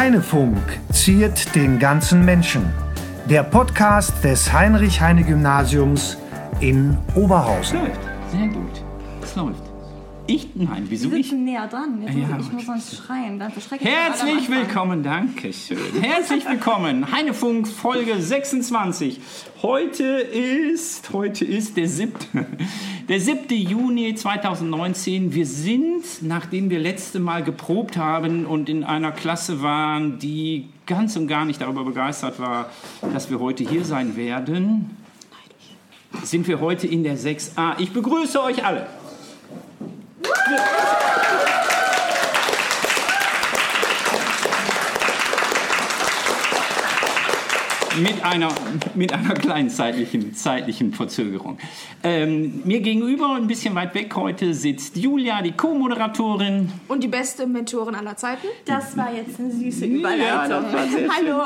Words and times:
Heinefunk 0.00 0.56
ziert 0.92 1.54
den 1.54 1.78
ganzen 1.78 2.24
Menschen. 2.24 2.72
Der 3.26 3.42
Podcast 3.42 4.24
des 4.24 4.50
Heinrich-Heine-Gymnasiums 4.50 6.16
in 6.60 6.96
Oberhausen. 7.14 7.80
läuft. 7.80 8.00
Sehr 8.32 8.48
gut. 8.48 8.82
Es 9.22 9.36
läuft. 9.36 9.69
Ich? 10.30 10.46
Nein, 10.54 10.86
wieso 10.88 11.10
Sie 11.10 11.16
ich? 11.16 11.32
näher 11.32 11.66
dran. 11.66 12.02
Jetzt 12.02 12.16
Ja, 12.16 12.36
muss 12.36 12.46
ich, 12.46 12.46
ich 12.46 12.52
muss 12.52 12.66
sonst 12.66 12.96
schreien. 12.96 13.40
Dann 13.40 13.50
Herzlich 13.80 14.48
willkommen, 14.48 15.02
danke 15.02 15.52
schön. 15.52 16.00
Herzlich 16.00 16.48
willkommen, 16.48 17.10
Heinefunk 17.10 17.66
Folge 17.66 18.20
26. 18.22 19.18
Heute 19.60 20.04
ist, 20.04 21.12
heute 21.12 21.44
ist 21.44 21.76
der 21.76 21.88
7. 21.88 22.12
Der 23.08 23.20
7. 23.20 23.52
Juni 23.56 24.14
2019. 24.14 25.34
Wir 25.34 25.46
sind, 25.46 26.04
nachdem 26.20 26.70
wir 26.70 26.78
letzte 26.78 27.18
Mal 27.18 27.42
geprobt 27.42 27.96
haben 27.96 28.46
und 28.46 28.68
in 28.68 28.84
einer 28.84 29.10
Klasse 29.10 29.62
waren, 29.62 30.20
die 30.20 30.68
ganz 30.86 31.16
und 31.16 31.26
gar 31.26 31.44
nicht 31.44 31.60
darüber 31.60 31.82
begeistert 31.82 32.38
war, 32.38 32.70
dass 33.12 33.30
wir 33.30 33.40
heute 33.40 33.64
hier 33.64 33.84
sein 33.84 34.14
werden, 34.14 34.96
sind 36.22 36.46
wir 36.46 36.60
heute 36.60 36.86
in 36.86 37.02
der 37.02 37.18
6a. 37.18 37.74
Ich 37.78 37.92
begrüße 37.92 38.40
euch 38.42 38.64
alle. 38.64 38.86
Yeah. 40.22 41.49
Mit 47.98 48.24
einer, 48.24 48.48
mit 48.94 49.12
einer 49.12 49.34
kleinen 49.34 49.68
zeitlichen, 49.68 50.32
zeitlichen 50.32 50.92
Verzögerung. 50.92 51.58
Ähm, 52.04 52.62
mir 52.64 52.80
gegenüber, 52.80 53.34
ein 53.34 53.48
bisschen 53.48 53.74
weit 53.74 53.94
weg 53.96 54.14
heute, 54.14 54.54
sitzt 54.54 54.96
Julia, 54.96 55.42
die 55.42 55.52
Co-Moderatorin. 55.52 56.70
Und 56.86 57.02
die 57.02 57.08
beste 57.08 57.48
Mentorin 57.48 57.96
aller 57.96 58.16
Zeiten? 58.16 58.46
Das 58.64 58.96
war 58.96 59.12
jetzt 59.12 59.40
eine 59.40 59.50
süße 59.50 59.86
Ja, 59.86 59.98
Überleitung. 59.98 60.62
das 60.62 60.72
war 60.72 60.88
sehr 60.88 60.98
schön. 61.00 61.10
Hallo. 61.10 61.42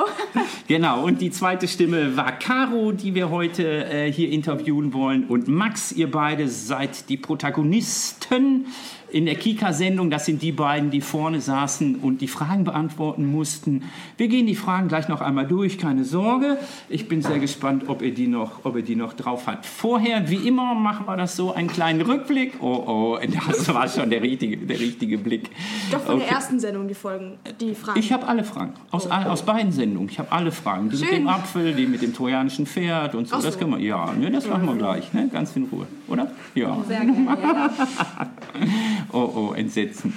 Genau, 0.68 1.04
und 1.04 1.20
die 1.22 1.30
zweite 1.30 1.66
Stimme 1.66 2.14
war 2.16 2.32
Caro, 2.38 2.92
die 2.92 3.14
wir 3.14 3.30
heute 3.30 3.86
äh, 3.86 4.12
hier 4.12 4.30
interviewen 4.30 4.92
wollen. 4.92 5.24
Und 5.24 5.48
Max, 5.48 5.92
ihr 5.92 6.10
beide 6.10 6.48
seid 6.48 7.08
die 7.08 7.16
Protagonisten 7.16 8.66
in 9.14 9.26
der 9.26 9.36
Kika-Sendung. 9.36 10.10
Das 10.10 10.26
sind 10.26 10.42
die 10.42 10.50
beiden, 10.50 10.90
die 10.90 11.00
vorne 11.00 11.40
saßen 11.40 11.96
und 11.96 12.20
die 12.20 12.26
Fragen 12.26 12.64
beantworten 12.64 13.24
mussten. 13.30 13.84
Wir 14.16 14.26
gehen 14.26 14.46
die 14.46 14.56
Fragen 14.56 14.88
gleich 14.88 15.06
noch 15.08 15.20
einmal 15.20 15.46
durch, 15.46 15.78
keine 15.78 16.02
Sorge. 16.04 16.58
Ich 16.88 17.06
bin 17.06 17.22
sehr 17.22 17.38
gespannt, 17.38 17.84
ob 17.86 18.02
ihr 18.02 18.12
die 18.12 18.26
noch, 18.26 18.64
ob 18.64 18.74
ihr 18.76 18.82
die 18.82 18.96
noch 18.96 19.12
drauf 19.12 19.46
habt. 19.46 19.66
Vorher, 19.66 20.28
wie 20.30 20.48
immer, 20.48 20.74
machen 20.74 21.06
wir 21.06 21.16
das 21.16 21.36
so, 21.36 21.54
einen 21.54 21.68
kleinen 21.68 22.00
Rückblick. 22.00 22.54
Oh, 22.60 22.82
oh, 22.86 23.18
das 23.48 23.72
war 23.72 23.88
schon 23.88 24.10
der 24.10 24.20
richtige, 24.20 24.56
der 24.56 24.80
richtige 24.80 25.16
Blick. 25.16 25.50
Doch 25.92 26.00
von 26.00 26.16
der 26.18 26.24
Okay. 26.26 26.34
ersten 26.34 26.58
Sendung 26.58 26.88
die 26.88 26.94
Folgen, 26.94 27.38
die 27.60 27.74
Fragen. 27.74 27.98
Ich 28.00 28.12
habe 28.12 28.26
alle 28.26 28.42
Fragen. 28.42 28.72
Aus, 28.90 29.06
all- 29.06 29.28
aus 29.28 29.42
beiden 29.42 29.70
Sendungen. 29.70 30.08
Ich 30.08 30.18
habe 30.18 30.32
alle 30.32 30.50
Fragen. 30.50 30.90
Die 30.90 30.96
mit 30.96 31.06
Schön. 31.08 31.18
dem 31.20 31.28
Apfel, 31.28 31.72
die 31.74 31.86
mit 31.86 32.02
dem 32.02 32.12
trojanischen 32.12 32.66
Pferd 32.66 33.14
und 33.14 33.28
so. 33.28 33.36
Ach 33.36 33.42
Das 33.42 33.54
so. 33.54 33.60
können 33.60 33.72
wir. 33.72 33.78
Ja, 33.78 34.12
ne, 34.12 34.30
das 34.32 34.48
machen 34.48 34.66
wir 34.66 34.74
gleich. 34.74 35.12
Ne? 35.12 35.28
Ganz 35.32 35.54
in 35.54 35.64
Ruhe. 35.70 35.86
Oder? 36.08 36.32
Ja. 36.56 36.76
Sehr 36.88 37.00
gerne. 37.04 37.38
Ja. 37.40 37.70
Oh, 39.12 39.50
oh, 39.50 39.52
entsetzen. 39.54 40.12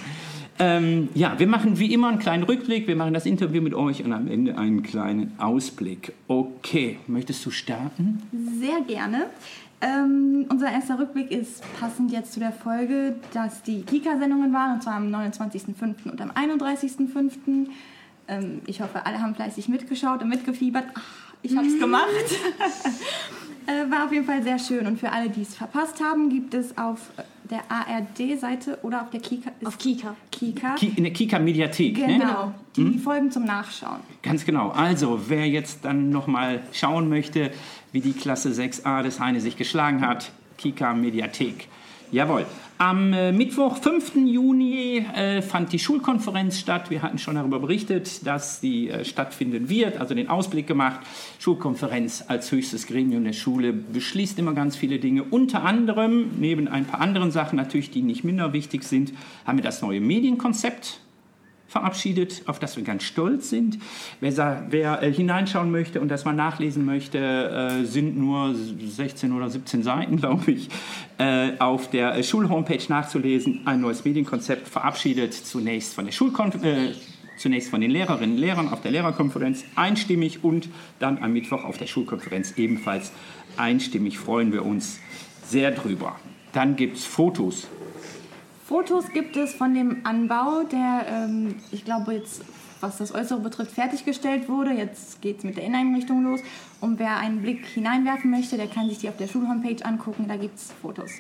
Ähm, 0.60 1.10
ja, 1.14 1.38
wir 1.38 1.48
machen 1.48 1.78
wie 1.78 1.94
immer 1.94 2.08
einen 2.08 2.20
kleinen 2.20 2.44
Rückblick. 2.44 2.88
Wir 2.88 2.96
machen 2.96 3.14
das 3.14 3.26
Interview 3.26 3.62
mit 3.62 3.76
euch 3.76 4.04
und 4.04 4.12
am 4.12 4.28
Ende 4.28 4.58
einen 4.58 4.82
kleinen 4.82 5.34
Ausblick. 5.38 6.14
Okay, 6.28 6.98
möchtest 7.06 7.46
du 7.46 7.52
starten? 7.52 8.24
Sehr 8.60 8.82
gerne. 8.82 9.28
Ähm, 9.80 10.48
unser 10.50 10.72
erster 10.72 10.98
Rückblick 10.98 11.30
ist 11.30 11.62
passend 11.80 12.12
jetzt 12.12 12.34
zu 12.34 12.40
der 12.40 12.52
Folge, 12.52 13.16
dass 13.34 13.62
die 13.62 13.84
Kika-Sendungen 13.84 14.52
waren, 14.52 14.74
und 14.74 14.84
zwar 14.84 14.96
am 14.96 15.14
29.05. 15.14 16.10
und 16.10 16.20
am 16.20 16.32
31.05. 16.32 17.68
Ähm, 18.28 18.62
ich 18.66 18.82
hoffe, 18.82 19.06
alle 19.06 19.22
haben 19.22 19.36
fleißig 19.36 19.70
mitgeschaut 19.70 20.24
und 20.24 20.30
mitgefiebert. 20.30 20.86
Ach, 20.96 21.34
ich 21.44 21.56
habe 21.56 21.68
es 21.68 21.80
gemacht. 21.80 22.08
Äh, 23.68 23.92
war 23.92 24.06
auf 24.06 24.12
jeden 24.12 24.26
Fall 24.26 24.42
sehr 24.44 24.58
schön. 24.60 24.88
Und 24.88 25.00
für 25.00 25.12
alle, 25.12 25.30
die 25.30 25.42
es 25.42 25.56
verpasst 25.56 26.02
haben, 26.02 26.30
gibt 26.30 26.54
es 26.54 26.78
auf 26.78 27.00
der 27.50 27.62
ARD-Seite 27.70 28.80
oder 28.84 29.02
auf 29.04 29.10
der 29.10 29.20
Kika... 29.22 29.52
Auf 29.64 29.78
Kika. 29.78 30.16
Kika. 30.32 30.76
Ki- 30.76 30.94
In 30.96 31.04
der 31.04 31.14
Kika-Mediathek. 31.14 31.96
Genau, 31.96 32.54
Ne? 32.78 32.92
die 32.92 33.00
Folgen 33.00 33.32
zum 33.32 33.46
Nachschauen. 33.46 34.00
Ganz 34.22 34.46
genau. 34.46 34.70
Also, 34.70 35.22
wer 35.30 35.48
jetzt 35.48 35.86
dann 35.86 36.10
nochmal 36.10 36.62
schauen 36.74 37.10
möchte, 37.10 37.52
wie 37.92 38.02
die 38.02 38.14
Klasse 38.14 38.50
6a 38.50 39.02
des 39.04 39.20
Heine 39.20 39.40
sich 39.42 39.56
geschlagen 39.58 40.02
hat, 40.06 40.32
Kika 40.58 40.94
Mediathek. 40.94 41.68
Jawohl. 42.12 42.46
Am 42.78 43.12
äh, 43.12 43.32
Mittwoch, 43.32 43.78
5. 43.78 44.16
Juni, 44.28 45.06
äh, 45.16 45.42
fand 45.42 45.74
die 45.74 45.80
Schulkonferenz 45.80 46.60
statt. 46.60 46.90
Wir 46.90 47.02
hatten 47.02 47.18
schon 47.18 47.36
darüber 47.36 47.60
berichtet, 47.60 48.26
dass 48.26 48.62
die 48.62 48.90
äh, 48.90 49.04
stattfinden 49.04 49.68
wird, 49.68 49.98
also 49.98 50.14
den 50.14 50.30
Ausblick 50.30 50.68
gemacht. 50.68 51.02
Schulkonferenz 51.40 52.24
als 52.28 52.52
höchstes 52.52 52.88
Gremium 52.88 53.24
der 53.24 53.34
Schule 53.34 53.74
beschließt 53.74 54.40
immer 54.40 54.54
ganz 54.54 54.78
viele 54.78 55.00
Dinge. 55.00 55.24
Unter 55.24 55.64
anderem, 55.64 56.32
neben 56.40 56.68
ein 56.68 56.86
paar 56.86 57.02
anderen 57.02 57.32
Sachen 57.32 57.58
natürlich, 57.58 57.92
die 57.92 58.04
nicht 58.04 58.24
minder 58.24 58.54
wichtig 58.54 58.84
sind, 58.84 59.12
haben 59.46 59.58
wir 59.58 59.64
das 59.64 59.82
neue 59.82 60.00
Medienkonzept 60.00 61.02
verabschiedet, 61.68 62.44
auf 62.48 62.60
das 62.60 62.78
wir 62.78 62.84
ganz 62.84 63.04
stolz 63.04 63.50
sind. 63.50 63.78
Wer, 64.20 64.66
wer 64.70 65.04
äh, 65.04 65.12
hineinschauen 65.12 65.72
möchte 65.72 66.00
und 66.02 66.10
das 66.10 66.26
mal 66.26 66.34
nachlesen 66.34 66.86
möchte, 66.86 67.18
äh, 67.18 67.86
sind 67.86 68.18
nur 68.18 68.56
16 68.56 69.32
oder 69.34 69.50
17 69.50 69.84
Seiten, 69.84 70.18
glaube 70.22 70.52
ich, 70.52 70.70
äh, 71.18 71.52
auf 71.60 71.90
der 71.90 72.16
äh, 72.16 72.24
Schulhomepage 72.24 72.86
nachzulesen. 72.90 73.62
Ein 73.66 73.82
neues 73.82 74.06
Medienkonzept 74.06 74.68
verabschiedet, 74.68 75.34
zunächst 75.34 75.94
von 75.94 76.06
der 76.06 76.12
Schulkonferenz. 76.12 76.98
Äh, 76.98 77.18
Zunächst 77.38 77.70
von 77.70 77.82
den 77.82 77.92
Lehrerinnen 77.92 78.36
und 78.36 78.42
Lehrern 78.42 78.70
auf 78.70 78.82
der 78.82 78.90
Lehrerkonferenz 78.90 79.64
einstimmig 79.76 80.44
und 80.44 80.70
dann 80.98 81.20
am 81.20 81.34
Mittwoch 81.34 81.64
auf 81.66 81.78
der 81.78 81.86
Schulkonferenz 81.86 82.58
ebenfalls 82.58 83.12
einstimmig. 83.58 84.18
Freuen 84.18 84.52
wir 84.52 84.66
uns 84.66 85.00
sehr 85.46 85.70
drüber. 85.70 86.16
Dann 86.54 86.76
gibt 86.76 86.98
es 86.98 87.06
Fotos 87.06 87.68
Fotos 88.68 89.06
gibt 89.14 89.38
es 89.38 89.54
von 89.54 89.74
dem 89.74 90.06
Anbau, 90.06 90.64
der, 90.70 91.06
ähm, 91.10 91.56
ich 91.72 91.86
glaube, 91.86 92.16
jetzt, 92.16 92.42
was 92.82 92.98
das 92.98 93.16
Äußere 93.16 93.40
betrifft, 93.40 93.72
fertiggestellt 93.72 94.50
wurde. 94.50 94.72
Jetzt 94.72 95.22
geht 95.22 95.38
es 95.38 95.44
mit 95.46 95.56
der 95.56 95.64
Inneneinrichtung 95.64 96.22
los. 96.22 96.42
Und 96.82 97.00
wer 97.00 97.16
einen 97.16 97.42
Blick 97.42 97.66
hineinwerfen 97.66 98.30
möchte, 98.30 98.58
der 98.58 98.68
kann 98.68 98.90
sich 98.90 98.98
die 98.98 99.08
auf 99.08 99.16
der 99.16 99.30
Schulhomepage 99.30 99.86
angucken. 99.86 100.26
Da 100.28 100.36
gibt 100.36 100.58
es 100.58 100.74
Fotos. 100.82 101.12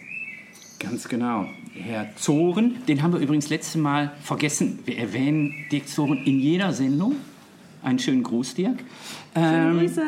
Ganz 0.79 1.07
genau. 1.07 1.45
Herr 1.73 2.13
Zoren, 2.17 2.83
den 2.85 3.01
haben 3.01 3.13
wir 3.13 3.21
übrigens 3.21 3.47
letztes 3.47 3.75
Mal 3.81 4.11
vergessen. 4.21 4.79
Wir 4.83 4.97
erwähnen 4.99 5.53
Dirk 5.71 5.87
Zoren 5.87 6.17
in 6.25 6.39
jeder 6.39 6.73
Sendung. 6.73 7.15
Einen 7.81 7.99
schönen 7.99 8.23
Gruß, 8.23 8.55
Dirk. 8.55 8.79
Schöne 9.33 9.69
Ähm, 9.69 9.79
Grüße. 9.79 10.03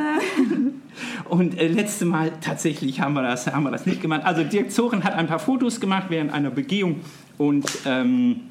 und 1.29 1.57
äh, 1.57 1.67
letzte 1.67 2.03
Mal 2.03 2.33
tatsächlich 2.41 2.99
haben 2.99 3.13
wir, 3.13 3.21
das, 3.21 3.47
haben 3.47 3.63
wir 3.63 3.71
das 3.71 3.85
nicht 3.85 4.01
gemacht. 4.01 4.23
Also 4.25 4.43
Dirk 4.43 4.71
Zoren 4.71 5.03
hat 5.05 5.13
ein 5.13 5.27
paar 5.27 5.39
Fotos 5.39 5.79
gemacht 5.79 6.07
während 6.09 6.33
einer 6.33 6.49
Begehung 6.49 6.97
und 7.39 7.65
ähm, 7.85 8.41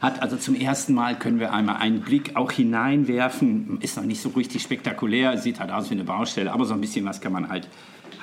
hat 0.00 0.22
also 0.22 0.36
zum 0.36 0.54
ersten 0.54 0.94
Mal 0.94 1.18
können 1.18 1.40
wir 1.40 1.52
einmal 1.52 1.76
einen 1.76 2.00
Blick 2.00 2.36
auch 2.36 2.52
hineinwerfen. 2.52 3.78
Ist 3.80 3.96
noch 3.96 4.04
nicht 4.04 4.22
so 4.22 4.28
richtig 4.30 4.62
spektakulär, 4.62 5.36
sieht 5.36 5.60
halt 5.60 5.70
aus 5.70 5.90
wie 5.90 5.94
eine 5.94 6.04
Baustelle, 6.04 6.52
aber 6.52 6.64
so 6.64 6.74
ein 6.74 6.80
bisschen 6.80 7.04
was 7.04 7.20
kann 7.20 7.32
man 7.32 7.48
halt, 7.48 7.68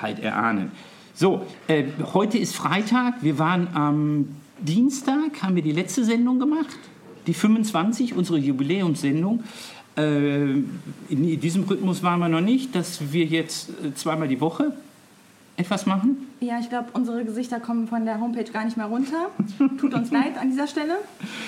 halt 0.00 0.18
erahnen. 0.18 0.72
So, 1.14 1.46
äh, 1.68 1.84
heute 2.14 2.38
ist 2.38 2.56
Freitag. 2.56 3.22
Wir 3.22 3.38
waren 3.38 3.68
am 3.74 4.28
Dienstag, 4.60 5.42
haben 5.42 5.56
wir 5.56 5.62
die 5.62 5.72
letzte 5.72 6.04
Sendung 6.04 6.38
gemacht, 6.38 6.78
die 7.26 7.34
25, 7.34 8.14
unsere 8.14 8.38
Jubiläumssendung. 8.38 9.44
Äh, 9.98 10.52
in 11.10 11.40
diesem 11.40 11.64
Rhythmus 11.64 12.02
waren 12.02 12.20
wir 12.20 12.30
noch 12.30 12.40
nicht, 12.40 12.74
dass 12.74 13.12
wir 13.12 13.26
jetzt 13.26 13.68
äh, 13.68 13.94
zweimal 13.94 14.26
die 14.26 14.40
Woche 14.40 14.72
etwas 15.58 15.84
machen. 15.84 16.31
Ja, 16.42 16.58
ich 16.58 16.68
glaube, 16.68 16.88
unsere 16.92 17.24
Gesichter 17.24 17.60
kommen 17.60 17.86
von 17.86 18.04
der 18.04 18.18
Homepage 18.18 18.50
gar 18.50 18.64
nicht 18.64 18.76
mehr 18.76 18.86
runter. 18.86 19.30
Tut 19.78 19.94
uns 19.94 20.10
leid 20.10 20.36
an 20.36 20.50
dieser 20.50 20.66
Stelle. 20.66 20.94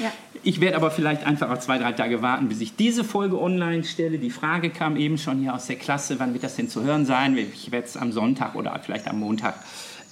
Ja. 0.01 0.13
Ich 0.45 0.61
werde 0.61 0.77
aber 0.77 0.93
vielleicht 0.93 1.27
einfach 1.27 1.51
auch 1.51 1.59
zwei, 1.59 1.79
drei 1.79 1.91
Tage 1.93 2.23
warten, 2.23 2.49
bis 2.49 2.61
ich 2.61 2.77
diese 2.77 3.03
Folge 3.03 3.41
online 3.41 3.83
stelle. 3.83 4.19
Die 4.19 4.31
Frage 4.31 4.71
kam 4.71 4.97
eben 4.97 5.19
schon 5.19 5.41
hier 5.41 5.53
aus 5.53 5.67
der 5.67 5.77
Klasse, 5.77 6.21
wann 6.21 6.33
wird 6.33 6.45
das 6.45 6.55
denn 6.55 6.69
zu 6.69 6.85
hören 6.85 7.07
sein? 7.07 7.37
Ich 7.37 7.73
werde 7.73 7.89
es 7.89 7.97
am 7.97 8.13
Sonntag 8.13 8.55
oder 8.55 8.79
vielleicht 8.79 9.09
am 9.09 9.19
Montag 9.19 9.57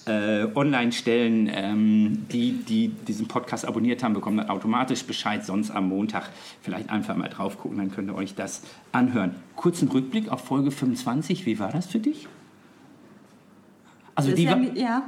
äh, 0.06 0.46
online 0.56 0.90
stellen. 0.90 1.48
Ähm, 1.54 2.26
die, 2.32 2.64
die 2.64 2.88
diesen 2.88 3.28
Podcast 3.28 3.64
abonniert 3.64 4.02
haben, 4.02 4.14
bekommen 4.14 4.38
dann 4.38 4.50
automatisch 4.50 5.04
Bescheid. 5.04 5.46
Sonst 5.46 5.70
am 5.70 5.90
Montag 5.90 6.30
vielleicht 6.60 6.90
einfach 6.90 7.14
mal 7.14 7.28
drauf 7.28 7.56
gucken, 7.56 7.78
dann 7.78 7.92
könnt 7.92 8.10
ihr 8.10 8.16
euch 8.16 8.34
das 8.34 8.62
anhören. 8.90 9.36
Kurzen 9.54 9.86
Rückblick 9.86 10.28
auf 10.28 10.44
Folge 10.44 10.72
25. 10.72 11.46
Wie 11.46 11.60
war 11.60 11.70
das 11.70 11.86
für 11.86 12.00
dich? 12.00 12.26
Also 14.22 14.30
Das 14.30 14.36
die, 14.36 14.44
ja, 14.44 14.50
war, 14.50 14.56
nicht- 14.58 14.76
ja, 14.76 15.02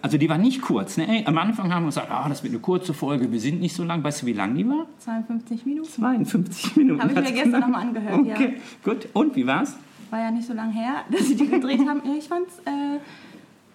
also 0.00 0.18
die 0.18 0.28
war 0.28 0.38
nicht 0.38 0.62
kurz. 0.62 0.96
Ne? 0.96 1.22
Am 1.26 1.36
Anfang 1.38 1.72
haben 1.74 1.82
wir 1.84 1.88
gesagt, 1.88 2.10
ah, 2.10 2.28
das 2.28 2.42
wird 2.42 2.52
eine 2.52 2.60
kurze 2.60 2.94
Folge, 2.94 3.30
wir 3.32 3.40
sind 3.40 3.60
nicht 3.60 3.74
so 3.74 3.82
lang. 3.84 4.02
Weißt 4.04 4.22
du, 4.22 4.26
wie 4.26 4.32
lang 4.32 4.54
die 4.54 4.68
war? 4.68 4.86
52 5.00 5.66
Minuten. 5.66 5.88
52 5.88 6.76
Minuten. 6.76 7.00
Habe 7.02 7.12
ich 7.12 7.16
mir 7.18 7.32
gestern 7.32 7.44
genau. 7.52 7.58
noch 7.60 7.68
mal 7.68 7.80
angehört, 7.80 8.26
ja. 8.26 8.34
Okay, 8.34 8.56
gut. 8.84 9.08
Und 9.12 9.34
wie 9.36 9.46
war's? 9.46 9.76
War 10.10 10.20
ja 10.20 10.30
nicht 10.30 10.46
so 10.46 10.54
lange 10.54 10.72
her, 10.72 11.02
dass 11.10 11.26
sie 11.28 11.36
die 11.36 11.48
gedreht 11.48 11.80
haben. 11.86 12.00
Ja, 12.04 12.12
Ich 12.16 12.28
fand's 12.28 12.58
äh, 12.64 12.98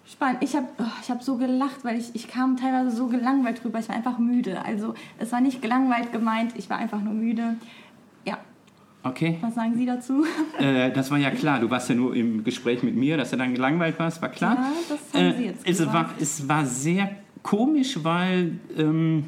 spannend. 0.10 0.40
Ich 0.42 0.56
habe 0.56 0.68
oh, 0.80 0.84
ich 1.02 1.12
hab 1.12 1.22
so 1.24 1.36
gelacht, 1.38 1.84
weil 1.84 2.00
ich, 2.00 2.16
ich 2.16 2.28
kam 2.28 2.58
teilweise 2.58 2.96
so 2.96 3.08
gelangweilt 3.08 3.64
drüber. 3.64 3.80
Ich 3.80 3.90
war 3.90 3.96
einfach 3.96 4.18
müde. 4.18 4.64
Also 4.66 4.94
es 5.20 5.32
war 5.32 5.42
nicht 5.42 5.62
gelangweilt 5.62 6.12
gemeint, 6.12 6.54
ich 6.58 6.70
war 6.70 6.78
einfach 6.78 7.02
nur 7.02 7.14
müde. 7.14 7.56
Okay. 9.04 9.38
Was 9.42 9.56
sagen 9.56 9.76
Sie 9.76 9.86
dazu? 9.86 10.26
Äh, 10.60 10.92
das 10.92 11.10
war 11.12 11.18
ja 11.18 11.32
klar. 11.32 11.60
Du 11.60 11.70
warst 11.70 11.90
ja 11.90 11.96
nur 11.96 12.16
im 12.16 12.44
Gespräch 12.44 12.84
mit 12.84 12.96
mir, 12.96 13.18
dass 13.18 13.32
du 13.32 13.38
dann 13.38 13.54
gelangweilt 13.54 13.98
warst, 14.00 14.22
war 14.22 14.30
klar. 14.30 14.56
Ja, 14.56 14.72
das 14.88 15.00
haben 15.22 15.38
Sie 15.38 15.44
Äh, 15.44 15.48
jetzt 15.48 15.60
es, 15.68 15.78
gesagt. 15.80 15.94
war, 15.94 16.10
es 16.20 16.48
war 16.48 16.66
sehr 16.66 17.10
komisch, 17.42 17.98
weil 18.04 18.60
ähm, 18.78 19.26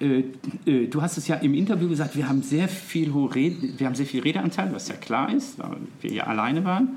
äh, 0.00 0.24
äh, 0.66 0.86
du 0.86 1.02
hast 1.02 1.18
es 1.18 1.28
ja 1.28 1.36
im 1.36 1.52
Interview 1.54 1.88
gesagt, 1.88 2.16
wir 2.16 2.28
haben 2.28 2.42
sehr 2.42 2.68
viel, 2.68 3.10
Rede, 3.12 3.78
wir 3.78 3.86
haben 3.86 3.94
sehr 3.94 4.06
viel 4.06 4.22
Redeanteil, 4.22 4.72
was 4.72 4.88
ja 4.88 4.94
klar 4.94 5.32
ist, 5.34 5.58
weil 5.58 5.76
wir 6.00 6.12
ja 6.12 6.24
alleine 6.24 6.64
waren. 6.64 6.96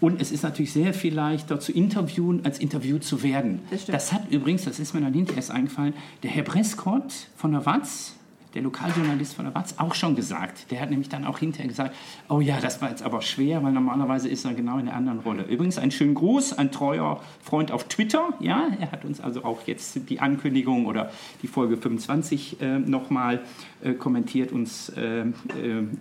Und 0.00 0.20
es 0.20 0.32
ist 0.32 0.42
natürlich 0.42 0.72
sehr 0.72 0.94
viel 0.94 1.14
leichter 1.14 1.60
zu 1.60 1.72
interviewen, 1.72 2.40
als 2.44 2.58
interviewt 2.58 3.04
zu 3.04 3.22
werden. 3.22 3.60
Das 3.70 3.82
stimmt. 3.82 4.12
hat 4.12 4.30
übrigens, 4.32 4.64
das 4.64 4.80
ist 4.80 4.94
mir 4.94 5.00
dann 5.00 5.12
hinterher 5.12 5.36
erst 5.36 5.50
eingefallen, 5.50 5.94
der 6.22 6.30
Herr 6.30 6.42
Breskott 6.42 7.12
von 7.36 7.52
der 7.52 7.66
Watz, 7.66 8.16
der 8.54 8.62
Lokaljournalist 8.62 9.34
von 9.34 9.44
der 9.44 9.54
Watz, 9.54 9.74
auch 9.78 9.94
schon 9.94 10.14
gesagt. 10.14 10.70
Der 10.70 10.80
hat 10.80 10.90
nämlich 10.90 11.08
dann 11.08 11.24
auch 11.24 11.38
hinterher 11.38 11.68
gesagt, 11.68 11.94
oh 12.28 12.40
ja, 12.40 12.60
das 12.60 12.80
war 12.82 12.90
jetzt 12.90 13.02
aber 13.02 13.22
schwer, 13.22 13.62
weil 13.62 13.72
normalerweise 13.72 14.28
ist 14.28 14.44
er 14.44 14.54
genau 14.54 14.78
in 14.78 14.86
der 14.86 14.94
anderen 14.94 15.20
Rolle. 15.20 15.44
Übrigens 15.44 15.78
einen 15.78 15.90
schönen 15.90 16.14
Gruß, 16.14 16.54
ein 16.54 16.70
treuer 16.70 17.20
Freund 17.42 17.72
auf 17.72 17.84
Twitter. 17.84 18.34
Ja, 18.40 18.68
er 18.78 18.92
hat 18.92 19.04
uns 19.04 19.20
also 19.20 19.44
auch 19.44 19.66
jetzt 19.66 20.08
die 20.08 20.20
Ankündigung 20.20 20.86
oder 20.86 21.10
die 21.42 21.48
Folge 21.48 21.76
25 21.76 22.60
äh, 22.60 22.78
nochmal 22.78 23.40
äh, 23.82 23.94
kommentiert, 23.94 24.52
uns 24.52 24.90
äh, 24.90 25.20
äh, 25.20 25.32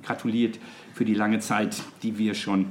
gratuliert 0.03 0.59
für 0.93 1.05
die 1.05 1.13
lange 1.13 1.39
Zeit, 1.39 1.81
die 2.03 2.17
wir 2.17 2.33
schon 2.33 2.67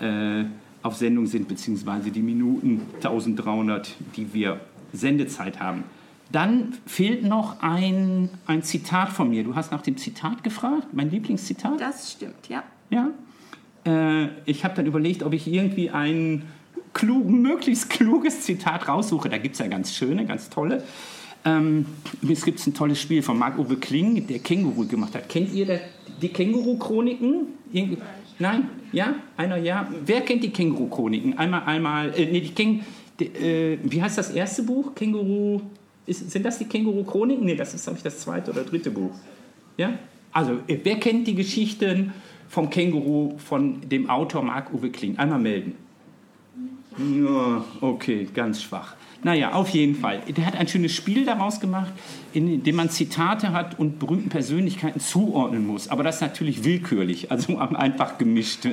äh, 0.00 0.44
auf 0.82 0.96
Sendung 0.96 1.26
sind, 1.26 1.48
beziehungsweise 1.48 2.10
die 2.10 2.22
Minuten 2.22 2.82
1300, 2.96 3.94
die 4.16 4.34
wir 4.34 4.60
Sendezeit 4.92 5.60
haben. 5.60 5.84
Dann 6.32 6.74
fehlt 6.86 7.24
noch 7.24 7.62
ein, 7.62 8.30
ein 8.46 8.62
Zitat 8.62 9.10
von 9.10 9.28
mir. 9.28 9.44
Du 9.44 9.54
hast 9.54 9.70
nach 9.70 9.82
dem 9.82 9.98
Zitat 9.98 10.42
gefragt, 10.42 10.88
mein 10.92 11.10
Lieblingszitat. 11.10 11.78
Das 11.78 12.12
stimmt, 12.12 12.48
ja. 12.48 12.64
Ja. 12.90 13.10
Äh, 13.84 14.28
ich 14.46 14.64
habe 14.64 14.74
dann 14.74 14.86
überlegt, 14.86 15.22
ob 15.22 15.34
ich 15.34 15.46
irgendwie 15.46 15.90
ein 15.90 16.44
klug, 16.94 17.28
möglichst 17.28 17.90
kluges 17.90 18.40
Zitat 18.42 18.88
raussuche. 18.88 19.28
Da 19.28 19.36
gibt 19.36 19.54
es 19.54 19.58
ja 19.58 19.66
ganz 19.66 19.94
schöne, 19.94 20.24
ganz 20.24 20.48
tolle. 20.48 20.82
Ähm, 21.44 21.86
es 22.28 22.44
gibt 22.44 22.66
ein 22.66 22.72
tolles 22.72 23.00
Spiel 23.00 23.22
von 23.22 23.38
Marc-Uwe 23.38 23.76
Kling, 23.76 24.26
der 24.26 24.38
Känguru 24.38 24.86
gemacht 24.86 25.14
hat. 25.14 25.28
Kennt 25.28 25.52
ihr 25.52 25.80
die 26.20 26.28
Känguru-Chroniken? 26.28 27.46
Nein? 28.38 28.68
Ja? 28.92 29.16
Einer 29.36 29.56
ja? 29.56 29.88
Wer 30.04 30.22
kennt 30.22 30.44
die 30.44 30.50
Känguru-Chroniken? 30.50 31.36
Einmal, 31.36 31.62
einmal, 31.64 32.18
äh, 32.18 32.26
nee, 32.26 32.40
die 32.40 32.54
Käng, 32.54 32.84
die, 33.18 33.26
äh, 33.26 33.78
wie 33.82 34.00
heißt 34.00 34.18
das 34.18 34.30
erste 34.30 34.62
Buch? 34.62 34.94
Känguru, 34.94 35.62
ist, 36.06 36.30
sind 36.30 36.44
das 36.44 36.58
die 36.58 36.64
Känguru-Chroniken? 36.64 37.44
Nee, 37.44 37.54
das 37.54 37.74
ist, 37.74 37.84
glaube 37.84 37.98
ich, 37.98 38.02
das 38.02 38.20
zweite 38.20 38.50
oder 38.50 38.64
dritte 38.64 38.90
Buch. 38.90 39.12
Ja? 39.76 39.98
Also, 40.32 40.58
äh, 40.66 40.78
wer 40.82 40.96
kennt 40.96 41.26
die 41.26 41.34
Geschichten 41.34 42.12
vom 42.48 42.70
Känguru 42.70 43.38
von 43.38 43.80
dem 43.88 44.10
Autor 44.10 44.42
Marc-Uwe 44.42 44.90
Kling? 44.90 45.18
Einmal 45.18 45.38
melden. 45.38 45.74
Ja, 46.98 47.64
okay, 47.80 48.28
ganz 48.34 48.62
schwach. 48.62 48.96
Naja, 49.24 49.52
auf 49.52 49.68
jeden 49.70 49.94
Fall. 49.94 50.20
Der 50.28 50.44
hat 50.44 50.56
ein 50.56 50.66
schönes 50.66 50.92
Spiel 50.92 51.24
daraus 51.24 51.60
gemacht, 51.60 51.92
in 52.32 52.64
dem 52.64 52.74
man 52.74 52.90
Zitate 52.90 53.52
hat 53.52 53.78
und 53.78 53.98
berühmten 54.00 54.28
Persönlichkeiten 54.28 55.00
zuordnen 55.00 55.66
muss. 55.66 55.88
Aber 55.88 56.02
das 56.02 56.20
natürlich 56.20 56.64
willkürlich, 56.64 57.30
also 57.30 57.56
einfach 57.58 58.18
gemischt. 58.18 58.66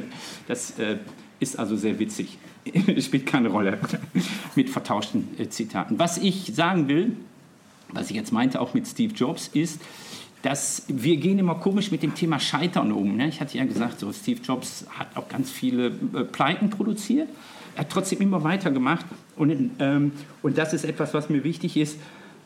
Das 0.47 0.79
äh, 0.79 0.97
ist 1.39 1.59
also 1.59 1.75
sehr 1.75 1.99
witzig. 1.99 2.39
Spielt 3.00 3.25
keine 3.25 3.50
Rolle 3.50 3.79
mit 4.56 4.69
vertauschten 4.69 5.27
äh, 5.38 5.50
Zitaten. 5.50 6.00
Was 6.00 6.17
ich 6.17 6.51
sagen 6.53 6.88
will, 6.88 7.15
was 7.91 8.09
ich 8.09 8.15
jetzt 8.15 8.31
meinte, 8.31 8.61
auch 8.61 8.73
mit 8.73 8.88
Steve 8.88 9.13
Jobs, 9.13 9.50
ist, 9.53 9.81
dass 10.41 10.83
wir 10.88 11.17
gehen 11.17 11.39
immer 11.39 11.56
komisch 11.56 11.91
mit 11.91 12.01
dem 12.03 12.15
Thema 12.15 12.39
Scheitern 12.39 12.91
um. 12.91 13.17
Ne? 13.17 13.27
Ich 13.27 13.41
hatte 13.41 13.57
ja 13.57 13.65
gesagt, 13.65 14.00
so 14.00 14.11
Steve 14.13 14.39
Jobs 14.41 14.85
hat 14.97 15.15
auch 15.15 15.27
ganz 15.27 15.51
viele 15.51 15.88
äh, 15.88 16.23
Pleiten 16.23 16.69
produziert. 16.69 17.27
Er 17.75 17.81
hat 17.81 17.89
trotzdem 17.89 18.21
immer 18.21 18.44
weitergemacht. 18.44 19.05
Und, 19.35 19.71
ähm, 19.79 20.12
und 20.41 20.57
das 20.57 20.73
ist 20.73 20.85
etwas, 20.85 21.13
was 21.13 21.29
mir 21.29 21.44
wichtig 21.44 21.77
ist. 21.77 21.97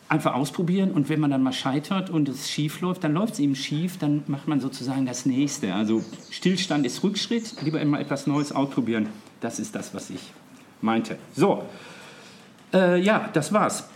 Einfach 0.09 0.35
ausprobieren 0.35 0.91
und 0.91 1.09
wenn 1.09 1.19
man 1.19 1.31
dann 1.31 1.41
mal 1.41 1.53
scheitert 1.53 2.09
und 2.09 2.29
es 2.29 2.51
schief 2.51 2.81
läuft, 2.81 3.03
dann 3.03 3.13
läuft 3.13 3.33
es 3.33 3.39
eben 3.39 3.55
schief, 3.55 3.97
dann 3.97 4.21
macht 4.27 4.47
man 4.47 4.59
sozusagen 4.59 5.05
das 5.05 5.25
Nächste. 5.25 5.73
Also 5.73 6.03
Stillstand 6.29 6.85
ist 6.85 7.03
Rückschritt, 7.03 7.55
lieber 7.63 7.81
immer 7.81 7.99
etwas 7.99 8.27
Neues 8.27 8.51
ausprobieren. 8.51 9.07
Das 9.43 9.59
ist 9.59 9.75
das, 9.75 9.93
was 9.93 10.09
ich 10.09 10.21
meinte. 10.79 11.17
So, 11.35 11.63
äh, 12.73 12.97
ja, 13.01 13.29
das 13.33 13.51
war's. 13.51 13.89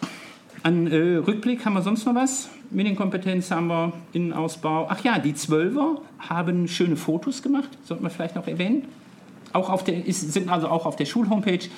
An 0.61 0.87
äh, 0.87 1.15
Rückblick 1.15 1.65
haben 1.65 1.71
wir 1.71 1.81
sonst 1.81 2.05
noch 2.05 2.15
was? 2.15 2.49
Medienkompetenz 2.69 3.49
haben 3.49 3.67
wir, 3.67 3.93
Innenausbau. 4.11 4.87
Ach 4.89 5.01
ja, 5.05 5.19
die 5.19 5.33
Zwölfer 5.33 6.01
haben 6.19 6.67
schöne 6.67 6.97
Fotos 6.97 7.41
gemacht, 7.41 7.69
sollten 7.85 8.03
wir 8.03 8.09
vielleicht 8.09 8.35
noch 8.35 8.45
erwähnen. 8.45 8.89
Auch 9.53 9.69
auf 9.69 9.85
der, 9.85 10.05
ist, 10.05 10.33
sind 10.33 10.49
also 10.49 10.67
auch 10.67 10.85
auf 10.85 10.97
der 10.97 11.05
Schulhomepage. 11.05 11.69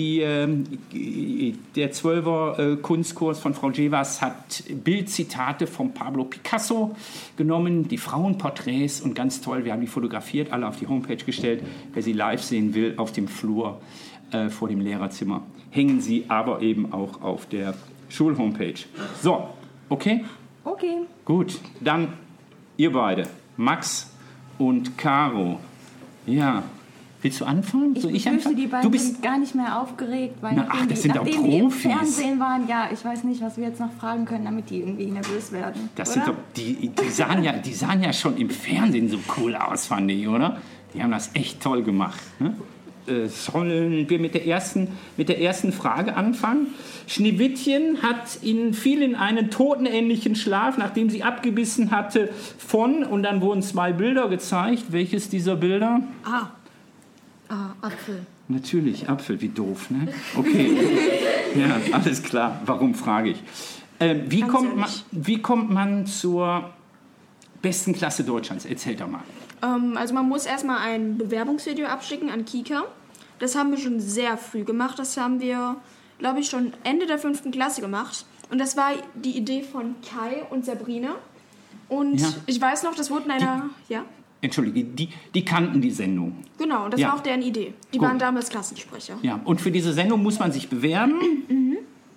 Die, 0.00 0.20
ähm, 0.20 0.64
der 1.76 1.92
Zwölfer 1.92 2.58
äh, 2.58 2.76
Kunstkurs 2.76 3.38
von 3.38 3.52
Frau 3.52 3.70
Jevas 3.70 4.22
hat 4.22 4.64
Bildzitate 4.82 5.66
von 5.66 5.92
Pablo 5.92 6.24
Picasso 6.24 6.96
genommen, 7.36 7.86
die 7.86 7.98
Frauenporträts 7.98 9.02
und 9.02 9.14
ganz 9.14 9.42
toll, 9.42 9.66
wir 9.66 9.74
haben 9.74 9.82
die 9.82 9.86
fotografiert, 9.86 10.52
alle 10.52 10.66
auf 10.66 10.78
die 10.78 10.86
Homepage 10.86 11.22
gestellt. 11.22 11.62
Wer 11.92 12.02
sie 12.02 12.14
live 12.14 12.42
sehen 12.42 12.72
will, 12.72 12.94
auf 12.96 13.12
dem 13.12 13.28
Flur 13.28 13.78
äh, 14.30 14.48
vor 14.48 14.68
dem 14.68 14.80
Lehrerzimmer 14.80 15.42
hängen 15.68 16.00
sie 16.00 16.24
aber 16.28 16.62
eben 16.62 16.94
auch 16.94 17.20
auf 17.20 17.44
der 17.44 17.74
Schulhomepage. 18.08 18.86
So, 19.20 19.50
okay? 19.90 20.24
Okay. 20.64 21.00
Gut, 21.26 21.60
dann 21.80 22.14
ihr 22.78 22.90
beide, 22.90 23.28
Max 23.58 24.10
und 24.56 24.96
Caro. 24.96 25.60
Ja, 26.24 26.62
willst 27.22 27.40
du 27.40 27.44
anfangen? 27.44 27.94
Ich 27.96 28.02
Soll 28.02 28.14
ich 28.14 28.28
anfangen? 28.28 28.56
die 28.56 28.66
beiden 28.66 28.84
du 28.84 28.90
bist 28.90 29.06
sind 29.06 29.22
gar 29.22 29.38
nicht 29.38 29.54
mehr 29.54 29.80
aufgeregt, 29.80 30.36
weil 30.40 30.54
Na, 30.56 30.66
ach, 30.68 30.86
das 30.86 30.88
die, 30.88 30.94
sind 30.96 31.16
doch 31.16 31.24
nachdem 31.24 31.44
die 31.44 31.56
im 31.56 31.68
Profis. 31.68 31.82
Fernsehen 31.82 32.40
waren, 32.40 32.68
ja, 32.68 32.88
ich 32.92 33.04
weiß 33.04 33.24
nicht, 33.24 33.42
was 33.42 33.56
wir 33.56 33.68
jetzt 33.68 33.80
noch 33.80 33.92
fragen 33.92 34.24
können, 34.24 34.44
damit 34.44 34.70
die 34.70 34.78
irgendwie 34.78 35.06
nervös 35.06 35.52
werden. 35.52 35.88
Das 35.94 36.10
oder? 36.10 36.24
sind 36.24 36.28
doch, 36.28 36.40
die, 36.56 36.88
die, 36.88 37.08
sahen 37.08 37.42
ja, 37.42 37.52
die 37.52 37.74
sahen 37.74 38.02
ja 38.02 38.12
schon 38.12 38.36
im 38.36 38.50
Fernsehen 38.50 39.08
so 39.08 39.18
cool 39.36 39.54
aus, 39.54 39.86
fand 39.86 40.10
ich, 40.10 40.26
oder? 40.26 40.58
Die 40.94 41.02
haben 41.02 41.12
das 41.12 41.30
echt 41.34 41.62
toll 41.62 41.82
gemacht. 41.82 42.20
Ne? 42.40 42.54
Äh, 43.06 43.28
sollen 43.28 44.08
wir 44.08 44.18
mit 44.18 44.34
der, 44.34 44.46
ersten, 44.46 44.88
mit 45.16 45.28
der 45.28 45.40
ersten 45.40 45.72
Frage 45.72 46.16
anfangen? 46.16 46.68
Schneewittchen 47.06 48.02
hat 48.02 48.42
in 48.42 48.74
fiel 48.74 49.02
in 49.02 49.14
einen 49.14 49.50
totenähnlichen 49.50 50.36
Schlaf, 50.36 50.78
nachdem 50.78 51.10
sie 51.10 51.22
abgebissen 51.22 51.90
hatte 51.90 52.28
von, 52.58 53.02
und 53.04 53.22
dann 53.22 53.40
wurden 53.40 53.62
zwei 53.62 53.92
Bilder 53.92 54.28
gezeigt. 54.28 54.84
Welches 54.90 55.28
dieser 55.28 55.56
Bilder? 55.56 56.02
Ah. 56.24 56.48
Ah, 57.50 57.74
Apfel. 57.82 58.24
Natürlich, 58.48 59.08
Apfel, 59.08 59.40
wie 59.40 59.48
doof, 59.48 59.90
ne? 59.90 60.06
Okay. 60.36 60.76
ja, 61.56 61.80
alles 61.92 62.22
klar. 62.22 62.62
Warum 62.64 62.94
frage 62.94 63.30
ich? 63.30 63.42
Ähm, 63.98 64.22
wie, 64.28 64.40
Ganz 64.40 64.52
kommt 64.52 64.76
man, 64.76 64.88
wie 65.10 65.42
kommt 65.42 65.70
man 65.70 66.06
zur 66.06 66.70
besten 67.60 67.92
Klasse 67.92 68.22
Deutschlands? 68.24 68.64
Erzähl 68.64 68.94
doch 68.94 69.08
mal. 69.08 69.22
Ähm, 69.62 69.96
also 69.96 70.14
man 70.14 70.28
muss 70.28 70.46
erstmal 70.46 70.78
ein 70.78 71.18
Bewerbungsvideo 71.18 71.86
abschicken 71.86 72.30
an 72.30 72.44
Kika. 72.44 72.84
Das 73.40 73.56
haben 73.56 73.72
wir 73.72 73.78
schon 73.78 74.00
sehr 74.00 74.36
früh 74.36 74.64
gemacht. 74.64 74.98
Das 74.98 75.16
haben 75.16 75.40
wir, 75.40 75.76
glaube 76.18 76.40
ich, 76.40 76.48
schon 76.48 76.72
Ende 76.84 77.06
der 77.06 77.18
fünften 77.18 77.50
Klasse 77.50 77.80
gemacht. 77.80 78.24
Und 78.50 78.58
das 78.58 78.76
war 78.76 78.90
die 79.14 79.36
Idee 79.36 79.62
von 79.62 79.96
Kai 80.08 80.44
und 80.50 80.64
Sabrina. 80.64 81.16
Und 81.88 82.20
Ja. 82.20 82.28
ich 82.46 82.60
weiß 82.60 82.84
noch, 82.84 82.94
das 82.94 83.10
wurde 83.10 83.24
in 83.26 83.30
einer... 83.32 83.70
Ja, 83.88 84.04
Entschuldige, 84.42 84.84
die, 84.84 85.08
die 85.34 85.44
kannten 85.44 85.80
die 85.82 85.90
Sendung. 85.90 86.34
genau. 86.56 86.88
Das 86.88 86.98
Ja. 87.00 87.08
war 87.08 87.16
auch 87.16 87.20
deren 87.20 87.42
Idee. 87.42 87.74
Die 87.92 87.98
Gut. 87.98 88.08
waren 88.08 88.18
damals 88.18 88.48
Klassensprecher. 88.48 89.18
Ja, 89.22 89.38
und 89.44 89.60
für 89.60 89.70
diese 89.70 89.92
Sendung 89.92 90.22
muss 90.22 90.38
man 90.38 90.50
sich 90.50 90.68
bewerben 90.68 91.14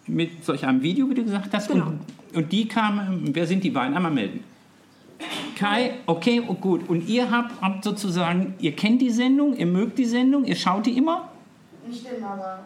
mit 0.08 0.44
solch 0.46 0.66
einem 0.66 0.82
Video, 0.82 1.10
wie 1.10 1.16
du 1.16 1.24
gesagt 1.24 1.54
hast. 1.54 1.68
Genau. 1.70 1.88
Und, 1.88 2.00
und 2.34 2.52
die 2.52 2.68
kamen, 2.68 3.30
wer 3.34 3.46
sind 3.46 3.64
die 3.64 3.70
beiden? 3.72 3.94
Einmal 3.96 4.12
melden. 4.12 4.42
Kai, 5.58 5.96
okay, 6.06 6.42
oh 6.48 6.54
gut. 6.54 6.90
Und 6.90 7.08
ihr 7.08 7.30
habt, 7.30 7.62
habt 7.62 7.84
sozusagen, 7.84 8.56
ihr 8.60 8.74
kennt 8.74 9.02
die 9.02 9.10
Sendung, 9.10 9.56
ihr 9.56 9.66
mögt 9.68 9.98
die 9.98 10.06
Sendung, 10.06 10.44
ihr 10.46 10.56
schaut 10.56 10.86
die 10.86 10.98
immer, 10.98 11.30
Nicht 11.88 12.06
immer, 12.06 12.32
aber 12.32 12.60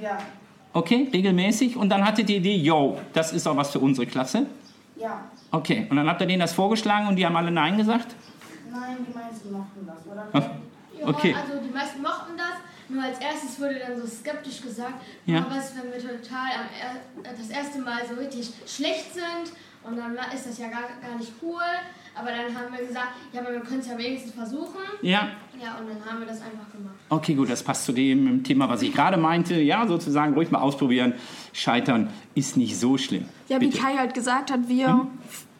ja. 0.00 0.18
okay, 0.72 1.08
regelmäßig. 1.12 1.76
Und 1.76 1.88
dann 1.90 2.04
hattet 2.04 2.30
ihr 2.30 2.40
die 2.40 2.48
Idee, 2.50 2.56
yo, 2.56 2.98
das 3.12 3.32
ist 3.32 3.46
auch 3.46 3.56
was 3.56 3.70
für 3.70 3.80
unsere 3.80 4.06
Klasse. 4.06 4.46
Ja. 4.98 5.24
Okay, 5.50 5.86
und 5.90 5.96
dann 5.96 6.06
habt 6.08 6.20
ihr 6.20 6.26
denen 6.26 6.40
das 6.40 6.52
vorgeschlagen 6.52 7.08
und 7.08 7.16
die 7.16 7.26
haben 7.26 7.36
alle 7.36 7.50
Nein 7.50 7.76
gesagt? 7.76 8.14
Nein, 8.72 9.06
die 9.08 9.16
meisten 9.18 9.52
mochten 9.52 9.86
das, 9.86 10.06
oder? 10.06 10.28
Ja, 10.32 10.60
Okay. 11.02 11.34
Also 11.34 11.58
die 11.64 11.72
meisten 11.72 12.02
mochten 12.02 12.36
das. 12.36 12.56
Nur 12.88 13.02
als 13.02 13.18
erstes 13.20 13.58
wurde 13.60 13.78
dann 13.78 13.98
so 13.98 14.06
skeptisch 14.06 14.60
gesagt, 14.60 14.94
Ja. 15.24 15.46
was, 15.48 15.72
wenn 15.76 15.90
wir 15.92 15.98
total 16.00 16.50
am 16.58 16.66
er 17.22 17.32
das 17.32 17.48
erste 17.48 17.78
Mal 17.78 18.00
so 18.06 18.14
richtig 18.20 18.52
schlecht 18.66 19.14
sind 19.14 19.52
und 19.84 19.96
dann 19.96 20.16
war- 20.16 20.32
ist 20.34 20.46
das 20.46 20.58
ja 20.58 20.68
gar, 20.68 20.82
gar 21.00 21.16
nicht 21.18 21.32
cool. 21.42 21.60
Aber 22.14 22.28
dann 22.30 22.46
haben 22.54 22.76
wir 22.76 22.84
gesagt, 22.86 23.08
ja, 23.32 23.40
aber 23.40 23.52
wir 23.52 23.60
können 23.60 23.80
es 23.80 23.86
ja 23.86 23.96
wenigstens 23.96 24.32
versuchen. 24.34 24.80
Ja, 25.00 25.28
Ja, 25.62 25.76
und 25.78 25.88
dann 25.88 26.04
haben 26.04 26.18
wir 26.20 26.26
das 26.26 26.38
einfach 26.42 26.70
gemacht. 26.72 26.94
okay, 27.08 27.34
gut, 27.34 27.48
das 27.48 27.62
passt 27.62 27.84
zu 27.84 27.92
dem 27.92 28.42
Thema, 28.42 28.68
was 28.68 28.82
ich 28.82 28.92
gerade 28.92 29.16
meinte. 29.16 29.54
Ja, 29.54 29.86
sozusagen 29.86 30.34
ruhig 30.34 30.50
mal 30.50 30.58
ausprobieren. 30.60 31.14
Scheitern 31.52 32.10
ist 32.34 32.56
nicht 32.56 32.78
so 32.78 32.98
schlimm. 32.98 33.26
Ja, 33.48 33.60
wie 33.60 33.66
Bitte. 33.68 33.78
Kai 33.78 33.96
halt 33.96 34.12
gesagt 34.14 34.50
hat, 34.50 34.68
wir 34.68 35.06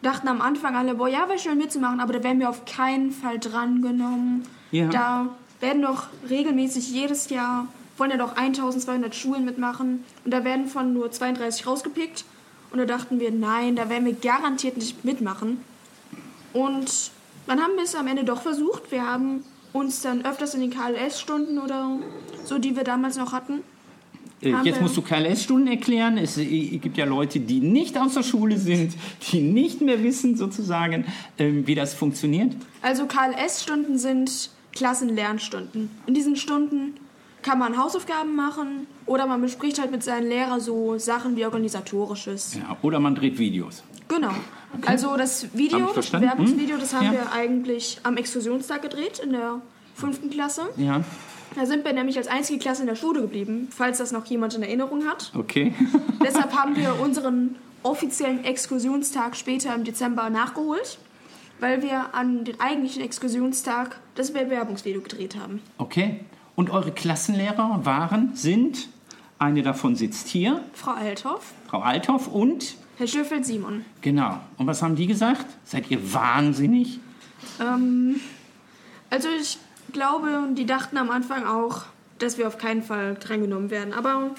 dachten 0.01 0.27
am 0.27 0.41
Anfang 0.41 0.75
alle, 0.75 0.95
boah, 0.95 1.07
ja, 1.07 1.27
wäre 1.29 1.39
schön 1.39 1.57
mitzumachen, 1.57 1.99
aber 1.99 2.13
da 2.13 2.23
werden 2.23 2.39
wir 2.39 2.49
auf 2.49 2.65
keinen 2.65 3.11
Fall 3.11 3.39
drangenommen. 3.39 4.43
Ja. 4.71 4.87
Da 4.89 5.29
werden 5.61 5.81
doch 5.83 6.07
regelmäßig 6.29 6.91
jedes 6.91 7.29
Jahr, 7.29 7.67
wollen 7.97 8.11
ja 8.11 8.17
doch 8.17 8.35
1200 8.35 9.13
Schulen 9.15 9.45
mitmachen 9.45 10.03
und 10.25 10.31
da 10.33 10.43
werden 10.43 10.65
von 10.67 10.93
nur 10.93 11.11
32 11.11 11.65
rausgepickt. 11.67 12.25
Und 12.71 12.79
da 12.79 12.85
dachten 12.85 13.19
wir, 13.19 13.31
nein, 13.31 13.75
da 13.75 13.89
werden 13.89 14.05
wir 14.05 14.13
garantiert 14.13 14.77
nicht 14.77 15.03
mitmachen. 15.03 15.59
Und 16.53 17.11
dann 17.47 17.59
haben 17.61 17.75
wir 17.75 17.83
es 17.83 17.95
am 17.95 18.07
Ende 18.07 18.23
doch 18.23 18.41
versucht. 18.41 18.91
Wir 18.91 19.05
haben 19.05 19.43
uns 19.73 20.01
dann 20.01 20.25
öfters 20.25 20.53
in 20.53 20.61
den 20.61 20.69
KLS-Stunden 20.71 21.59
oder 21.59 21.97
so, 22.45 22.57
die 22.59 22.75
wir 22.75 22.83
damals 22.83 23.17
noch 23.17 23.31
hatten, 23.33 23.61
Äh, 24.41 24.55
Jetzt 24.63 24.81
musst 24.81 24.97
du 24.97 25.01
KLS-Stunden 25.03 25.67
erklären. 25.67 26.17
Es 26.17 26.37
äh, 26.37 26.45
gibt 26.77 26.97
ja 26.97 27.05
Leute, 27.05 27.39
die 27.39 27.59
nicht 27.59 27.95
aus 27.97 28.15
der 28.15 28.23
Schule 28.23 28.57
sind, 28.57 28.95
die 29.31 29.39
nicht 29.39 29.81
mehr 29.81 30.01
wissen, 30.03 30.35
sozusagen, 30.35 31.05
ähm, 31.37 31.67
wie 31.67 31.75
das 31.75 31.93
funktioniert. 31.93 32.53
Also 32.81 33.05
KLS-Stunden 33.05 33.99
sind 33.99 34.49
Klassenlernstunden. 34.73 35.91
In 36.07 36.13
diesen 36.15 36.35
Stunden 36.37 36.95
kann 37.41 37.59
man 37.59 37.77
Hausaufgaben 37.77 38.35
machen 38.35 38.87
oder 39.05 39.25
man 39.27 39.41
bespricht 39.41 39.79
halt 39.79 39.91
mit 39.91 40.03
seinen 40.03 40.27
Lehrern 40.29 40.59
so 40.59 40.97
Sachen 40.97 41.35
wie 41.35 41.45
organisatorisches. 41.45 42.55
Ja, 42.55 42.77
oder 42.81 42.99
man 42.99 43.15
dreht 43.15 43.37
Videos. 43.37 43.83
Genau. 44.07 44.31
Also 44.85 45.15
das 45.17 45.47
Video, 45.55 45.91
das. 45.93 46.09
Bewerbungsvideo, 46.09 46.77
das 46.77 46.93
haben 46.93 47.05
Ja. 47.07 47.11
wir 47.13 47.31
eigentlich 47.31 47.99
am 48.03 48.17
Exkursionstag 48.17 48.81
gedreht 48.81 49.19
in 49.19 49.31
der 49.31 49.61
fünften 49.95 50.29
Klasse. 50.29 50.63
Ja, 50.77 51.03
Da 51.55 51.65
sind 51.65 51.83
wir 51.83 51.91
nämlich 51.91 52.17
als 52.17 52.27
einzige 52.27 52.59
Klasse 52.59 52.81
in 52.83 52.87
der 52.87 52.95
Schule 52.95 53.21
geblieben, 53.21 53.67
falls 53.75 53.97
das 53.97 54.11
noch 54.13 54.25
jemand 54.25 54.53
in 54.53 54.63
Erinnerung 54.63 55.05
hat. 55.07 55.31
okay. 55.37 55.73
Deshalb 56.25 56.53
haben 56.55 56.75
wir 56.77 56.99
unseren 57.01 57.55
offiziellen 57.83 58.43
Exkursionstag 58.45 59.35
später 59.35 59.73
im 59.75 59.83
Dezember 59.83 60.29
nachgeholt, 60.29 60.97
weil 61.59 61.81
wir 61.81 62.13
an 62.13 62.45
den 62.45 62.59
eigentlichen 62.61 63.01
Exkursionstag 63.03 63.99
das 64.15 64.31
Bewerbungsvideo 64.31 65.01
gedreht 65.01 65.35
haben. 65.35 65.61
Okay. 65.77 66.21
Und 66.55 66.69
eure 66.69 66.91
Klassenlehrer 66.91 67.81
waren, 67.83 68.35
sind, 68.35 68.89
eine 69.39 69.63
davon 69.63 69.95
sitzt 69.95 70.27
hier, 70.27 70.63
Frau 70.73 70.91
Althoff, 70.91 71.53
Frau 71.67 71.81
Althoff 71.81 72.27
und, 72.27 72.75
Herr 72.97 73.07
Schöffel, 73.07 73.43
Simon. 73.43 73.85
genau. 74.01 74.39
Und 74.57 74.67
was 74.67 74.81
haben 74.83 74.95
die 74.95 75.07
gesagt? 75.07 75.45
Seid 75.63 75.89
ihr 75.89 76.13
wahnsinnig? 76.13 76.99
Ähm, 77.59 78.19
also 79.09 79.27
ich 79.39 79.57
glaube, 79.93 80.49
die 80.53 80.65
dachten 80.65 80.97
am 80.97 81.09
Anfang 81.09 81.45
auch, 81.45 81.83
dass 82.19 82.37
wir 82.37 82.47
auf 82.47 82.57
keinen 82.57 82.83
Fall 82.83 83.15
drangenommen 83.15 83.69
werden. 83.71 83.93
Aber 83.93 84.31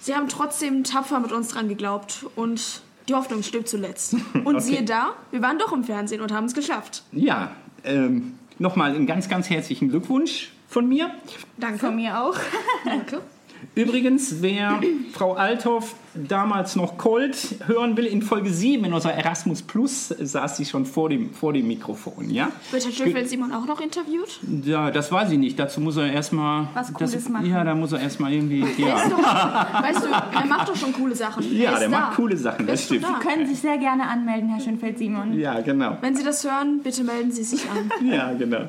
sie 0.00 0.14
haben 0.14 0.28
trotzdem 0.28 0.84
tapfer 0.84 1.20
mit 1.20 1.32
uns 1.32 1.48
dran 1.48 1.68
geglaubt 1.68 2.26
und 2.36 2.82
die 3.08 3.14
Hoffnung 3.14 3.42
stirbt 3.42 3.68
zuletzt. 3.68 4.16
Und 4.44 4.60
siehe 4.62 4.82
da, 4.82 5.12
wir 5.30 5.42
waren 5.42 5.58
doch 5.58 5.72
im 5.72 5.84
Fernsehen 5.84 6.22
und 6.22 6.32
haben 6.32 6.46
es 6.46 6.54
geschafft. 6.54 7.02
Ja, 7.12 7.50
ähm, 7.84 8.38
nochmal 8.58 8.94
einen 8.94 9.06
ganz, 9.06 9.28
ganz 9.28 9.50
herzlichen 9.50 9.90
Glückwunsch 9.90 10.53
von 10.74 10.88
mir. 10.88 11.10
Danke. 11.56 11.78
Von 11.78 11.94
mir 11.94 12.20
auch. 12.20 12.36
Danke. 12.84 13.20
Übrigens, 13.76 14.42
wer 14.42 14.80
Frau 15.12 15.34
Althoff 15.34 15.94
damals 16.14 16.76
noch 16.76 16.98
Colt 16.98 17.56
hören 17.66 17.96
will, 17.96 18.04
in 18.04 18.22
Folge 18.22 18.50
7 18.50 18.84
in 18.84 18.92
unserer 18.92 19.14
Erasmus 19.14 19.62
Plus 19.62 20.08
saß 20.08 20.56
sie 20.56 20.64
schon 20.64 20.84
vor 20.84 21.08
dem, 21.08 21.32
vor 21.32 21.52
dem 21.52 21.66
Mikrofon, 21.66 22.28
ja? 22.28 22.50
Wird 22.72 22.84
Herr 22.84 22.92
Schöffel 22.92 23.26
Simon 23.26 23.52
auch 23.52 23.66
noch 23.66 23.80
interviewt? 23.80 24.40
Ja, 24.64 24.90
das 24.90 25.10
weiß 25.10 25.30
ich 25.30 25.38
nicht. 25.38 25.58
Dazu 25.58 25.80
muss 25.80 25.96
er 25.96 26.12
erstmal... 26.12 26.68
Was 26.74 26.92
Cooles 26.92 27.12
das, 27.12 27.28
machen. 27.28 27.46
Ja, 27.46 27.64
da 27.64 27.74
muss 27.74 27.92
er 27.92 28.00
erstmal 28.00 28.32
irgendwie... 28.32 28.64
Ja, 28.76 29.08
doch, 29.08 29.82
weißt 29.82 30.04
du, 30.04 30.08
er 30.08 30.46
macht 30.46 30.68
doch 30.68 30.76
schon 30.76 30.92
coole 30.92 31.14
Sachen. 31.14 31.56
ja 31.56 31.72
er 31.72 31.78
der 31.78 31.88
da. 31.88 32.00
macht 32.00 32.16
coole 32.16 32.36
Sachen, 32.36 32.66
das 32.66 32.84
stimmt. 32.84 33.04
da. 33.04 33.20
Können 33.20 33.46
sich 33.46 33.60
sehr 33.60 33.78
gerne 33.78 34.06
anmelden, 34.08 34.50
Herr 34.50 34.60
Schönfeld-Simon. 34.60 35.38
Ja, 35.38 35.60
genau. 35.60 35.96
Wenn 36.00 36.16
Sie 36.16 36.24
das 36.24 36.44
hören, 36.44 36.80
bitte 36.82 37.04
melden 37.04 37.30
Sie 37.30 37.44
sich 37.44 37.62
an. 37.70 37.90
Ja, 38.10 38.32
genau. 38.34 38.68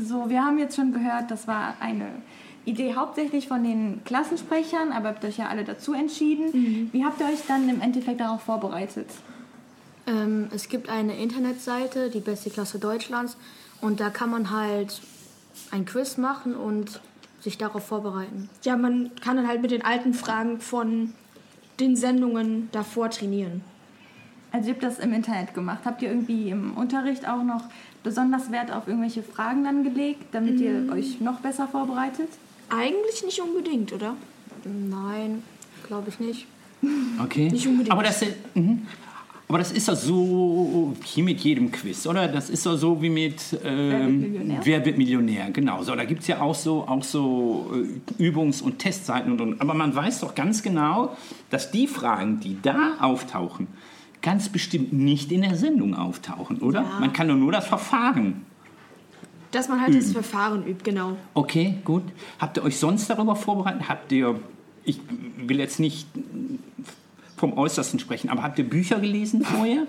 So, 0.00 0.30
wir 0.30 0.44
haben 0.44 0.58
jetzt 0.58 0.76
schon 0.76 0.92
gehört, 0.92 1.28
das 1.30 1.48
war 1.48 1.74
eine 1.80 2.06
Idee 2.64 2.94
hauptsächlich 2.94 3.48
von 3.48 3.64
den 3.64 4.00
Klassensprechern, 4.04 4.92
aber 4.92 5.08
habt 5.08 5.24
euch 5.24 5.38
ja 5.38 5.48
alle 5.48 5.64
dazu 5.64 5.92
entschieden. 5.92 6.88
Wie 6.92 7.04
habt 7.04 7.20
ihr 7.20 7.26
euch 7.26 7.40
dann 7.48 7.68
im 7.68 7.80
Endeffekt 7.80 8.20
darauf 8.20 8.42
vorbereitet? 8.42 9.08
Ähm, 10.06 10.48
es 10.54 10.68
gibt 10.68 10.88
eine 10.88 11.16
Internetseite, 11.16 12.10
die 12.10 12.20
beste 12.20 12.50
Klasse 12.50 12.78
Deutschlands, 12.78 13.36
und 13.80 13.98
da 13.98 14.10
kann 14.10 14.30
man 14.30 14.50
halt 14.50 15.00
ein 15.72 15.84
Quiz 15.84 16.16
machen 16.16 16.54
und 16.54 17.00
sich 17.40 17.58
darauf 17.58 17.84
vorbereiten. 17.84 18.48
Ja, 18.62 18.76
man 18.76 19.10
kann 19.20 19.36
dann 19.36 19.48
halt 19.48 19.62
mit 19.62 19.72
den 19.72 19.84
alten 19.84 20.14
Fragen 20.14 20.60
von 20.60 21.12
den 21.80 21.96
Sendungen 21.96 22.68
davor 22.70 23.10
trainieren. 23.10 23.62
Also 24.52 24.68
ihr 24.68 24.74
habt 24.74 24.82
das 24.82 24.98
im 24.98 25.12
Internet 25.12 25.54
gemacht. 25.54 25.80
Habt 25.84 26.02
ihr 26.02 26.08
irgendwie 26.08 26.50
im 26.50 26.76
Unterricht 26.76 27.28
auch 27.28 27.42
noch 27.42 27.64
besonders 28.02 28.50
Wert 28.50 28.72
auf 28.72 28.86
irgendwelche 28.86 29.22
Fragen 29.22 29.64
dann 29.64 29.84
gelegt, 29.84 30.26
damit 30.32 30.60
ihr 30.60 30.90
euch 30.92 31.20
noch 31.20 31.40
besser 31.40 31.68
vorbereitet? 31.68 32.28
Eigentlich 32.68 33.24
nicht 33.24 33.40
unbedingt, 33.40 33.92
oder? 33.92 34.14
Nein, 34.64 35.42
glaube 35.86 36.08
ich 36.08 36.20
nicht. 36.20 36.46
Okay. 37.22 37.50
Nicht 37.50 37.66
unbedingt. 37.66 37.90
Aber 37.90 38.02
das, 38.02 38.24
mhm. 38.54 38.86
Aber 39.48 39.58
das 39.58 39.72
ist 39.72 39.88
doch 39.88 39.96
so 39.96 40.94
wie 41.14 41.22
mit 41.22 41.40
jedem 41.40 41.72
Quiz, 41.72 42.06
oder? 42.06 42.28
Das 42.28 42.50
ist 42.50 42.66
doch 42.66 42.76
so 42.76 43.00
wie 43.00 43.08
mit 43.08 43.58
ähm, 43.64 44.20
Millionär? 44.20 44.60
Wer 44.62 44.84
wird 44.84 44.98
Millionär? 44.98 45.50
Genau. 45.50 45.82
So, 45.82 45.96
da 45.96 46.04
gibt 46.04 46.20
es 46.20 46.26
ja 46.26 46.42
auch 46.42 46.54
so, 46.54 46.86
auch 46.86 47.02
so 47.02 47.72
äh, 48.18 48.22
Übungs- 48.22 48.62
und 48.62 48.78
Testseiten 48.78 49.32
und, 49.32 49.40
und. 49.40 49.60
Aber 49.62 49.72
man 49.72 49.94
weiß 49.94 50.20
doch 50.20 50.34
ganz 50.34 50.62
genau, 50.62 51.16
dass 51.48 51.70
die 51.70 51.86
Fragen, 51.86 52.40
die 52.40 52.60
da 52.60 52.96
auftauchen, 53.00 53.68
ganz 54.28 54.50
bestimmt 54.50 54.92
nicht 54.92 55.32
in 55.32 55.40
der 55.40 55.56
Sendung 55.56 55.94
auftauchen, 55.94 56.58
oder? 56.58 56.82
Ja. 56.82 57.00
Man 57.00 57.14
kann 57.14 57.28
doch 57.28 57.34
nur 57.34 57.50
das 57.50 57.66
Verfahren. 57.66 58.44
Dass 59.52 59.70
man 59.70 59.80
halt 59.80 59.94
das 59.96 60.12
Verfahren 60.12 60.66
übt, 60.66 60.82
genau. 60.84 61.16
Okay, 61.32 61.76
gut. 61.82 62.02
Habt 62.38 62.58
ihr 62.58 62.62
euch 62.62 62.76
sonst 62.76 63.08
darüber 63.08 63.34
vorbereitet? 63.36 63.88
Habt 63.88 64.12
ihr, 64.12 64.38
ich 64.84 65.00
will 65.38 65.58
jetzt 65.58 65.80
nicht 65.80 66.06
vom 67.38 67.56
Äußersten 67.56 67.98
sprechen, 68.00 68.28
aber 68.28 68.42
habt 68.42 68.58
ihr 68.58 68.68
Bücher 68.68 69.00
gelesen 69.00 69.42
vorher? 69.44 69.86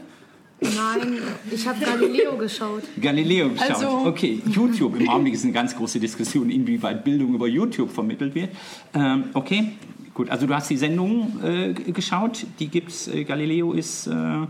Nein, 0.61 1.17
ich 1.51 1.67
habe 1.67 1.83
Galileo 1.83 2.37
geschaut. 2.37 2.83
Galileo 3.01 3.49
geschaut. 3.49 3.69
Also- 3.71 4.05
okay, 4.05 4.41
YouTube. 4.45 4.97
Im 5.01 5.09
Augenblick 5.09 5.33
ist 5.33 5.43
eine 5.43 5.51
ganz 5.51 5.75
große 5.75 5.99
Diskussion, 5.99 6.49
inwieweit 6.49 7.03
Bildung 7.03 7.33
über 7.33 7.47
YouTube 7.49 7.91
vermittelt 7.91 8.33
wird. 8.35 8.51
Ähm, 8.93 9.25
okay, 9.33 9.73
gut. 10.19 10.29
Also 10.29 10.45
du 10.45 10.53
hast 10.53 10.69
die 10.69 10.77
Sendung 10.77 11.39
äh, 11.43 11.73
geschaut. 11.73 12.45
Die 12.59 12.67
gibt's. 12.67 13.07
Äh, 13.07 13.23
Galileo 13.23 13.73
ist 13.73 14.07
äh, 14.07 14.45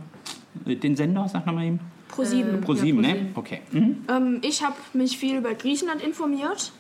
den 0.66 0.96
Sender, 0.96 1.28
sag 1.32 1.46
noch 1.46 1.54
mal 1.54 1.66
eben. 1.66 1.80
Pro 2.08 2.24
sieben. 2.24 2.62
Pro 2.62 2.74
sieben, 2.74 3.02
ne? 3.02 3.28
Okay. 3.36 3.62
Mhm. 3.72 3.98
Ähm, 4.10 4.40
ich 4.42 4.64
habe 4.64 4.76
mich 4.94 5.18
viel 5.18 5.38
über 5.38 5.54
Griechenland 5.54 6.02
informiert. 6.02 6.72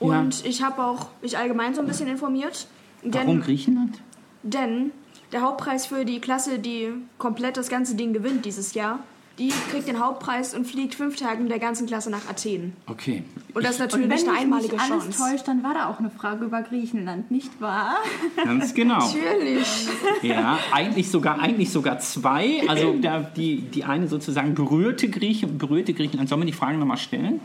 Ja. 0.00 0.06
Und 0.20 0.44
ich 0.44 0.62
habe 0.62 0.82
auch 0.82 1.08
mich 1.22 1.36
allgemein 1.36 1.74
so 1.74 1.80
ein 1.80 1.86
bisschen 1.86 2.08
informiert. 2.08 2.66
Warum 3.02 3.26
Denn, 3.26 3.40
Griechenland? 3.40 4.02
denn 4.42 4.92
der 5.32 5.40
Hauptpreis 5.40 5.86
für 5.86 6.04
die 6.04 6.20
Klasse, 6.20 6.58
die 6.58 6.88
komplett 7.16 7.56
das 7.56 7.68
ganze 7.68 7.94
Ding 7.94 8.12
gewinnt 8.12 8.44
dieses 8.44 8.74
Jahr, 8.74 8.98
die 9.40 9.52
kriegt 9.70 9.88
den 9.88 9.98
Hauptpreis 9.98 10.54
und 10.54 10.66
fliegt 10.66 10.94
fünf 10.94 11.16
Tage 11.16 11.40
mit 11.40 11.50
der 11.50 11.58
ganzen 11.58 11.86
Klasse 11.86 12.10
nach 12.10 12.28
Athen. 12.28 12.74
Okay. 12.86 13.22
Und 13.54 13.64
das 13.64 13.72
ist 13.72 13.80
Und 13.80 13.86
natürlich 13.86 14.10
wenn 14.10 14.28
eine 14.28 14.38
einmalige 14.38 14.74
mich 14.74 14.82
nicht 14.82 14.92
alles 14.92 15.04
Chance. 15.16 15.32
täuscht, 15.32 15.48
dann 15.48 15.62
war 15.64 15.72
da 15.74 15.88
auch 15.88 15.98
eine 15.98 16.10
Frage 16.10 16.44
über 16.44 16.60
Griechenland, 16.62 17.30
nicht 17.30 17.60
wahr? 17.60 17.96
Ganz 18.44 18.74
genau. 18.74 18.98
Natürlich. 18.98 19.86
Ja, 20.22 20.58
eigentlich 20.72 21.10
sogar, 21.10 21.40
eigentlich 21.40 21.70
sogar 21.70 21.98
zwei. 22.00 22.62
Also 22.68 22.94
da 23.00 23.20
die, 23.20 23.62
die 23.62 23.84
eine 23.84 24.08
sozusagen 24.08 24.54
berührte, 24.54 25.08
Grieche, 25.08 25.46
berührte 25.46 25.94
Griechenland. 25.94 26.28
Sollen 26.28 26.42
wir 26.42 26.46
die 26.46 26.52
Fragen 26.52 26.78
nochmal 26.78 26.98
stellen? 26.98 27.40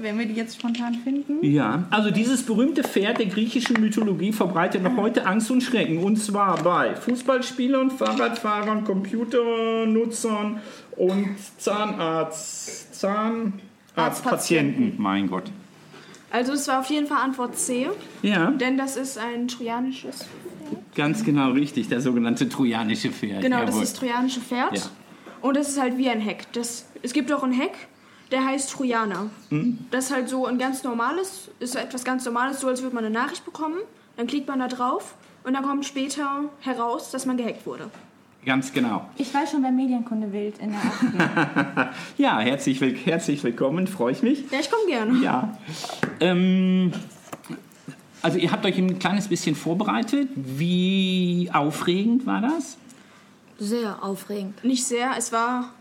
Wenn 0.00 0.18
wir 0.18 0.26
die 0.26 0.34
jetzt 0.34 0.56
spontan 0.58 0.94
finden. 0.94 1.44
Ja, 1.44 1.86
also 1.90 2.10
dieses 2.10 2.44
berühmte 2.44 2.82
Pferd 2.84 3.18
der 3.18 3.26
griechischen 3.26 3.80
Mythologie 3.80 4.32
verbreitet 4.32 4.82
noch 4.82 4.96
heute 4.96 5.26
Angst 5.26 5.50
und 5.50 5.62
Schrecken. 5.62 5.98
Und 5.98 6.16
zwar 6.16 6.62
bei 6.62 6.94
Fußballspielern, 6.94 7.90
Fahrradfahrern, 7.90 8.84
Computernutzern 8.84 10.60
und 10.96 11.36
Zahnarzt, 11.58 12.94
Zahnarztpatienten. 12.94 14.94
Mein 14.98 15.28
Gott. 15.28 15.50
Also 16.30 16.52
es 16.52 16.68
war 16.68 16.80
auf 16.80 16.90
jeden 16.90 17.06
Fall 17.06 17.22
Antwort 17.22 17.56
C, 17.56 17.88
Ja, 18.22 18.50
denn 18.50 18.76
das 18.76 18.96
ist 18.96 19.16
ein 19.18 19.48
trojanisches. 19.48 20.26
ganz 20.94 21.24
genau 21.24 21.52
richtig, 21.52 21.88
der 21.88 22.00
sogenannte 22.02 22.48
trojanische 22.48 23.10
Pferd. 23.10 23.40
Genau, 23.40 23.60
das 23.60 23.70
Jawohl. 23.70 23.82
ist 23.82 23.92
das 23.94 23.98
trojanische 24.00 24.40
Pferd. 24.40 24.76
Ja. 24.76 24.82
Und 25.40 25.56
das 25.56 25.68
ist 25.70 25.80
halt 25.80 25.96
wie 25.96 26.08
ein 26.10 26.20
Heck. 26.20 26.44
Das, 26.52 26.86
es 27.02 27.12
gibt 27.14 27.32
auch 27.32 27.42
ein 27.44 27.52
Heck, 27.52 27.72
der 28.30 28.44
heißt 28.44 28.70
Trojaner. 28.70 29.30
Mhm. 29.50 29.78
Das 29.90 30.06
ist 30.06 30.14
halt 30.14 30.28
so 30.28 30.46
ein 30.46 30.58
ganz 30.58 30.84
normales, 30.84 31.50
ist 31.60 31.72
so 31.72 31.78
etwas 31.78 32.04
ganz 32.04 32.24
Normales, 32.24 32.60
so 32.60 32.68
als 32.68 32.82
würde 32.82 32.94
man 32.94 33.04
eine 33.04 33.14
Nachricht 33.14 33.44
bekommen. 33.44 33.78
Dann 34.16 34.26
klickt 34.26 34.48
man 34.48 34.58
da 34.58 34.68
drauf 34.68 35.14
und 35.44 35.54
dann 35.54 35.64
kommt 35.64 35.84
später 35.84 36.44
heraus, 36.60 37.10
dass 37.10 37.26
man 37.26 37.36
gehackt 37.36 37.66
wurde. 37.66 37.90
Ganz 38.44 38.72
genau. 38.72 39.06
Ich 39.16 39.32
weiß 39.34 39.50
schon, 39.50 39.62
wer 39.62 39.70
Medienkunde 39.70 40.32
wählt 40.32 40.58
in 40.58 40.70
der 40.70 40.80
8. 40.80 41.88
Ja, 42.18 42.38
herzlich, 42.40 42.80
will 42.80 42.96
herzlich 42.96 43.42
willkommen, 43.44 43.86
freue 43.86 44.12
ich 44.12 44.22
mich. 44.22 44.50
Ja, 44.50 44.60
ich 44.60 44.70
komme 44.70 44.86
gerne. 44.86 45.18
Ja. 45.22 45.58
Ähm, 46.20 46.92
also 48.22 48.38
ihr 48.38 48.50
habt 48.50 48.64
euch 48.64 48.78
ein 48.78 48.98
kleines 48.98 49.28
bisschen 49.28 49.54
vorbereitet. 49.54 50.28
Wie 50.34 51.50
aufregend 51.52 52.26
war 52.26 52.40
das? 52.40 52.76
Sehr 53.60 54.02
aufregend. 54.04 54.62
Nicht 54.64 54.84
sehr, 54.84 55.10
es 55.18 55.32
war 55.32 55.72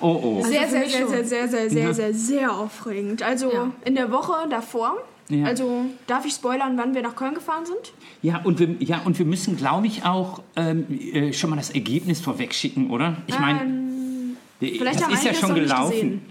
Oh, 0.00 0.20
oh. 0.22 0.42
sehr, 0.44 0.62
für 0.64 0.68
sehr, 0.68 0.80
mich 0.80 0.92
sehr, 0.92 1.06
sehr, 1.08 1.24
sehr, 1.24 1.48
sehr, 1.48 1.70
sehr, 1.70 1.82
Ja. 1.84 1.92
sehr, 1.94 2.14
sehr 2.14 2.52
aufregend. 2.52 3.22
Also 3.22 3.50
Ja. 3.50 3.70
in 3.86 3.94
der 3.94 4.12
Woche 4.12 4.34
davor, 4.50 4.96
Ja. 5.30 5.46
also 5.46 5.86
darf 6.06 6.26
ich 6.26 6.34
spoilern, 6.34 6.76
wann 6.76 6.94
wir 6.94 7.00
nach 7.02 7.16
Köln 7.16 7.32
gefahren 7.34 7.64
sind? 7.64 7.92
Ja, 8.20 8.40
und 8.44 8.58
wir, 8.58 8.76
ja, 8.80 9.00
und 9.06 9.18
wir 9.18 9.24
müssen, 9.24 9.56
glaube 9.56 9.86
ich, 9.86 10.04
auch 10.04 10.42
ähm, 10.56 10.86
äh, 10.90 11.32
schon 11.32 11.48
mal 11.50 11.56
das 11.56 11.70
Ergebnis 11.70 12.20
vorwegschicken, 12.20 12.90
oder? 12.90 13.16
Ich 13.26 13.38
meine, 13.38 13.60
Ähm, 13.62 14.36
das 14.60 14.68
vielleicht 14.70 15.02
haben 15.04 15.14
ist 15.14 15.24
ja 15.24 15.32
schon 15.34 15.54
gelaufen. 15.54 16.22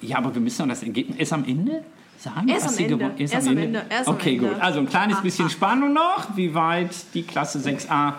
Ja, 0.00 0.18
aber 0.18 0.34
wir 0.34 0.40
müssen 0.42 0.62
doch 0.62 0.68
das 0.68 0.82
Ergebnis 0.82 1.18
erst 1.18 1.32
am 1.34 1.44
Ende 1.44 1.84
sagen. 2.18 2.48
Erst 2.48 2.66
was 2.66 2.76
am 2.78 2.84
Ende. 2.84 2.96
gewonnen- 2.98 3.14
Erst 3.18 3.34
am 3.48 3.56
Ende. 3.58 3.86
Erst 3.88 4.08
am 4.08 4.14
okay, 4.16 4.36
Ende. 4.36 4.48
gut. 4.48 4.60
Also 4.60 4.78
ein 4.80 4.88
kleines 4.88 5.18
Ah, 5.18 5.20
bisschen 5.20 5.46
ah. 5.46 5.50
Spannung 5.50 5.92
noch, 5.92 6.36
wie 6.36 6.52
weit 6.52 6.90
die 7.14 7.22
Klasse 7.22 7.58
6a 7.60 8.14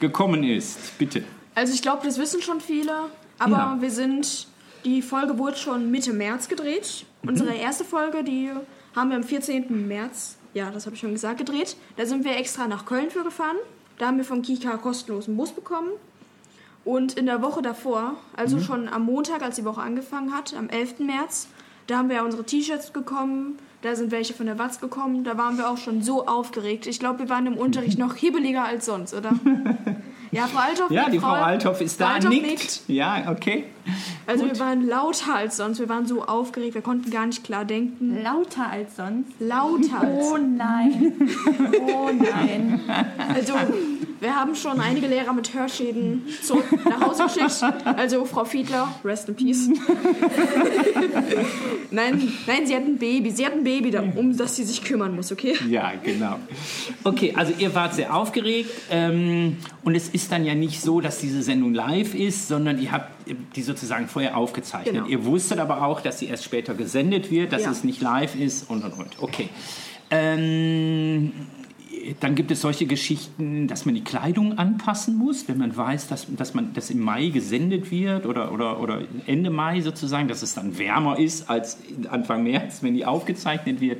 gekommen 0.00 0.42
ist. 0.44 0.96
Bitte. 0.98 1.22
Also 1.54 1.72
ich 1.74 1.82
glaube, 1.82 2.06
das 2.06 2.18
wissen 2.18 2.40
schon 2.42 2.60
viele, 2.60 2.92
aber 3.38 3.56
Ja. 3.56 3.76
wir 3.80 3.90
sind, 3.90 4.46
die 4.84 5.02
Folge 5.02 5.38
wurde 5.38 5.56
schon 5.56 5.90
Mitte 5.90 6.12
März 6.12 6.48
gedreht. 6.48 7.04
Mhm. 7.22 7.28
Unsere 7.30 7.54
erste 7.54 7.84
Folge, 7.84 8.24
die 8.24 8.50
haben 8.96 9.10
wir 9.10 9.16
am 9.16 9.22
14. 9.24 9.86
März, 9.86 10.36
ja, 10.54 10.70
das 10.70 10.86
habe 10.86 10.94
ich 10.94 11.00
schon 11.00 11.12
gesagt, 11.12 11.38
gedreht. 11.38 11.76
Da 11.96 12.06
sind 12.06 12.24
wir 12.24 12.36
extra 12.36 12.66
nach 12.66 12.84
Köln 12.86 13.10
für 13.10 13.22
gefahren. 13.24 13.56
Da 13.98 14.06
haben 14.06 14.16
wir 14.16 14.24
von 14.24 14.42
Kika 14.42 14.76
kostenlosen 14.78 15.36
Bus 15.36 15.52
bekommen. 15.52 15.90
Und 16.84 17.12
in 17.14 17.26
der 17.26 17.42
Woche 17.42 17.62
davor, 17.62 18.14
also 18.36 18.56
Mhm. 18.56 18.62
schon 18.62 18.88
am 18.88 19.04
Montag, 19.04 19.42
als 19.42 19.56
die 19.56 19.64
Woche 19.64 19.80
angefangen 19.82 20.34
hat, 20.34 20.54
am 20.54 20.68
11. 20.68 21.04
März, 21.04 21.46
da 21.86 21.98
haben 21.98 22.08
wir 22.08 22.24
unsere 22.24 22.44
T-Shirts 22.44 22.90
bekommen. 22.90 23.58
Da 23.82 23.94
sind 23.94 24.10
welche 24.10 24.32
von 24.34 24.46
der 24.46 24.58
Watz 24.58 24.80
gekommen. 24.80 25.22
Da 25.24 25.36
waren 25.38 25.58
wir 25.58 25.68
auch 25.68 25.76
schon 25.78 26.02
so 26.02 26.26
aufgeregt. 26.26 26.86
Ich 26.86 26.98
glaube, 26.98 27.20
wir 27.20 27.28
waren 27.28 27.46
im 27.46 27.56
Unterricht 27.56 27.98
noch 27.98 28.14
hibbeliger 28.14 28.64
als 28.64 28.86
sonst, 28.86 29.14
oder? 29.14 29.32
Ja, 30.32 30.46
Frau 30.46 30.60
Althoff 30.60 30.90
Ja, 30.90 31.02
nickt, 31.02 31.14
die 31.14 31.20
Frau 31.20 31.32
Althoff 31.32 31.80
ist 31.82 32.00
da, 32.00 32.06
Frau 32.06 32.14
Althoff 32.14 32.30
nickt. 32.30 32.80
Ja, 32.88 33.30
okay. 33.30 33.64
Also 34.26 34.46
wir 34.46 34.58
waren 34.58 34.86
lauter 34.86 35.34
als 35.34 35.56
sonst. 35.56 35.78
Wir 35.78 35.88
waren 35.88 36.06
so 36.06 36.24
aufgeregt. 36.24 36.74
Wir 36.74 36.82
konnten 36.82 37.10
gar 37.10 37.26
nicht 37.26 37.44
klar 37.44 37.64
denken. 37.64 38.22
Lauter 38.22 38.70
als 38.70 38.96
sonst. 38.96 39.28
Lauter. 39.40 40.02
Oh 40.02 40.38
nein. 40.38 41.12
Oh 41.86 42.10
nein. 42.12 42.80
Also 43.34 43.54
wir 44.22 44.34
haben 44.36 44.54
schon 44.54 44.80
einige 44.80 45.08
Lehrer 45.08 45.32
mit 45.32 45.52
Hörschäden 45.52 46.22
zurück 46.42 46.64
nach 46.84 47.00
Hause 47.00 47.24
geschickt. 47.24 47.64
Also 47.84 48.24
Frau 48.24 48.44
Fiedler, 48.44 48.94
rest 49.04 49.28
in 49.28 49.34
peace. 49.34 49.68
nein, 51.90 52.32
nein, 52.46 52.64
sie 52.64 52.76
hat 52.76 52.84
ein 52.84 52.98
Baby. 52.98 53.32
Sie 53.32 53.44
hat 53.44 53.54
ein 53.54 53.64
Baby, 53.64 53.96
um 53.96 54.36
das 54.36 54.54
sie 54.54 54.62
sich 54.62 54.84
kümmern 54.84 55.16
muss, 55.16 55.32
okay? 55.32 55.56
Ja, 55.68 55.94
genau. 56.00 56.36
Okay, 57.02 57.34
also 57.36 57.52
ihr 57.58 57.74
wart 57.74 57.94
sehr 57.94 58.14
aufgeregt 58.14 58.70
ähm, 58.92 59.56
und 59.82 59.96
es 59.96 60.08
ist 60.08 60.30
dann 60.30 60.44
ja 60.44 60.54
nicht 60.54 60.80
so, 60.80 61.00
dass 61.00 61.18
diese 61.18 61.42
Sendung 61.42 61.74
live 61.74 62.14
ist, 62.14 62.46
sondern 62.46 62.80
ihr 62.80 62.92
habt 62.92 63.21
die 63.56 63.62
sozusagen 63.62 64.08
vorher 64.08 64.36
aufgezeichnet. 64.36 64.94
Genau. 64.94 65.06
Ihr 65.06 65.24
wusstet 65.24 65.58
aber 65.58 65.82
auch, 65.84 66.00
dass 66.00 66.18
sie 66.18 66.26
erst 66.26 66.44
später 66.44 66.74
gesendet 66.74 67.30
wird, 67.30 67.52
dass 67.52 67.62
Ja. 67.64 67.70
es 67.70 67.84
nicht 67.84 68.00
live 68.00 68.34
ist 68.34 68.68
und 68.70 68.84
und 68.84 68.92
und. 68.92 69.22
Okay. 69.22 69.48
Ähm, 70.10 71.32
dann 72.20 72.34
gibt 72.34 72.50
es 72.50 72.60
solche 72.60 72.86
Geschichten, 72.86 73.68
dass 73.68 73.84
man 73.86 73.94
die 73.94 74.02
Kleidung 74.02 74.58
anpassen 74.58 75.16
muss, 75.16 75.46
wenn 75.46 75.58
man 75.58 75.76
weiß, 75.76 76.08
dass, 76.08 76.26
dass 76.36 76.52
man 76.52 76.72
das 76.74 76.90
im 76.90 77.00
Mai 77.00 77.28
gesendet 77.28 77.90
wird 77.90 78.26
oder, 78.26 78.50
oder, 78.52 78.80
oder 78.80 79.02
Ende 79.26 79.50
Mai 79.50 79.80
sozusagen, 79.82 80.26
dass 80.26 80.42
es 80.42 80.54
dann 80.54 80.78
wärmer 80.78 81.18
ist 81.18 81.48
als 81.48 81.78
Anfang 82.10 82.42
März, 82.42 82.82
wenn 82.82 82.94
die 82.94 83.04
aufgezeichnet 83.06 83.80
wird. 83.80 83.98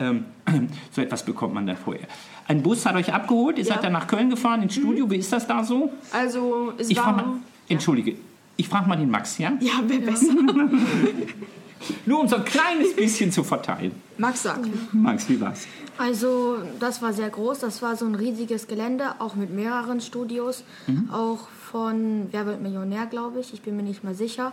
Ähm, 0.00 0.24
so 0.90 1.00
etwas 1.00 1.24
bekommt 1.24 1.54
man 1.54 1.66
dann 1.66 1.76
vorher. 1.76 2.08
Ein 2.48 2.62
Bus 2.62 2.84
hat 2.86 2.96
euch 2.96 3.12
abgeholt, 3.12 3.56
ihr 3.58 3.64
Ja. 3.64 3.74
seid 3.74 3.84
dann 3.84 3.92
nach 3.92 4.06
Köln 4.08 4.30
gefahren 4.30 4.62
ins 4.62 4.74
Studio. 4.74 5.08
Wie 5.10 5.16
ist 5.16 5.32
das 5.32 5.46
da 5.46 5.62
so? 5.64 5.92
Also 6.12 6.72
es 6.76 6.90
Ich 6.90 6.96
war... 6.96 7.12
mal, 7.12 7.24
entschuldige, 7.68 8.16
ich 8.56 8.68
frage 8.68 8.88
mal 8.88 8.96
den 8.96 9.10
Max, 9.10 9.38
ja? 9.38 9.52
ja, 9.60 9.82
wäre 9.86 10.00
besser. 10.00 10.32
Nur 12.06 12.20
um 12.20 12.28
so 12.28 12.36
ein 12.36 12.44
kleines 12.44 12.94
bisschen 12.94 13.30
zu 13.30 13.44
verteilen. 13.44 13.92
Max 14.16 14.42
sagt. 14.42 14.68
Max, 14.92 15.28
wie 15.28 15.40
war's? 15.40 15.66
Also, 15.98 16.58
das 16.80 17.02
war 17.02 17.12
sehr 17.12 17.30
groß. 17.30 17.58
Das 17.60 17.82
war 17.82 17.96
so 17.96 18.06
ein 18.06 18.14
riesiges 18.14 18.66
Gelände, 18.66 19.16
auch 19.18 19.34
mit 19.34 19.50
mehreren 19.50 20.00
Studios. 20.00 20.64
Auch 21.12 21.48
von 21.70 22.28
Wer 22.30 22.46
wird 22.46 22.62
Millionär, 22.62 23.06
glaube 23.06 23.40
ich. 23.40 23.52
Ich 23.52 23.62
bin 23.62 23.76
mir 23.76 23.82
nicht 23.82 24.02
mehr 24.02 24.14
sicher. 24.14 24.52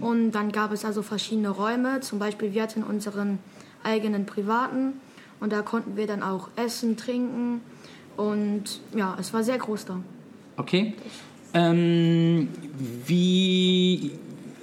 Und 0.00 0.32
dann 0.32 0.52
gab 0.52 0.72
es 0.72 0.84
also 0.84 1.02
verschiedene 1.02 1.50
Räume. 1.50 2.00
Zum 2.00 2.18
Beispiel, 2.18 2.54
wir 2.54 2.62
hatten 2.62 2.82
unseren 2.82 3.38
eigenen 3.82 4.26
privaten. 4.26 4.94
Und 5.40 5.52
da 5.52 5.62
konnten 5.62 5.96
wir 5.96 6.06
dann 6.06 6.22
auch 6.22 6.48
essen, 6.56 6.96
trinken. 6.96 7.60
Und 8.16 8.80
ja, 8.94 9.16
es 9.20 9.32
war 9.32 9.44
sehr 9.44 9.58
groß 9.58 9.84
da. 9.86 10.00
Okay. 10.56 10.94
Ähm, 11.54 12.48
wie, 13.06 14.12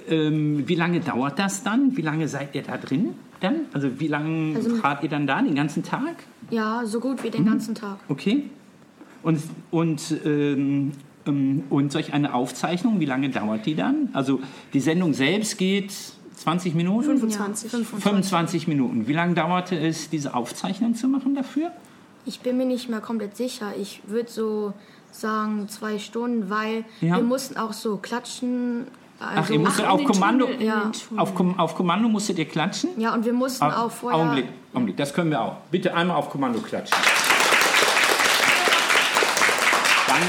ähm, 0.08 0.66
wie 0.68 0.74
lange 0.74 1.00
dauert 1.00 1.38
das 1.38 1.62
dann? 1.62 1.96
Wie 1.96 2.02
lange 2.02 2.28
seid 2.28 2.54
ihr 2.54 2.62
da 2.62 2.76
drin 2.76 3.14
dann? 3.40 3.62
Also 3.72 4.00
wie 4.00 4.08
lange 4.08 4.56
Also- 4.56 4.76
fahrt 4.76 5.02
ihr 5.02 5.08
dann 5.08 5.26
da? 5.26 5.42
Den 5.42 5.54
ganzen 5.54 5.82
Tag? 5.82 6.16
Ja, 6.50 6.82
so 6.84 7.00
gut 7.00 7.22
wie 7.24 7.30
den 7.30 7.44
ganzen 7.44 7.74
Tag. 7.74 7.98
Okay. 8.08 8.44
Und, 9.22 9.40
und, 9.72 10.14
ähm, 10.24 10.92
ähm, 11.26 11.64
und 11.70 11.90
solch 11.90 12.12
eine 12.12 12.32
Aufzeichnung, 12.34 13.00
wie 13.00 13.04
lange 13.04 13.30
dauert 13.30 13.66
die 13.66 13.74
dann? 13.74 14.10
Also 14.12 14.40
die 14.72 14.80
Sendung 14.80 15.12
selbst 15.12 15.58
geht 15.58 15.92
20 16.36 16.74
Minuten? 16.76 17.02
25. 17.18 17.70
25 17.72 18.68
Minuten. 18.68 19.08
Wie 19.08 19.12
lange 19.12 19.34
dauerte 19.34 19.76
es, 19.76 20.08
diese 20.10 20.34
Aufzeichnung 20.34 20.94
zu 20.94 21.08
machen 21.08 21.34
dafür? 21.34 21.72
Ich 22.24 22.40
bin 22.40 22.56
mir 22.56 22.66
nicht 22.66 22.88
mehr 22.88 23.00
komplett 23.00 23.36
sicher. 23.36 23.72
Ich 23.80 24.02
würde 24.06 24.30
so 24.30 24.72
sagen 25.20 25.68
zwei 25.68 25.98
Stunden, 25.98 26.50
weil 26.50 26.84
Ja. 27.00 27.16
wir 27.16 27.22
mussten 27.22 27.56
auch 27.56 27.72
so 27.72 27.96
klatschen. 27.96 28.86
Also, 29.18 29.32
Ach, 29.44 29.50
ihr 29.50 29.58
musstet 29.58 29.86
Ach, 29.88 29.92
auf 29.92 30.04
Kommando, 30.04 30.46
Tunnel, 30.46 30.62
Ja. 30.62 30.90
auf, 31.16 31.34
Kom 31.34 31.58
auf 31.58 31.74
Kommando 31.74 32.08
musstet 32.08 32.38
ihr 32.38 32.44
klatschen? 32.44 32.90
ja, 32.98 33.14
und 33.14 33.24
wir 33.24 33.32
mussten 33.32 33.64
Au- 33.64 33.86
auch 33.86 33.90
vorher. 33.90 34.20
Augenblick, 34.20 34.46
Augenblick, 34.74 34.96
das 34.98 35.14
können 35.14 35.30
wir 35.30 35.40
auch. 35.40 35.56
Bitte 35.70 35.94
einmal 35.94 36.16
auf 36.16 36.28
Kommando 36.28 36.58
klatschen. 36.60 36.96
Dank. 40.06 40.22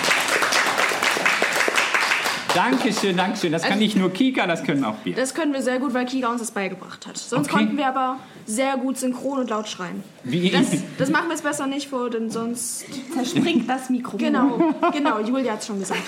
Dankeschön, 2.57 3.15
Dankeschön. 3.15 3.51
Das 3.51 3.61
kann 3.61 3.73
Also- 3.73 3.83
nicht 3.83 3.95
nur 3.95 4.11
Kika, 4.11 4.47
das 4.47 4.63
können 4.63 4.83
auch 4.83 4.95
wir. 5.03 5.13
Das 5.15 5.33
können 5.35 5.53
wir 5.53 5.61
sehr 5.61 5.77
gut, 5.79 5.93
weil 5.93 6.05
Kika 6.05 6.27
uns 6.29 6.41
das 6.41 6.51
beigebracht 6.51 7.05
hat. 7.05 7.17
Sonst 7.17 7.47
Okay. 7.49 7.57
konnten 7.57 7.77
wir 7.77 7.87
aber 7.87 8.17
sehr 8.47 8.77
gut 8.77 8.97
synchron 8.97 9.39
und 9.39 9.49
laut 9.51 9.67
schreien. 9.67 10.03
Wie, 10.23 10.49
Das, 10.49 10.67
das 10.97 11.09
machen 11.11 11.25
wir 11.27 11.33
jetzt 11.35 11.43
besser 11.43 11.67
nicht 11.67 11.87
vor, 11.87 12.09
denn 12.09 12.31
sonst... 12.31 12.85
Zerspringt 13.13 13.69
das 13.69 13.89
Mikro. 13.91 14.17
Genau, 14.17 14.73
genau, 14.91 15.19
Julia 15.19 15.53
hat 15.53 15.59
es 15.61 15.67
schon 15.67 15.79
gesagt. 15.79 16.01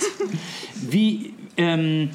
wie 0.76 1.34
ähm, 1.58 2.10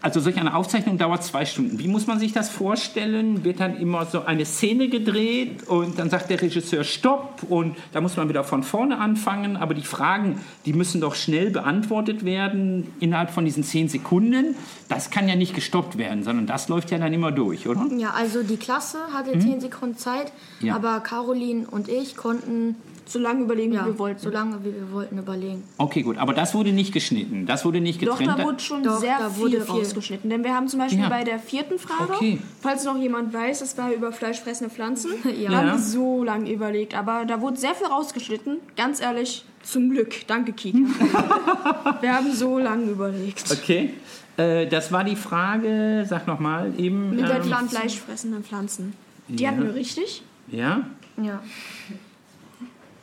also 0.00 0.20
solch 0.20 0.36
eine 0.38 0.54
Aufzeichnung 0.54 0.96
dauert 0.96 1.24
zwei 1.24 1.44
Stunden. 1.44 1.78
Wie 1.78 1.88
muss 1.88 2.06
man 2.06 2.18
sich 2.20 2.32
das 2.32 2.48
vorstellen? 2.50 3.42
Wird 3.44 3.58
dann 3.60 3.76
immer 3.78 4.06
so 4.06 4.24
eine 4.24 4.44
Szene 4.44 4.88
gedreht 4.88 5.66
und 5.66 5.98
dann 5.98 6.08
sagt 6.08 6.30
der 6.30 6.40
Regisseur 6.40 6.84
Stopp 6.84 7.42
und 7.48 7.76
da 7.92 8.00
muss 8.00 8.16
man 8.16 8.28
wieder 8.28 8.44
von 8.44 8.62
vorne 8.62 8.98
anfangen. 8.98 9.56
Aber 9.56 9.74
die 9.74 9.82
Fragen, 9.82 10.40
die 10.66 10.72
müssen 10.72 11.00
doch 11.00 11.14
schnell 11.16 11.50
beantwortet 11.50 12.24
werden 12.24 12.86
innerhalb 13.00 13.30
von 13.30 13.44
diesen 13.44 13.64
zehn 13.64 13.88
Sekunden. 13.88 14.54
Das 14.88 15.10
kann 15.10 15.28
ja 15.28 15.34
nicht 15.36 15.54
gestoppt 15.54 15.98
werden, 15.98 16.22
sondern 16.22 16.46
das 16.46 16.68
läuft 16.68 16.90
ja 16.90 16.98
dann 16.98 17.12
immer 17.12 17.32
durch, 17.32 17.66
oder? 17.66 17.86
Ja, 17.98 18.10
also 18.10 18.42
die 18.42 18.56
Klasse 18.56 18.98
hatte 19.12 19.38
10 19.38 19.60
Sekunden 19.60 19.96
Zeit, 19.96 20.32
Mhm. 20.60 20.66
Ja. 20.68 20.76
aber 20.76 21.00
Caroline 21.00 21.66
und 21.68 21.88
ich 21.88 22.16
konnten 22.16 22.76
So 23.08 23.18
lange 23.18 23.42
überlegen, 23.44 23.72
ja, 23.72 23.82
wie 23.82 23.86
wir 23.86 23.98
wollten. 23.98 24.20
so 24.20 24.28
lange 24.28 24.58
wie 24.62 24.74
wir 24.74 24.92
wollten 24.92 25.16
überlegen. 25.16 25.62
Okay, 25.78 26.02
gut. 26.02 26.18
Aber 26.18 26.34
das 26.34 26.54
wurde 26.54 26.72
nicht 26.72 26.92
geschnitten. 26.92 27.46
Das 27.46 27.64
wurde 27.64 27.80
nicht 27.80 28.02
Doch, 28.06 28.18
getrennt. 28.18 28.38
da 28.38 28.44
wurde 28.44 28.60
schon 28.60 28.82
Doch, 28.82 28.98
sehr 29.00 29.16
viel, 29.30 29.40
wurde 29.42 29.60
viel. 29.62 29.70
rausgeschnitten. 29.76 30.28
Denn 30.28 30.44
wir 30.44 30.54
haben 30.54 30.68
zum 30.68 30.78
Beispiel 30.78 31.00
Ja. 31.04 31.08
bei 31.08 31.24
der 31.24 31.38
vierten 31.38 31.78
Frage, 31.78 32.12
Okay. 32.12 32.38
falls 32.60 32.84
noch 32.84 32.98
jemand 32.98 33.32
weiß, 33.32 33.60
das 33.60 33.78
war 33.78 33.90
über 33.92 34.12
fleischfressende 34.12 34.72
Pflanzen, 34.72 35.12
Ja. 35.40 35.50
da 35.50 35.56
haben 35.58 35.66
wir 35.72 35.78
so 35.78 36.22
lange 36.22 36.52
überlegt. 36.52 36.94
Aber 36.94 37.24
da 37.24 37.40
wurde 37.40 37.56
sehr 37.56 37.74
viel 37.74 37.86
rausgeschnitten. 37.86 38.58
Ganz 38.76 39.00
ehrlich, 39.00 39.44
zum 39.62 39.88
Glück. 39.88 40.26
Danke, 40.26 40.52
Kika. 40.52 40.78
wir 42.02 42.14
haben 42.14 42.30
so 42.32 42.58
lange 42.58 42.90
überlegt. 42.90 43.44
okay. 43.50 43.94
Äh, 44.36 44.66
das 44.68 44.92
war 44.92 45.02
die 45.02 45.16
Frage, 45.16 46.04
sag 46.06 46.26
nochmal 46.26 46.72
eben. 46.78 47.10
Mit 47.16 47.26
der 47.26 47.36
ähm, 47.38 47.42
Pflan 47.44 47.68
fleischfressenden 47.70 48.44
Pflanzen. 48.44 48.92
Die 49.28 49.42
Ja. 49.44 49.50
hatten 49.50 49.64
wir 49.64 49.74
richtig. 49.74 50.22
ja, 50.52 50.82
Ja. 51.16 51.40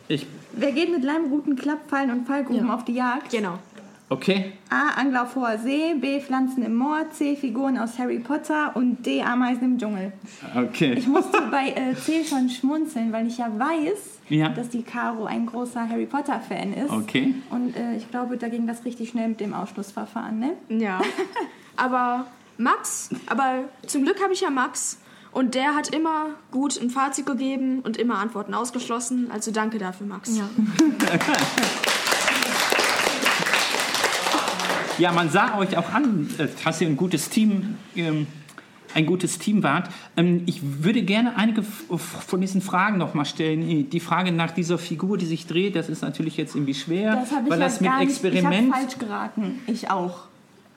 Ich 0.07 0.25
Wer 0.57 0.71
geht 0.71 0.89
mit 0.91 1.03
Leimruten, 1.03 1.55
Klappfallen 1.57 2.11
und 2.11 2.27
Fallgruben 2.27 2.67
Ja. 2.67 2.73
auf 2.73 2.85
die 2.85 2.93
Jagd? 2.93 3.29
Genau. 3.31 3.59
Okay. 4.07 4.53
A. 4.69 4.99
Angler 5.01 5.23
auf 5.23 5.35
hoher 5.35 5.57
See, 5.57 5.95
B. 5.95 6.21
Pflanzen 6.21 6.63
im 6.63 6.75
Moor, 6.75 7.09
C. 7.11 7.35
Figuren 7.35 7.77
aus 7.77 7.97
Harry 7.97 8.19
Potter 8.19 8.71
und 8.75 9.03
D. 9.05 9.21
Ameisen 9.23 9.63
im 9.63 9.77
Dschungel. 9.79 10.13
Okay. 10.55 10.93
Ich 10.93 11.07
musste 11.07 11.41
bei 11.49 11.69
äh, 11.71 11.95
C 11.95 12.23
schon 12.23 12.49
schmunzeln, 12.49 13.11
weil 13.11 13.25
ich 13.27 13.39
ja 13.39 13.47
weiß, 13.57 14.19
Ja. 14.29 14.49
dass 14.49 14.69
die 14.69 14.83
Caro 14.83 15.25
ein 15.25 15.47
großer 15.47 15.89
Harry 15.89 16.05
Potter-Fan 16.05 16.73
ist. 16.73 16.91
Okay. 16.91 17.33
Und 17.49 17.75
äh, 17.75 17.95
ich 17.97 18.09
glaube, 18.11 18.37
da 18.37 18.47
ging 18.47 18.67
das 18.67 18.85
richtig 18.85 19.09
schnell 19.09 19.29
mit 19.29 19.39
dem 19.39 19.53
Ausschlussverfahren, 19.55 20.37
ne? 20.39 20.51
Ja. 20.69 21.01
aber 21.75 22.27
Max, 22.57 23.09
aber 23.25 23.63
zum 23.87 24.03
Glück 24.03 24.21
habe 24.23 24.33
ich 24.33 24.41
ja 24.41 24.49
Max. 24.51 24.99
Und 25.35 25.53
der 25.53 25.75
hat 25.75 25.89
immer 25.93 26.27
gut 26.49 26.81
ein 26.81 26.89
Fazit 26.89 27.25
gegeben 27.25 27.81
und 27.81 27.97
immer 27.97 28.19
Antworten 28.19 28.53
ausgeschlossen. 28.53 29.29
Also 29.31 29.51
danke 29.51 29.77
dafür, 29.77 30.07
Max. 30.07 30.31
Ja. 30.37 30.49
Ja, 34.97 35.11
man 35.11 35.29
sah 35.29 35.57
euch 35.57 35.75
auch 35.77 35.91
an, 35.93 36.29
äh, 36.37 36.47
dass 36.63 36.79
ihr 36.79 36.87
ein 36.87 36.95
gutes 36.95 37.29
Team, 37.29 37.75
ähm, 37.97 38.27
ein 38.93 39.05
gutes 39.05 39.39
Team 39.39 39.61
wart. 39.61 39.89
Ähm, 40.15 40.43
ich 40.45 40.61
würde 40.85 41.01
gerne 41.03 41.35
einige 41.35 41.61
f- 41.61 41.83
von 41.99 42.39
diesen 42.39 42.61
Fragen 42.61 42.97
noch 42.97 43.13
mal 43.13 43.25
stellen. 43.25 43.89
Die 43.89 43.99
Frage 43.99 44.31
nach 44.31 44.51
dieser 44.51 44.77
Figur, 44.77 45.17
die 45.17 45.25
sich 45.25 45.47
dreht, 45.47 45.75
das 45.75 45.89
ist 45.89 46.01
natürlich 46.01 46.37
jetzt 46.37 46.55
irgendwie 46.55 46.75
schwer, 46.75 47.17
Das 47.17 47.31
habe 47.33 47.43
ich 47.43 47.49
weil 47.51 47.59
ja 47.59 47.65
das 47.65 47.81
mit 47.81 47.89
gar 47.89 47.99
nicht, 47.99 48.09
Experiment. 48.11 48.67
Ich 48.69 48.73
falsch 48.73 48.97
geraten. 48.97 49.59
Ich 49.67 49.91
auch. 49.91 50.19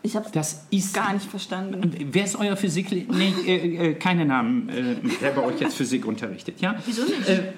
Ich 0.03 0.15
habe 0.17 0.27
das 0.33 0.65
ist 0.71 0.95
gar 0.95 1.13
nicht 1.13 1.29
verstanden. 1.29 1.93
Wer 2.13 2.25
ist 2.25 2.37
euer 2.37 2.57
Physik? 2.57 2.91
Nee, 2.91 3.35
äh, 3.47 3.91
äh, 3.91 3.95
keine 3.95 4.25
Namen. 4.25 4.69
Äh, 4.69 4.97
wer 5.21 5.33
bei 5.33 5.43
euch 5.43 5.61
jetzt 5.61 5.77
Physik 5.77 6.07
unterrichtet, 6.07 6.61
ja? 6.61 6.77
Wieso 6.87 7.03
nicht? 7.03 7.29
Äh, 7.29 7.53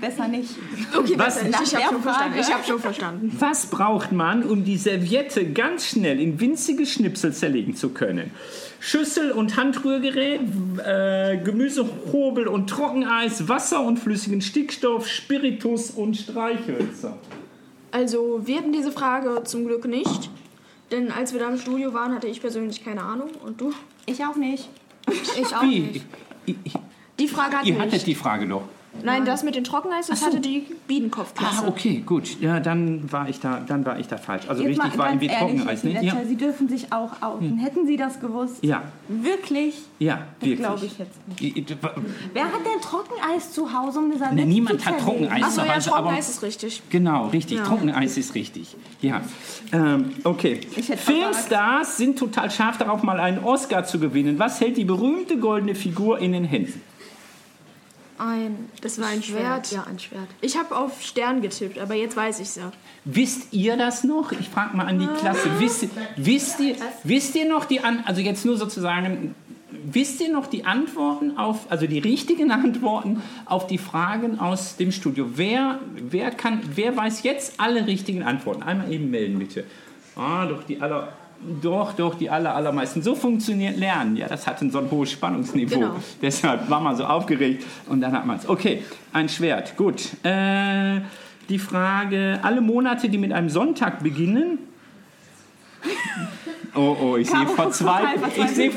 Besser 0.00 0.28
nicht. 0.28 0.50
okay, 0.96 1.14
was- 1.16 1.36
besser 1.42 1.44
nicht. 1.48 1.72
ich 1.72 1.74
habe 1.76 1.94
schon 1.94 2.02
verstanden. 2.02 2.32
Frage. 2.34 2.40
Ich 2.40 2.52
habe 2.54 2.64
schon 2.64 2.78
verstanden. 2.80 3.36
Was 3.38 3.66
braucht 3.66 4.12
man, 4.12 4.42
um 4.44 4.62
die 4.64 4.76
Serviette 4.76 5.50
ganz 5.52 5.86
schnell 5.86 6.20
in 6.20 6.38
winzige 6.40 6.84
Schnipsel 6.84 7.32
zerlegen 7.32 7.74
zu 7.74 7.90
können? 7.90 8.30
Schüssel 8.80 9.32
und 9.32 9.56
Handrührgerät, 9.56 10.40
äh, 10.86 11.38
Gemüsehobel 11.38 12.48
und 12.48 12.68
Trockeneis, 12.68 13.48
Wasser 13.48 13.82
und 13.82 13.98
flüssigen 13.98 14.40
Stickstoff, 14.42 15.08
Spiritus 15.08 15.90
und 15.90 16.16
Streichhölzer. 16.16 17.16
Also 17.90 18.42
wir 18.44 18.58
hatten 18.58 18.72
diese 18.72 18.92
Frage 18.92 19.42
zum 19.44 19.66
Glück 19.66 19.86
nicht. 19.86 20.30
Denn 20.90 21.10
als 21.12 21.32
wir 21.32 21.40
da 21.40 21.48
im 21.50 21.58
Studio 21.58 21.92
waren, 21.92 22.14
hatte 22.14 22.26
ich 22.26 22.40
persönlich 22.40 22.84
keine 22.84 23.02
Ahnung. 23.02 23.30
Und 23.44 23.60
du? 23.60 23.72
Ich 24.06 24.24
auch 24.24 24.36
nicht. 24.36 24.68
Ich 25.38 25.54
auch 25.54 25.62
Wie? 25.62 25.80
nicht. 25.80 26.04
Ich, 26.46 26.56
ich, 26.64 26.72
Die 27.18 27.28
Frage 27.28 27.58
hatten 27.58 27.66
ihr 27.68 27.78
hattet 27.78 27.92
nicht. 27.92 28.06
die 28.06 28.14
Frage 28.14 28.46
doch. 28.46 28.62
Nein, 29.04 29.24
das 29.24 29.42
mit 29.42 29.54
den 29.54 29.64
Trockeneis, 29.64 30.06
das 30.08 30.20
so. 30.20 30.26
hatte 30.26 30.40
die 30.40 30.66
Biedenkopfklasse. 30.86 31.64
Ah, 31.64 31.68
okay, 31.68 32.02
gut. 32.04 32.40
Ja, 32.40 32.60
dann 32.60 33.10
war 33.12 33.28
ich 33.28 33.40
da, 33.40 33.60
dann 33.66 33.84
war 33.86 33.98
ich 33.98 34.08
da 34.08 34.16
falsch. 34.16 34.44
Also 34.48 34.62
Jetzt 34.62 34.80
richtig 34.80 34.96
mal 34.96 34.98
war 34.98 35.06
ganz 35.10 35.22
irgendwie 35.22 35.34
ehrlich, 35.34 35.56
Trockeneis, 35.56 35.84
ne? 35.84 35.90
Fletcher, 35.92 36.06
Ja, 36.20 36.24
Sie 36.26 36.36
dürfen 36.36 36.68
sich 36.68 36.92
auch 36.92 37.22
outen. 37.22 37.58
Hätten 37.58 37.86
Sie 37.86 37.96
das 37.96 38.20
gewusst? 38.20 38.62
ja, 38.62 38.82
Wirklich? 39.08 39.74
ja, 39.98 40.14
Das 40.40 40.48
wirklich. 40.48 40.58
glaube 40.58 40.86
ich 40.86 40.98
jetzt 40.98 41.28
nicht. 41.40 41.56
Ich- 41.56 41.76
Wer 42.34 42.44
hat 42.44 42.52
denn 42.64 42.80
Trockeneis 42.82 43.52
zu 43.52 43.72
Hause, 43.72 43.98
um 44.00 44.08
Ne, 44.34 44.46
niemand 44.46 44.84
hat? 44.86 44.98
Trockeneis 45.00 45.42
Achso, 45.42 45.60
zu 45.62 45.66
ja, 45.66 45.74
Hause, 45.76 45.92
aber 45.92 46.02
Trockeneis 46.02 46.28
ist 46.28 46.42
richtig. 46.42 46.82
Genau, 46.90 47.26
richtig. 47.28 47.58
Ja. 47.58 47.64
Trockeneis 47.64 48.16
ist 48.16 48.34
richtig. 48.34 48.76
Ja. 49.00 49.20
Ähm, 49.72 50.12
okay. 50.24 50.60
Filmstars 51.12 51.96
sind 51.96 52.18
total 52.18 52.50
scharf 52.50 52.78
darauf, 52.78 53.02
mal 53.02 53.20
einen 53.20 53.42
Oscar 53.44 53.84
zu 53.84 53.98
gewinnen. 53.98 54.38
Was 54.38 54.60
hält 54.60 54.76
die 54.76 54.84
berühmte 54.84 55.38
goldene 55.38 55.74
Figur 55.74 56.18
in 56.18 56.32
den 56.32 56.44
Händen? 56.44 56.80
Ein 58.18 58.68
Das 58.82 59.00
war 59.00 59.08
ein 59.08 59.22
Schwert. 59.22 59.70
Ja, 59.70 59.84
ein 59.84 59.98
Schwert. 59.98 60.28
Ich 60.40 60.56
habe 60.58 60.76
auf 60.76 61.02
Stern 61.02 61.40
getippt, 61.40 61.78
aber 61.78 61.94
jetzt 61.94 62.16
weiß 62.16 62.40
ich's 62.40 62.56
ja. 62.56 62.72
Wisst 63.04 63.52
ihr 63.52 63.76
das 63.76 64.04
noch? 64.04 64.32
Ich 64.32 64.48
frage 64.48 64.76
mal 64.76 64.86
an 64.86 64.98
die 64.98 65.06
Klasse. 65.06 65.48
Wisst, 65.58 65.88
wisst, 66.16 66.60
ihr, 66.60 66.76
wisst 67.04 67.36
ihr 67.36 67.48
noch 67.48 67.64
die 67.64 67.80
An 67.80 68.02
also 68.04 68.20
jetzt 68.20 68.44
nur 68.44 68.56
sozusagen, 68.56 69.34
wisst 69.70 70.20
ihr 70.20 70.32
noch 70.32 70.46
die 70.46 70.64
Antworten 70.64 71.38
auf, 71.38 71.70
also 71.70 71.86
die 71.86 71.98
richtigen 71.98 72.50
Antworten 72.50 73.22
auf 73.44 73.66
die 73.66 73.78
Fragen 73.78 74.40
aus 74.40 74.76
dem 74.76 74.92
Studio? 74.92 75.26
Wer, 75.34 75.78
wer, 75.94 76.30
kann, 76.30 76.60
wer 76.74 76.96
weiß 76.96 77.22
jetzt 77.22 77.60
alle 77.60 77.86
richtigen 77.86 78.24
Antworten? 78.24 78.62
Einmal 78.62 78.92
eben 78.92 79.10
melden, 79.10 79.38
bitte. 79.38 79.64
Ah, 80.16 80.46
doch 80.46 80.64
die 80.64 80.80
aller, 80.80 81.12
doch, 81.62 81.92
doch, 81.92 82.16
die 82.16 82.30
aller, 82.30 82.54
allermeisten. 82.54 83.02
So 83.02 83.14
funktioniert 83.14 83.76
Lernen. 83.76 84.16
Ja, 84.16 84.26
das 84.28 84.46
hat 84.46 84.60
ein 84.60 84.70
so 84.70 84.78
ein 84.78 84.90
hohes 84.90 85.10
Spannungsniveau. 85.12 85.78
Genau. 85.78 85.96
Deshalb 86.20 86.68
war 86.68 86.80
man 86.80 86.96
so 86.96 87.04
aufgeregt 87.04 87.64
und 87.88 88.00
dann 88.00 88.12
hat 88.12 88.26
man 88.26 88.38
es. 88.38 88.48
Okay, 88.48 88.82
ein 89.12 89.28
Schwert. 89.28 89.76
Gut. 89.76 90.24
Äh, 90.24 91.00
die 91.48 91.58
Frage, 91.58 92.40
alle 92.42 92.60
Monate, 92.60 93.08
die 93.08 93.18
mit 93.18 93.32
einem 93.32 93.48
Sonntag 93.48 94.02
beginnen. 94.02 94.58
Oh, 96.74 96.96
oh, 97.00 97.16
ich 97.16 97.30
sehe 97.30 97.46
Verzweiflung. 97.46 98.30
sehe 98.48 98.70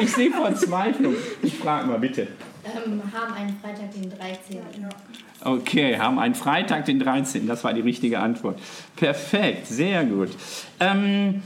ich 0.00 0.12
sehe 0.12 0.30
Verzweiflung. 0.30 1.14
Ich 1.42 1.56
frage 1.56 1.86
mal 1.86 1.98
bitte. 1.98 2.28
Ähm, 2.74 3.00
haben 3.12 3.32
einen 3.34 3.56
Freitag, 3.62 3.92
den 3.92 4.10
13. 4.10 4.58
Okay, 5.44 5.98
haben 5.98 6.18
einen 6.18 6.34
Freitag, 6.34 6.84
den 6.86 6.98
13. 6.98 7.46
Das 7.46 7.62
war 7.64 7.72
die 7.74 7.80
richtige 7.82 8.18
Antwort. 8.18 8.58
Perfekt, 8.96 9.66
sehr 9.66 10.04
gut. 10.04 10.30
Ähm, 10.80 11.42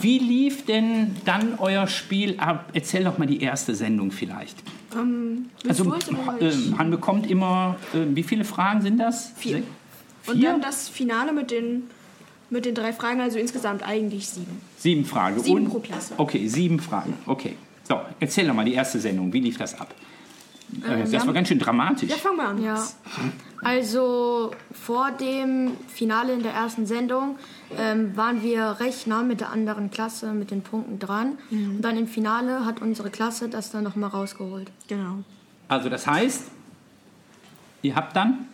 wie 0.00 0.18
lief 0.18 0.64
denn 0.66 1.16
dann 1.24 1.54
euer 1.58 1.86
Spiel 1.86 2.34
ab? 2.38 2.70
Erzähl 2.74 3.04
doch 3.04 3.18
mal 3.18 3.26
die 3.26 3.40
erste 3.40 3.74
Sendung 3.74 4.10
vielleicht. 4.10 4.56
Ähm, 4.94 5.46
Also, 5.68 5.94
äh, 6.40 6.52
man 6.76 6.90
bekommt 6.90 7.30
immer, 7.30 7.76
äh, 7.94 7.98
wie 8.14 8.24
viele 8.24 8.44
Fragen 8.44 8.82
sind 8.82 8.98
das? 8.98 9.32
Vier. 9.36 9.58
Sech- 9.58 9.62
Und 10.26 10.38
vier? 10.38 10.50
dann 10.50 10.60
das 10.60 10.88
Finale 10.88 11.32
mit 11.32 11.50
den, 11.52 11.84
mit 12.50 12.64
den 12.66 12.74
drei 12.74 12.92
Fragen, 12.92 13.20
also 13.20 13.38
insgesamt 13.38 13.82
eigentlich 13.86 14.28
sieben. 14.28 14.60
Sieben 14.76 15.04
Fragen. 15.04 15.40
Sieben 15.40 15.64
Und- 15.66 15.70
pro 15.70 15.78
Klasse. 15.78 16.14
Okay, 16.16 16.48
sieben 16.48 16.80
Fragen. 16.80 17.14
Okay. 17.26 17.54
So, 17.88 18.00
erzähl 18.18 18.46
doch 18.48 18.54
mal 18.54 18.64
die 18.64 18.74
erste 18.74 18.98
Sendung. 19.00 19.32
Wie 19.32 19.40
lief 19.40 19.56
das 19.56 19.78
ab? 19.80 19.94
Äh, 20.86 21.10
das 21.10 21.26
war 21.26 21.32
ganz 21.34 21.48
schön 21.48 21.58
dramatisch. 21.58 22.08
Ja, 22.10 22.16
fangen 22.16 22.36
wir 22.36 22.48
an. 22.48 22.62
Ja. 22.62 22.82
Also 23.62 24.52
vor 24.72 25.10
dem 25.10 25.72
Finale 25.88 26.32
in 26.32 26.42
der 26.42 26.52
ersten 26.52 26.86
Sendung 26.86 27.36
ähm, 27.78 28.16
waren 28.16 28.42
wir 28.42 28.76
recht 28.80 29.06
nah 29.06 29.22
mit 29.22 29.40
der 29.40 29.50
anderen 29.50 29.90
Klasse 29.90 30.32
mit 30.32 30.50
den 30.50 30.62
Punkten 30.62 30.98
dran. 30.98 31.32
Und 31.50 31.82
dann 31.82 31.96
im 31.98 32.06
Finale 32.06 32.64
hat 32.64 32.80
unsere 32.80 33.10
Klasse 33.10 33.48
das 33.48 33.70
dann 33.70 33.84
nochmal 33.84 34.10
rausgeholt. 34.10 34.70
Genau. 34.88 35.18
Also 35.68 35.88
das 35.88 36.06
heißt, 36.06 36.44
ihr 37.82 37.94
habt 37.94 38.16
dann 38.16 38.46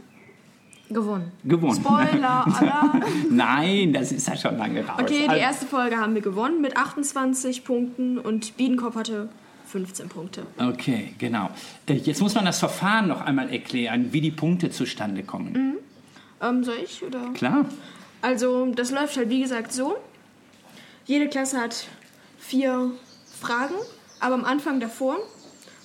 Gewonnen. 0.88 1.32
gewonnen. 1.44 1.74
Spoiler, 1.80 2.46
Alarm. 2.46 3.02
Nein, 3.30 3.92
das 3.92 4.12
ist 4.12 4.28
ja 4.28 4.36
schon 4.36 4.56
lange 4.56 4.86
raus. 4.86 4.96
Okay, 5.00 5.22
die 5.24 5.28
Also- 5.28 5.40
erste 5.40 5.66
Folge 5.66 5.96
haben 5.98 6.14
wir 6.14 6.22
gewonnen 6.22 6.60
mit 6.60 6.76
28 6.76 7.64
Punkten 7.64 8.18
und 8.18 8.56
Biedenkopf 8.56 8.94
hatte 8.96 9.28
15 9.76 10.08
Punkte. 10.08 10.46
Okay, 10.58 11.12
genau. 11.18 11.50
Äh, 11.86 11.94
Jetzt 11.94 12.22
muss 12.22 12.34
man 12.34 12.46
das 12.46 12.58
Verfahren 12.60 13.08
noch 13.08 13.20
einmal 13.20 13.50
erklären, 13.52 14.10
wie 14.12 14.22
die 14.22 14.30
Punkte 14.30 14.70
zustande 14.70 15.22
kommen. 15.22 15.76
Ähm, 16.40 16.64
soll 16.64 16.78
ich 16.82 17.02
oder? 17.02 17.30
Klar. 17.34 17.66
Also, 18.22 18.66
das 18.74 18.90
läuft 18.90 19.18
halt 19.18 19.28
wie 19.28 19.42
gesagt 19.42 19.72
so. 19.74 19.96
Jede 21.04 21.28
Klasse 21.28 21.60
hat 21.60 21.86
vier 22.38 22.90
Fragen, 23.38 23.74
aber 24.20 24.34
am 24.34 24.44
Anfang 24.46 24.80
davor 24.80 25.18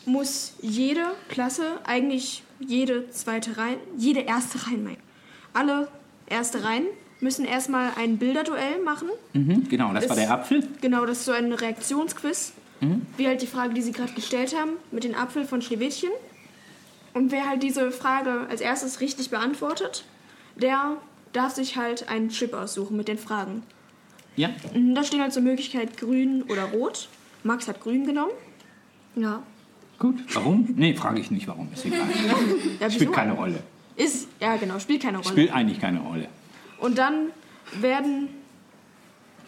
muss 0.05 0.53
jede 0.61 1.03
Klasse 1.27 1.63
eigentlich 1.83 2.43
jede 2.59 3.09
zweite 3.09 3.57
Reihe, 3.57 3.75
jede 3.97 4.21
erste 4.21 4.65
Reihe, 4.67 4.77
mein, 4.77 4.97
alle 5.53 5.89
erste 6.27 6.63
Reihen 6.63 6.85
müssen 7.19 7.43
erstmal 7.45 7.91
ein 7.97 8.17
Bilderduell 8.17 8.81
machen. 8.83 9.09
Mhm, 9.33 9.67
genau, 9.69 9.93
das 9.93 10.05
war 10.09 10.15
Ist- 10.17 10.21
der 10.23 10.31
Apfel. 10.31 10.67
Genau, 10.79 11.05
das 11.05 11.19
ist 11.19 11.25
so 11.25 11.33
ein 11.33 11.51
Reaktionsquiz. 11.51 12.53
Wie 13.17 13.27
halt 13.27 13.41
die 13.41 13.47
Frage, 13.47 13.73
die 13.73 13.81
Sie 13.81 13.91
gerade 13.91 14.13
gestellt 14.13 14.55
haben, 14.57 14.71
mit 14.91 15.03
den 15.03 15.13
Apfel 15.15 15.45
von 15.45 15.61
Schneewittchen. 15.61 16.09
Und 17.13 17.31
wer 17.31 17.47
halt 17.47 17.61
diese 17.61 17.91
Frage 17.91 18.47
als 18.49 18.61
erstes 18.61 19.01
richtig 19.01 19.29
beantwortet, 19.29 20.03
der 20.55 20.97
darf 21.33 21.53
sich 21.53 21.77
halt 21.77 22.09
einen 22.09 22.29
Chip 22.29 22.53
aussuchen 22.53 22.97
mit 22.97 23.07
den 23.07 23.17
Fragen. 23.17 23.63
Ja. 24.35 24.49
Mhm, 24.73 24.95
Da 24.95 25.03
stehen 25.03 25.21
halt 25.21 25.33
zur 25.33 25.43
Möglichkeit 25.43 25.97
grün 25.97 26.43
oder 26.43 26.63
rot. 26.65 27.07
Max 27.43 27.67
hat 27.67 27.81
grün 27.81 28.05
genommen. 28.05 28.31
Ja. 29.15 29.43
Gut. 29.99 30.15
Warum? 30.33 30.67
Nee, 30.75 30.95
frage 30.95 31.19
ich 31.19 31.29
nicht, 31.31 31.47
warum. 31.47 31.69
Ist 31.73 31.85
egal. 31.85 32.07
Ja, 32.79 32.89
Spielt 32.89 33.13
keine 33.13 33.33
Rolle. 33.33 33.61
Ist, 33.95 34.27
ja 34.39 34.55
genau, 34.55 34.79
spielt 34.79 35.03
keine 35.03 35.17
Rolle. 35.17 35.29
Spielt 35.29 35.51
eigentlich 35.53 35.79
keine 35.79 35.99
Rolle. 35.99 36.27
Und 36.79 36.97
dann 36.97 37.27
werden, 37.79 38.29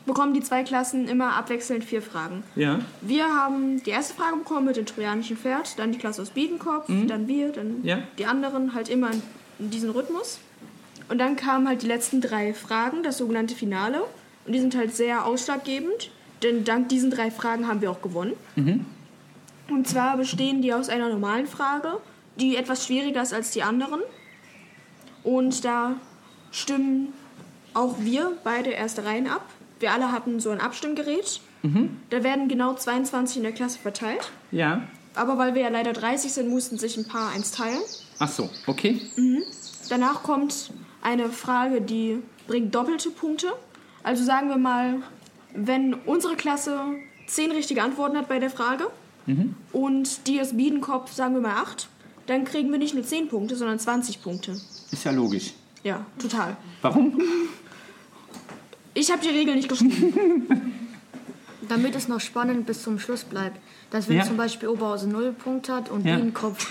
bekommen 0.05 0.33
die 0.33 0.41
zwei 0.41 0.63
Klassen 0.63 1.07
immer 1.07 1.35
abwechselnd 1.35 1.83
vier 1.83 2.01
Fragen. 2.01 2.43
Ja. 2.55 2.79
Wir 3.01 3.25
haben 3.25 3.81
die 3.83 3.89
erste 3.89 4.13
Frage 4.13 4.37
bekommen 4.37 4.65
mit 4.65 4.75
dem 4.75 4.85
trojanischen 4.85 5.37
Pferd, 5.37 5.79
dann 5.79 5.91
die 5.91 5.97
Klasse 5.97 6.21
aus 6.21 6.31
Biedenkopf, 6.31 6.87
dann 7.07 7.27
wir, 7.27 7.51
dann 7.51 7.79
Mhm. 7.79 7.85
Ja. 7.85 7.99
die 8.17 8.25
anderen, 8.25 8.73
halt 8.73 8.89
immer 8.89 9.11
in, 9.11 9.21
in 9.59 9.69
diesem 9.69 9.91
Rhythmus. 9.91 10.39
Und 11.09 11.19
dann 11.19 11.35
kamen 11.35 11.67
halt 11.67 11.83
die 11.83 11.87
letzten 11.87 12.21
drei 12.21 12.53
Fragen, 12.53 13.03
das 13.03 13.17
sogenannte 13.17 13.55
Finale. 13.55 14.01
Und 14.45 14.53
die 14.53 14.59
sind 14.59 14.75
halt 14.75 14.95
sehr 14.95 15.25
ausschlaggebend, 15.25 16.11
denn 16.41 16.63
dank 16.65 16.89
diesen 16.89 17.09
drei 17.09 17.31
Fragen 17.31 17.67
haben 17.67 17.81
wir 17.81 17.89
auch 17.91 18.01
gewonnen. 18.01 18.33
Mhm. 18.55 18.85
Und 19.69 19.87
zwar 19.87 20.17
bestehen 20.17 20.61
die 20.61 20.73
aus 20.73 20.89
einer 20.89 21.07
normalen 21.09 21.47
Frage, 21.47 21.99
die 22.37 22.57
etwas 22.57 22.85
schwieriger 22.85 23.21
ist 23.21 23.33
als 23.33 23.51
die 23.51 23.63
anderen. 23.63 24.01
Und 25.23 25.63
da 25.63 25.95
stimmen 26.51 27.13
auch 27.73 27.95
wir 27.99 28.33
beide 28.43 28.71
erste 28.71 29.05
Reihen 29.05 29.27
ab. 29.27 29.45
Wir 29.83 29.91
alle 29.91 30.11
hatten 30.11 30.39
so 30.39 30.49
ein 30.49 30.59
Abstimmgerät. 30.59 31.41
Da 32.09 32.23
werden 32.23 32.47
genau 32.47 32.73
22 32.73 33.37
in 33.37 33.43
der 33.43 33.51
Klasse 33.51 33.77
verteilt. 33.79 34.31
Ja. 34.51 34.87
Aber 35.15 35.37
weil 35.37 35.53
wir 35.53 35.61
ja 35.61 35.69
leider 35.69 35.93
30 35.93 36.33
sind, 36.33 36.49
mussten 36.49 36.77
sich 36.77 36.97
ein 36.97 37.05
paar 37.05 37.31
eins 37.31 37.51
teilen. 37.51 37.81
Ach 38.19 38.27
so, 38.27 38.49
okay. 38.65 38.99
Danach 39.89 40.23
kommt 40.23 40.71
eine 41.01 41.29
Frage, 41.29 41.81
die 41.81 42.19
bringt 42.47 42.73
doppelte 42.73 43.11
Punkte. 43.11 43.53
Also 44.03 44.23
sagen 44.23 44.49
wir 44.49 44.57
mal, 44.57 45.03
wenn 45.55 45.93
unsere 45.93 46.35
Klasse 46.35 46.79
10 47.27 47.51
richtige 47.51 47.83
Antworten 47.83 48.17
hat 48.17 48.27
bei 48.27 48.39
der 48.39 48.49
Frage 48.49 48.87
und 49.71 50.27
die 50.27 50.41
aus 50.41 50.57
Biedenkopf, 50.57 51.13
sagen 51.13 51.33
wir 51.35 51.41
mal 51.41 51.61
8, 51.61 51.87
dann 52.25 52.43
kriegen 52.45 52.71
wir 52.71 52.79
nicht 52.79 52.93
nur 52.93 53.03
10 53.03 53.29
Punkte, 53.29 53.55
sondern 53.55 53.79
20 53.79 54.21
Punkte. 54.21 54.51
Ist 54.91 55.03
ja 55.03 55.11
logisch. 55.11 55.53
Ja, 55.83 56.05
total. 56.17 56.57
Warum? 56.81 57.21
Ich 58.93 59.11
habe 59.11 59.21
die 59.21 59.29
Regel 59.29 59.55
nicht 59.55 59.69
gefunden. 59.69 60.61
Damit 61.69 61.95
es 61.95 62.07
noch 62.07 62.19
spannend 62.19 62.65
bis 62.65 62.83
zum 62.83 62.99
Schluss 62.99 63.23
bleibt. 63.23 63.57
Dass 63.89 64.09
wenn 64.09 64.17
Ja. 64.17 64.23
zum 64.23 64.37
Beispiel 64.37 64.67
Oberhausen 64.69 65.11
0 65.11 65.31
Punkte 65.31 65.73
hat 65.73 65.89
und 65.89 66.05
Ja. 66.05 66.15
Biedenkopf, 66.15 66.67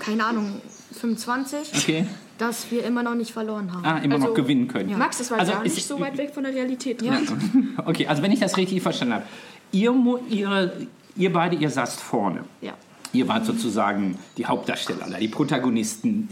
keine 0.00 0.24
Ahnung, 0.24 0.60
25, 0.92 1.70
Okay. 1.74 2.06
dass 2.36 2.70
wir 2.70 2.84
immer 2.84 3.02
noch 3.02 3.14
nicht 3.14 3.30
verloren 3.32 3.72
haben. 3.72 3.84
Ah, 3.84 3.98
immer 3.98 4.16
Also- 4.16 4.28
noch 4.28 4.34
gewinnen 4.34 4.68
können. 4.68 4.96
Max, 4.98 5.18
das 5.18 5.30
war 5.30 5.38
Also 5.38 5.52
gar 5.52 5.64
ist- 5.64 5.74
nicht 5.76 5.86
so 5.86 5.98
weit 6.00 6.16
weg 6.18 6.32
von 6.34 6.44
der 6.44 6.54
Realität. 6.54 7.00
Ja. 7.02 7.18
Okay, 7.86 8.06
also 8.06 8.22
wenn 8.22 8.32
ich 8.32 8.40
das 8.40 8.56
richtig 8.56 8.82
verstanden 8.82 9.14
habe, 9.14 9.24
ihr, 9.72 9.94
ihr, 10.28 10.72
ihr 11.16 11.32
beide, 11.32 11.56
ihr 11.56 11.70
saßt 11.70 12.00
vorne. 12.00 12.44
Ja. 12.60 12.74
Ihr 13.14 13.26
wart 13.28 13.46
sozusagen 13.46 14.18
die 14.36 14.44
Hauptdarsteller, 14.44 15.08
die 15.18 15.28
Protagonisten. 15.28 16.28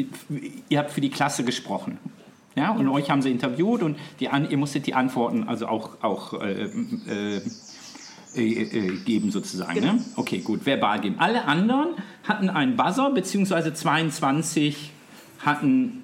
Ihr 0.69 0.79
habt 0.79 0.91
für 0.91 1.01
die 1.01 1.09
Klasse 1.09 1.43
gesprochen. 1.45 1.97
Ja, 2.57 2.71
und 2.73 2.89
euch 2.89 3.11
haben 3.11 3.21
sie 3.23 3.31
interviewt 3.31 3.83
und 3.83 3.97
die, 4.19 4.29
An- 4.31 4.51
ihr 4.51 4.57
musstet 4.57 4.87
die 4.87 4.95
Antworten 4.95 5.45
also 5.47 5.67
auch, 5.69 5.91
auch 6.03 6.33
äh, 6.41 6.65
äh, 6.65 7.41
äh, 8.35 8.63
äh, 8.63 8.97
geben 9.05 9.31
sozusagen. 9.31 9.79
Ne? 9.81 10.03
Okay, 10.17 10.39
gut, 10.39 10.65
verbal 10.65 11.01
geben. 11.01 11.17
Alle 11.19 11.45
anderen 11.45 11.89
hatten 12.27 12.49
einen 12.49 12.77
Buzzer, 12.77 13.11
beziehungsweise 13.11 13.75
22 13.75 14.91
hatten, 15.45 16.03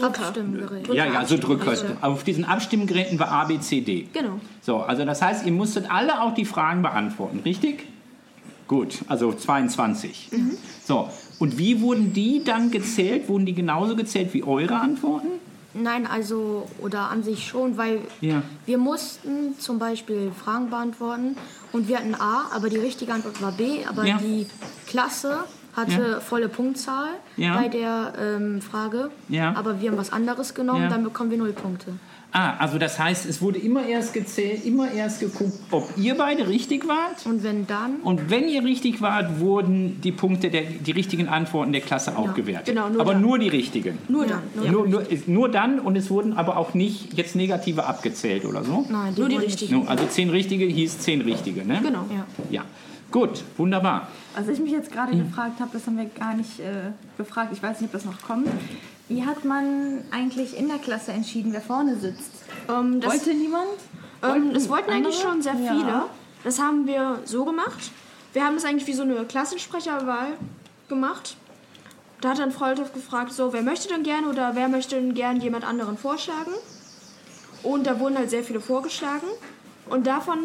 Abstimmgerät. 0.00 0.86
ja, 0.94 1.06
ja, 1.06 1.24
so 1.26 1.36
Drücker. 1.36 1.74
Auf 2.02 2.22
diesen 2.22 2.44
Abstimmgeräten 2.44 3.18
war 3.18 3.32
A, 3.32 3.44
B, 3.46 3.58
C, 3.58 3.80
D. 3.80 4.06
Genau. 4.12 4.38
So, 4.60 4.78
also 4.78 5.04
das 5.04 5.20
heißt, 5.20 5.46
ihr 5.46 5.52
musstet 5.52 5.90
alle 5.90 6.20
auch 6.22 6.34
die 6.34 6.44
Fragen 6.44 6.82
beantworten, 6.82 7.40
richtig? 7.44 7.86
Gut, 8.68 8.98
also 9.08 9.32
22. 9.32 10.28
So, 10.84 11.08
und 11.38 11.58
wie 11.58 11.80
wurden 11.80 12.12
die 12.12 12.44
dann 12.44 12.70
gezählt? 12.70 13.28
Wurden 13.28 13.46
die 13.46 13.54
genauso 13.54 13.96
gezählt 13.96 14.32
wie 14.34 14.42
eure 14.44 14.76
Antworten? 14.78 15.28
Nein, 15.74 16.06
also, 16.06 16.66
oder 16.80 17.10
an 17.10 17.22
sich 17.22 17.46
schon, 17.46 17.76
weil 17.76 18.00
Ja. 18.20 18.42
wir 18.66 18.78
mussten 18.78 19.58
zum 19.58 19.78
Beispiel 19.78 20.32
Fragen 20.32 20.70
beantworten 20.70 21.36
und 21.72 21.88
wir 21.88 21.98
hatten 21.98 22.14
A, 22.14 22.46
aber 22.54 22.68
die 22.70 22.78
richtige 22.78 23.12
Antwort 23.12 23.40
war 23.42 23.52
B, 23.52 23.84
aber 23.86 24.04
Ja. 24.06 24.16
die 24.18 24.46
Klasse 24.86 25.40
hatte 25.76 25.92
Ja. 26.12 26.20
volle 26.20 26.48
Punktzahl 26.48 27.10
bei 27.36 27.68
der 27.68 28.14
ähm, 28.18 28.60
Frage, 28.62 29.10
Ja. 29.28 29.54
aber 29.54 29.80
wir 29.80 29.90
haben 29.90 29.98
was 29.98 30.10
anderes 30.12 30.54
genommen, 30.54 30.88
dann 30.88 31.04
bekommen 31.04 31.30
wir 31.30 31.38
null 31.38 31.52
Punkte. 31.52 31.92
Ah, 32.30 32.56
also 32.58 32.78
das 32.78 32.98
heißt, 32.98 33.24
es 33.24 33.40
wurde 33.40 33.58
immer 33.58 33.86
erst 33.86 34.12
gezählt, 34.12 34.66
immer 34.66 34.90
erst 34.92 35.20
geguckt, 35.20 35.54
ob 35.70 35.90
ihr 35.96 36.14
beide 36.14 36.46
richtig 36.46 36.86
wart. 36.86 37.24
Und 37.24 37.42
wenn 37.42 37.66
dann, 37.66 37.96
Und 38.02 38.28
wenn 38.28 38.46
ihr 38.48 38.62
richtig 38.64 39.00
wart, 39.00 39.40
wurden 39.40 39.98
die 40.02 40.12
Punkte, 40.12 40.50
der, 40.50 40.62
die 40.64 40.90
richtigen 40.92 41.28
Antworten 41.28 41.72
der 41.72 41.80
Klasse 41.80 42.18
auch 42.18 42.34
gewertet. 42.34 42.66
genau, 42.66 42.90
nur 42.90 43.00
aber 43.00 43.12
dann. 43.14 43.22
nur 43.22 43.38
die 43.38 43.48
richtigen. 43.48 43.96
Nur 44.08 44.26
dann. 44.26 44.42
Ja. 44.62 44.70
Nur, 44.70 44.86
nur, 44.86 45.04
nur 45.26 45.48
dann 45.48 45.78
und 45.80 45.96
es 45.96 46.10
wurden 46.10 46.34
aber 46.34 46.58
auch 46.58 46.74
nicht 46.74 47.14
jetzt 47.16 47.34
negative 47.34 47.86
abgezählt 47.86 48.44
oder 48.44 48.62
so. 48.62 48.84
nein, 48.90 49.14
Nur 49.16 49.30
die 49.30 49.36
richtigen. 49.36 49.84
No, 49.84 49.84
Also 49.86 50.04
zehn 50.06 50.28
richtige 50.28 50.66
hieß 50.66 50.98
zehn 50.98 51.22
richtige, 51.22 51.64
ne? 51.64 51.80
Genau. 51.82 52.04
Ja. 52.10 52.26
Ja. 52.50 52.64
Gut, 53.10 53.42
wunderbar. 53.56 54.08
Was 54.36 54.48
ich 54.48 54.58
mich 54.60 54.72
jetzt 54.72 54.92
gerade 54.92 55.16
gefragt 55.16 55.60
habe, 55.60 55.70
das 55.72 55.86
haben 55.86 55.96
wir 55.96 56.04
gar 56.04 56.34
nicht 56.36 56.60
äh, 56.60 56.90
gefragt, 57.16 57.48
ich 57.54 57.62
weiß 57.62 57.80
nicht, 57.80 57.88
ob 57.88 57.92
das 57.92 58.04
noch 58.04 58.20
kommt. 58.20 58.48
Wie 59.08 59.24
hat 59.24 59.44
man 59.44 60.04
eigentlich 60.10 60.56
in 60.56 60.68
der 60.68 60.78
Klasse 60.78 61.12
entschieden, 61.12 61.52
wer 61.52 61.60
vorne 61.62 61.96
sitzt? 61.96 62.30
Ähm, 62.68 63.00
das, 63.00 63.12
Wollte 63.12 63.34
niemand? 63.34 63.64
ähm, 64.22 64.52
das 64.52 64.68
wollten 64.68 64.90
eigentlich 64.90 65.16
andere? 65.24 65.32
schon 65.32 65.42
sehr 65.42 65.54
Ja. 65.54 65.72
viele. 65.72 66.02
Das 66.44 66.58
haben 66.60 66.86
wir 66.86 67.20
so 67.24 67.44
gemacht. 67.44 67.90
Wir 68.32 68.44
haben 68.44 68.54
das 68.54 68.64
eigentlich 68.64 68.86
wie 68.86 68.92
so 68.92 69.02
eine 69.02 69.24
Klassensprecherwahl 69.24 70.32
gemacht. 70.88 71.36
Da 72.20 72.30
hat 72.30 72.38
dann 72.38 72.50
Freundhoff 72.50 72.92
gefragt, 72.92 73.32
so, 73.32 73.52
wer 73.52 73.62
möchte 73.62 73.88
denn 73.88 74.02
gerne 74.02 74.28
oder 74.28 74.54
wer 74.54 74.68
möchte 74.68 74.96
denn 74.96 75.14
gern 75.14 75.40
jemand 75.40 75.64
anderen 75.64 75.96
vorschlagen? 75.96 76.52
Und 77.62 77.86
da 77.86 77.98
wurden 77.98 78.16
halt 78.18 78.30
sehr 78.30 78.44
viele 78.44 78.60
vorgeschlagen. 78.60 79.26
Und 79.88 80.06
davon, 80.06 80.38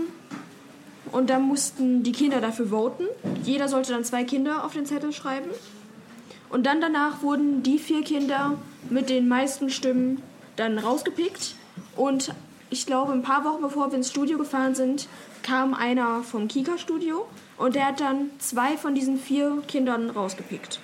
und 1.12 1.30
da 1.30 1.39
mussten 1.39 2.04
die 2.04 2.12
Kinder 2.12 2.41
dafür 2.41 2.67
voten. 2.67 3.04
Jeder 3.43 3.67
sollte 3.67 3.91
dann 3.91 4.04
zwei 4.04 4.23
Kinder 4.23 4.63
auf 4.63 4.73
den 4.73 4.86
Zettel 4.86 5.12
schreiben. 5.12 5.49
Und 6.54 6.68
dann 6.68 6.82
danach 6.82 7.24
wurden 7.24 7.63
die 7.63 7.80
vier 7.80 8.04
Kinder 8.04 8.60
mit 8.92 9.10
den 9.10 9.28
meisten 9.28 9.72
Stimmen 9.72 10.22
dann 10.56 10.78
rausgepickt. 10.78 11.56
Und 11.96 12.32
ich 12.70 12.86
glaube, 12.86 13.12
ein 13.12 13.24
paar 13.24 13.44
Wochen 13.44 13.63
bevor 13.63 13.89
wir 13.89 13.98
ins 13.98 14.12
Studio 14.12 14.38
gefahren 14.38 14.76
sind, 14.76 15.08
kam 15.42 15.74
einer 15.74 16.22
vom 16.22 16.48
Kika-Studio 16.48 17.26
und 17.58 17.74
der 17.74 17.88
hat 17.88 18.00
dann 18.00 18.30
zwei 18.38 18.78
von 18.78 18.94
diesen 18.94 19.18
vier 19.18 19.63
Kindern 19.68 20.12
rausgepickt. 20.12 20.80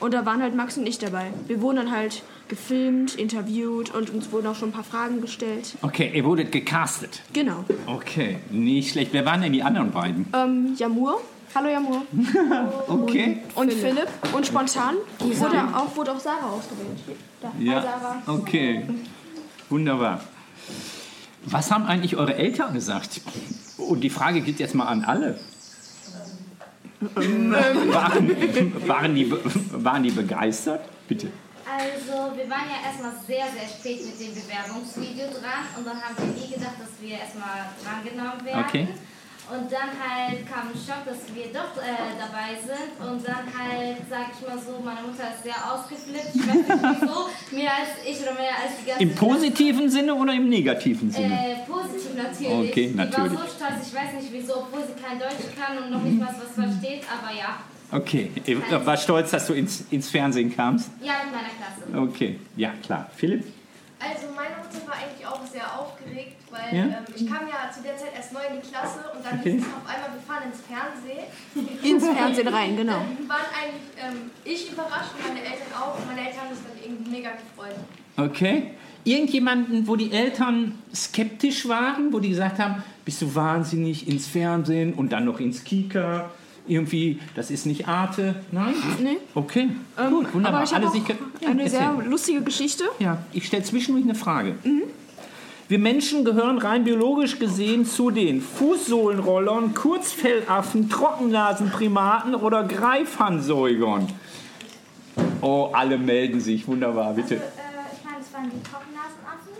Und 0.00 0.14
da 0.14 0.24
waren 0.24 0.42
halt 0.42 0.54
Max 0.54 0.78
und 0.78 0.86
ich 0.86 0.98
dabei. 0.98 1.26
Wir 1.46 1.60
wurden 1.60 1.76
dann 1.76 1.90
halt 1.90 2.22
gefilmt, 2.48 3.14
interviewt 3.16 3.94
und 3.94 4.08
uns 4.08 4.32
wurden 4.32 4.46
auch 4.46 4.56
schon 4.56 4.70
ein 4.70 4.72
paar 4.72 4.84
Fragen 4.84 5.20
gestellt. 5.20 5.76
Okay, 5.82 6.10
ihr 6.14 6.24
wurdet 6.24 6.50
gecastet. 6.50 7.20
Genau. 7.34 7.66
Okay, 7.84 8.38
nicht 8.48 8.92
schlecht. 8.92 9.12
Wer 9.12 9.26
waren 9.26 9.42
denn 9.42 9.52
die 9.52 9.62
anderen 9.62 9.90
beiden? 9.90 10.32
Ähm, 10.34 10.74
Jamur. 10.78 11.20
Hallo 11.54 11.68
Jamur. 11.68 12.02
Okay. 12.88 13.38
Und 13.54 13.72
Philipp. 13.72 14.08
Und 14.32 14.46
spontan 14.46 14.96
wurde 15.18 15.58
auch, 15.74 15.96
wurde 15.96 16.12
auch 16.12 16.20
Sarah 16.20 16.50
ausgewählt. 16.50 17.18
Da. 17.40 17.52
Ja, 17.58 17.82
Sarah. 17.82 18.22
okay. 18.26 18.84
Wunderbar. 19.68 20.20
Was 21.46 21.70
haben 21.70 21.86
eigentlich 21.86 22.16
eure 22.16 22.34
Eltern 22.34 22.74
gesagt? 22.74 23.20
Und 23.78 24.00
die 24.00 24.10
Frage 24.10 24.40
geht 24.42 24.60
jetzt 24.60 24.74
mal 24.74 24.86
an 24.86 25.04
alle. 25.04 25.38
waren, 27.00 28.88
waren, 28.88 29.14
die, 29.14 29.32
waren 29.72 30.02
die 30.02 30.10
begeistert? 30.10 30.82
Bitte. 31.08 31.28
Also, 31.64 32.36
wir 32.36 32.50
waren 32.50 32.68
ja 32.68 32.88
erstmal 32.88 33.12
sehr, 33.26 33.46
sehr 33.46 33.68
spät 33.68 34.04
mit 34.04 34.20
dem 34.20 34.34
Bewerbungsvideo 34.34 35.30
dran 35.30 35.64
und 35.78 35.86
dann 35.86 35.96
haben 36.02 36.14
wir 36.18 36.26
nie 36.26 36.52
gedacht, 36.52 36.74
dass 36.78 36.90
wir 37.00 37.18
erstmal 37.18 37.70
drangenommen 37.82 38.44
werden. 38.44 38.64
Okay. 38.68 38.88
Und 39.50 39.66
dann 39.72 39.90
halt 39.98 40.46
kam 40.46 40.68
ein 40.70 40.78
Schock, 40.78 41.02
dass 41.04 41.26
wir 41.34 41.46
doch 41.52 41.74
äh, 41.82 42.14
dabei 42.18 42.54
sind 42.54 42.94
und 43.02 43.26
dann 43.26 43.44
halt, 43.50 43.96
sag 44.08 44.30
ich 44.30 44.46
mal 44.46 44.58
so, 44.58 44.78
meine 44.84 45.02
Mutter 45.02 45.26
ist 45.34 45.42
sehr 45.42 45.58
ausgeflippt. 45.58 46.30
Ich 46.34 46.46
weiß 46.46 46.54
nicht 46.54 47.00
wieso, 47.02 47.28
mehr 47.56 47.72
als 47.74 47.90
ich 48.06 48.22
oder 48.22 48.34
mehr 48.34 48.54
als 48.62 48.78
die 48.78 48.86
ganze 48.86 49.02
Im 49.02 49.14
positiven 49.16 49.90
Sinne 49.90 50.14
oder 50.14 50.32
im 50.34 50.48
negativen 50.48 51.10
Sinne? 51.10 51.34
Äh, 51.34 51.66
positiv 51.66 52.14
natürlich. 52.16 52.70
Okay, 52.70 52.88
Die 52.92 52.98
war 52.98 53.04
natürlich. 53.06 53.32
so 53.32 53.46
stolz, 53.46 53.86
ich 53.88 53.94
weiß 53.94 54.12
nicht 54.22 54.32
wieso, 54.32 54.56
obwohl 54.58 54.82
sie 54.86 55.02
kein 55.02 55.18
Deutsch 55.18 55.50
kann 55.58 55.78
und 55.82 55.90
noch 55.90 56.02
nicht 56.02 56.18
mal 56.18 56.28
was 56.28 56.54
versteht, 56.54 57.02
aber 57.10 57.34
ja. 57.36 57.58
Okay, 57.92 58.30
ihr 58.46 58.86
war 58.86 58.96
stolz, 58.96 59.32
dass 59.32 59.48
du 59.48 59.52
ins, 59.52 59.84
ins 59.90 60.08
Fernsehen 60.08 60.54
kamst? 60.54 60.90
Ja, 61.02 61.14
mit 61.24 61.34
meiner 61.34 61.50
Klasse. 61.58 62.08
Okay, 62.08 62.38
ja 62.56 62.70
klar. 62.84 63.10
Philipp? 63.16 63.44
Also 64.00 64.32
meine 64.34 64.56
Mutter 64.56 64.80
war 64.88 64.96
eigentlich 64.96 65.26
auch 65.26 65.44
sehr 65.46 65.68
aufgeregt, 65.78 66.40
weil 66.50 66.72
Ja? 66.74 66.84
ähm, 66.84 67.04
ich 67.14 67.26
kam 67.28 67.46
ja 67.46 67.70
zu 67.70 67.82
der 67.82 67.96
Zeit 67.98 68.16
erst 68.16 68.32
neu 68.32 68.40
in 68.48 68.60
die 68.60 68.66
Klasse 68.66 69.04
und 69.14 69.20
dann 69.24 69.38
Okay. 69.40 69.52
hieß 69.52 69.62
es 69.62 69.68
auf 69.68 69.84
einmal, 69.86 70.10
wir 70.16 70.24
fahren 70.26 70.44
ins 70.48 70.60
Fernsehen. 70.64 71.28
Ins 71.84 72.08
Fernsehen 72.08 72.48
rein, 72.48 72.76
genau. 72.76 73.04
Dann 73.04 73.28
waren 73.28 73.48
eigentlich 73.52 73.84
ähm, 74.00 74.30
ich 74.44 74.72
überrascht 74.72 75.12
und 75.16 75.28
meine 75.28 75.40
Eltern 75.44 75.68
auch. 75.78 75.98
Und 75.98 76.06
meine 76.06 76.20
Eltern 76.26 76.40
haben 76.48 76.54
sich 76.54 76.64
dann 76.64 76.78
irgendwie 76.82 77.10
mega 77.10 77.30
gefreut. 77.32 77.76
Okay. 78.16 78.70
Irgendjemanden, 79.04 79.86
wo 79.86 79.96
die 79.96 80.12
Eltern 80.12 80.78
skeptisch 80.94 81.68
waren, 81.68 82.12
wo 82.12 82.20
die 82.20 82.30
gesagt 82.30 82.58
haben, 82.58 82.82
bist 83.04 83.20
du 83.22 83.34
wahnsinnig 83.34 84.08
ins 84.08 84.26
Fernsehen 84.26 84.92
und 84.94 85.12
dann 85.12 85.24
noch 85.26 85.40
ins 85.40 85.64
Kika, 85.64 86.30
irgendwie, 86.66 87.18
das 87.34 87.50
ist 87.50 87.66
nicht 87.66 87.88
Arte. 87.88 88.36
Nein? 88.52 88.74
Nee. 89.02 89.16
Okay, 89.34 89.70
gut, 90.10 90.32
wunderbar. 90.34 90.60
Aber 90.60 90.64
ich 90.64 90.72
habe 90.74 90.86
Alle 90.86 90.94
auch 91.00 91.08
Ja, 91.40 91.48
eine 91.48 91.62
erzähl. 91.64 91.78
sehr 91.78 91.92
lustige 92.04 92.42
Geschichte. 92.42 92.84
Ja, 92.98 93.18
ich 93.32 93.46
stelle 93.46 93.62
zwischendurch 93.62 94.04
eine 94.04 94.14
Frage. 94.14 94.54
Wir 95.68 95.78
Menschen 95.78 96.24
gehören 96.24 96.58
rein 96.58 96.82
biologisch 96.84 97.38
gesehen 97.38 97.86
zu 97.86 98.10
den 98.10 98.40
Fußsohlenrollern, 98.40 99.74
Kurzfellaffen, 99.74 100.88
Trockennasenprimaten 100.90 102.34
oder 102.34 102.64
Greifhandsäugern. 102.64 104.08
Oh, 105.42 105.70
alle 105.72 105.96
melden 105.96 106.40
sich. 106.40 106.66
Wunderbar, 106.66 107.14
bitte. 107.14 107.36
Also, 107.36 107.44
äh, 107.44 107.96
ich 107.96 108.04
meine, 108.04 108.16
es 108.20 108.32
waren 108.34 108.50
die 108.50 108.62
Trockennasenaffen. 108.68 109.52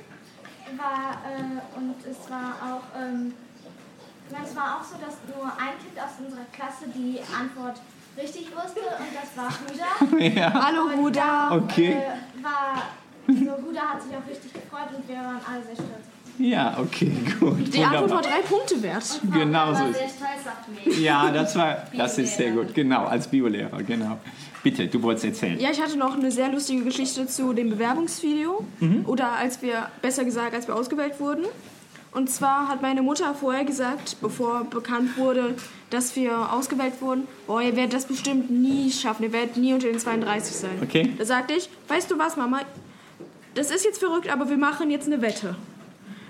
War, 0.77 1.23
äh, 1.31 1.79
und 1.79 1.95
es 2.11 2.31
war 2.31 2.55
auch, 2.75 3.01
ähm, 3.01 3.33
meine, 4.33 4.45
es 4.47 4.55
war 4.57 4.79
auch 4.81 4.85
so, 4.85 4.97
dass 5.05 5.17
nur 5.35 5.45
ein 5.47 5.75
Kind 5.83 5.97
aus 5.99 6.13
unserer 6.19 6.45
Klasse 6.53 6.85
die 6.95 7.19
Antwort 7.35 7.81
richtig 8.17 8.49
wusste 8.55 8.81
und 8.81 9.11
das 9.15 9.31
war 9.37 9.51
Huda. 9.51 10.51
Hallo 10.67 10.83
Und 10.93 10.97
Huda. 10.99 11.49
da, 11.51 11.57
Okay. 11.57 11.93
Äh, 11.93 12.43
war, 12.45 12.83
so 13.27 13.67
Huda 13.67 13.81
hat 13.95 14.03
sich 14.03 14.13
auch 14.17 14.29
richtig 14.29 14.53
gefreut 14.53 14.89
und 14.97 15.09
wir 15.09 15.17
waren 15.17 15.41
alle 15.49 15.63
sehr 15.65 15.75
stolz. 15.75 16.07
Ja, 16.39 16.75
okay, 16.81 17.13
gut. 17.39 17.73
Die 17.75 17.85
Antwort 17.85 18.11
war 18.11 18.23
drei 18.23 18.41
Punkte 18.41 18.83
wert. 18.83 19.21
Genau 19.31 19.75
so 19.75 19.85
sehr 19.93 20.09
stolz 20.09 20.47
auf 20.47 20.87
mich. 20.87 20.99
Ja, 21.01 21.31
das 21.31 21.55
war, 21.55 21.87
das 21.95 22.17
ist 22.19 22.37
sehr 22.37 22.53
gut. 22.53 22.73
Genau, 22.75 23.05
als 23.05 23.29
Biolehrer, 23.29 23.83
genau. 23.83 24.19
Bitte, 24.63 24.87
du 24.89 25.03
wolltest 25.03 25.27
erzählen. 25.27 25.59
Ja, 25.61 25.71
ich 25.71 25.81
hatte 25.81 25.99
noch 25.99 26.15
eine 26.17 26.31
sehr 26.31 26.49
lustige 26.49 26.83
Geschichte 26.85 27.27
zu 27.27 27.53
dem 27.53 27.69
Bewerbungsvideo. 27.71 28.65
Oder 29.07 29.33
als 29.33 29.61
wir, 29.61 29.89
besser 30.01 30.25
gesagt, 30.25 30.55
als 30.55 30.67
wir 30.67 30.75
ausgewählt 30.77 31.21
wurden. 31.21 31.45
Und 32.13 32.29
zwar 32.29 32.69
hat 32.69 32.83
meine 32.83 33.03
Mutter 33.03 33.35
vorher 33.35 33.65
gesagt, 33.65 34.17
bevor 34.21 34.65
bekannt 34.65 35.17
wurde, 35.17 35.55
dass 35.91 36.17
wir 36.17 36.53
ausgewählt 36.53 36.95
wurden, 37.01 37.29
boah, 37.47 37.63
ihr 37.63 37.77
werdet 37.77 37.95
das 37.95 38.07
bestimmt 38.07 38.51
nie 38.51 38.91
schaffen, 38.91 39.23
ihr 39.23 39.33
werdet 39.33 39.57
nie 39.57 39.73
unter 39.75 39.87
den 39.87 39.99
32 39.99 40.57
sein. 40.57 40.79
Okay. 40.83 41.13
Da 41.19 41.25
sagte 41.25 41.55
ich, 41.55 41.69
weißt 41.87 42.11
du 42.11 42.19
was, 42.19 42.37
Mama, 42.37 42.63
das 43.55 43.71
ist 43.71 43.85
jetzt 43.85 43.99
verrückt, 43.99 44.29
aber 44.29 44.49
wir 44.49 44.57
machen 44.57 44.91
jetzt 44.91 45.07
eine 45.07 45.23
Wette. 45.23 45.55